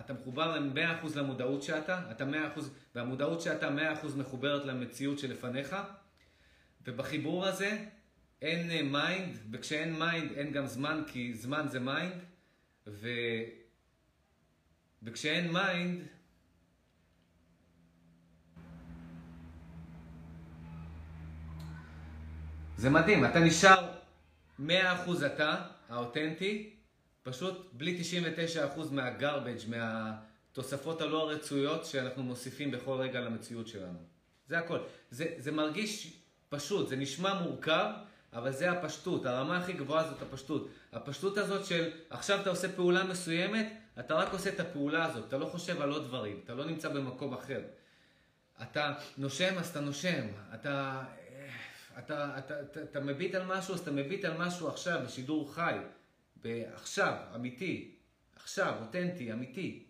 [0.00, 2.24] אתה מחובר ל-100% למודעות שאתה, אתה
[2.56, 2.60] 100%,
[2.94, 3.68] והמודעות שאתה
[4.02, 5.76] 100% מחוברת למציאות שלפניך,
[6.86, 7.84] ובחיבור הזה
[8.42, 12.24] אין mind, וכשאין mind אין גם זמן, כי זמן זה mind,
[12.86, 13.08] ו...
[15.02, 16.02] וכשאין mind,
[22.76, 23.92] זה מדהים, אתה נשאר
[24.60, 24.70] 100%
[25.26, 26.75] אתה, האותנטי,
[27.26, 28.00] פשוט בלי
[28.76, 33.98] 99% מהגרבג', מהתוספות הלא הרצויות שאנחנו מוסיפים בכל רגע למציאות שלנו.
[34.48, 34.78] זה הכל.
[35.10, 36.12] זה, זה מרגיש
[36.48, 37.90] פשוט, זה נשמע מורכב,
[38.32, 39.26] אבל זה הפשטות.
[39.26, 40.68] הרמה הכי גבוהה זאת הפשטות.
[40.92, 45.38] הפשטות הזאת של עכשיו אתה עושה פעולה מסוימת, אתה רק עושה את הפעולה הזאת, אתה
[45.38, 47.60] לא חושב על עוד דברים, אתה לא נמצא במקום אחר.
[48.62, 50.26] אתה נושם, אז אתה נושם.
[50.54, 51.02] אתה,
[51.98, 55.74] אתה, אתה, אתה, אתה מביט על משהו, אז אתה מביט על משהו עכשיו, בשידור חי.
[56.42, 57.96] בעכשיו, אמיתי,
[58.36, 59.86] עכשיו, אותנטי, אמיתי.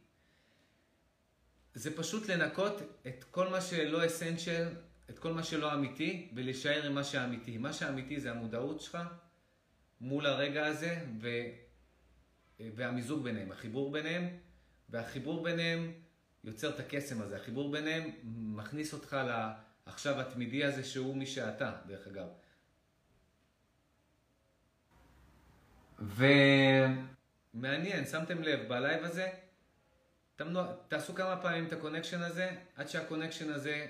[1.74, 4.68] זה פשוט לנקות את כל מה שלא אסנצ'ל,
[5.10, 7.58] את כל מה שלא אמיתי, ולהישאר עם מה שאמיתי.
[7.58, 8.98] מה שאמיתי זה המודעות שלך
[10.00, 11.28] מול הרגע הזה, ו...
[12.60, 14.28] והמיזוג ביניהם, החיבור ביניהם,
[14.88, 15.92] והחיבור ביניהם
[16.44, 17.36] יוצר את הקסם הזה.
[17.36, 19.16] החיבור ביניהם מכניס אותך
[19.86, 22.26] לעכשיו התמידי הזה שהוא מי שאתה, דרך אגב.
[25.98, 27.04] ומעניין,
[28.04, 29.30] שמתם לב, ב live הזה,
[30.36, 33.86] תמנו, תעשו כמה פעמים את ה connection הזה, עד שה connection הזה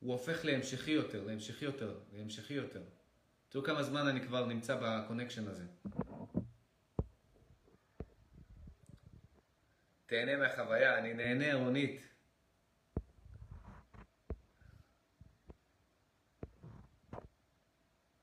[0.00, 2.82] הוא הופך להמשכי יותר, להמשכי יותר, להמשכי יותר.
[3.48, 5.64] תראו כמה זמן אני כבר נמצא ב connection הזה.
[10.06, 12.00] תהנה מהחוויה, אני נהנה רונית.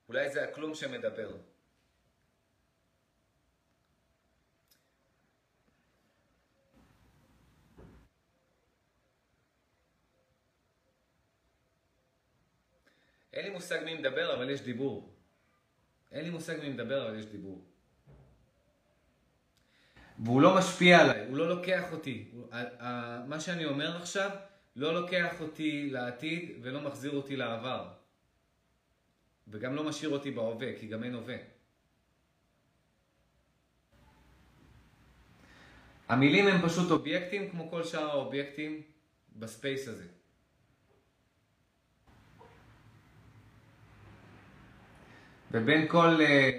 [0.07, 1.37] אולי זה הכלום שמדבר.
[13.41, 15.13] אין לי מושג מי מדבר, אבל יש דיבור.
[16.11, 17.65] אין לי מושג מי מדבר, אבל יש דיבור.
[20.19, 22.31] והוא לא משפיע עליי, הוא לא לוקח אותי.
[23.27, 24.29] מה שאני אומר עכשיו
[24.75, 27.89] לא לוקח אותי לעתיד ולא מחזיר אותי לעבר.
[29.47, 31.37] וגם לא משאיר אותי בהווה, כי גם אין הווה.
[36.07, 38.81] המילים הם פשוט אובייקטים כמו כל שאר האובייקטים
[39.35, 40.20] ב space הזה.
[45.51, 46.49] ובין כל, אה,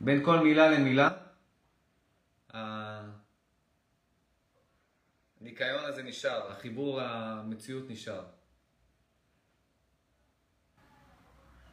[0.00, 1.08] בין כל מילה למילה,
[5.40, 8.26] הניקיון הזה נשאר, החיבור המציאות נשאר.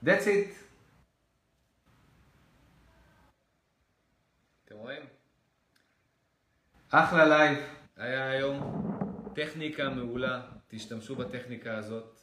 [0.03, 0.49] That's it.
[4.65, 5.05] אתם רואים?
[6.89, 7.57] אחלה לייב,
[7.95, 8.85] היה היום
[9.35, 12.14] טכניקה מעולה, תשתמשו בטכניקה הזאת.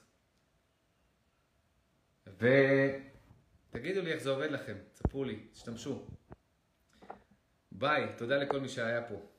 [2.42, 6.06] ותגידו לי איך זה עובד לכם, תספרו לי, תשתמשו.
[7.72, 9.31] ביי, תודה לכל מי שהיה פה.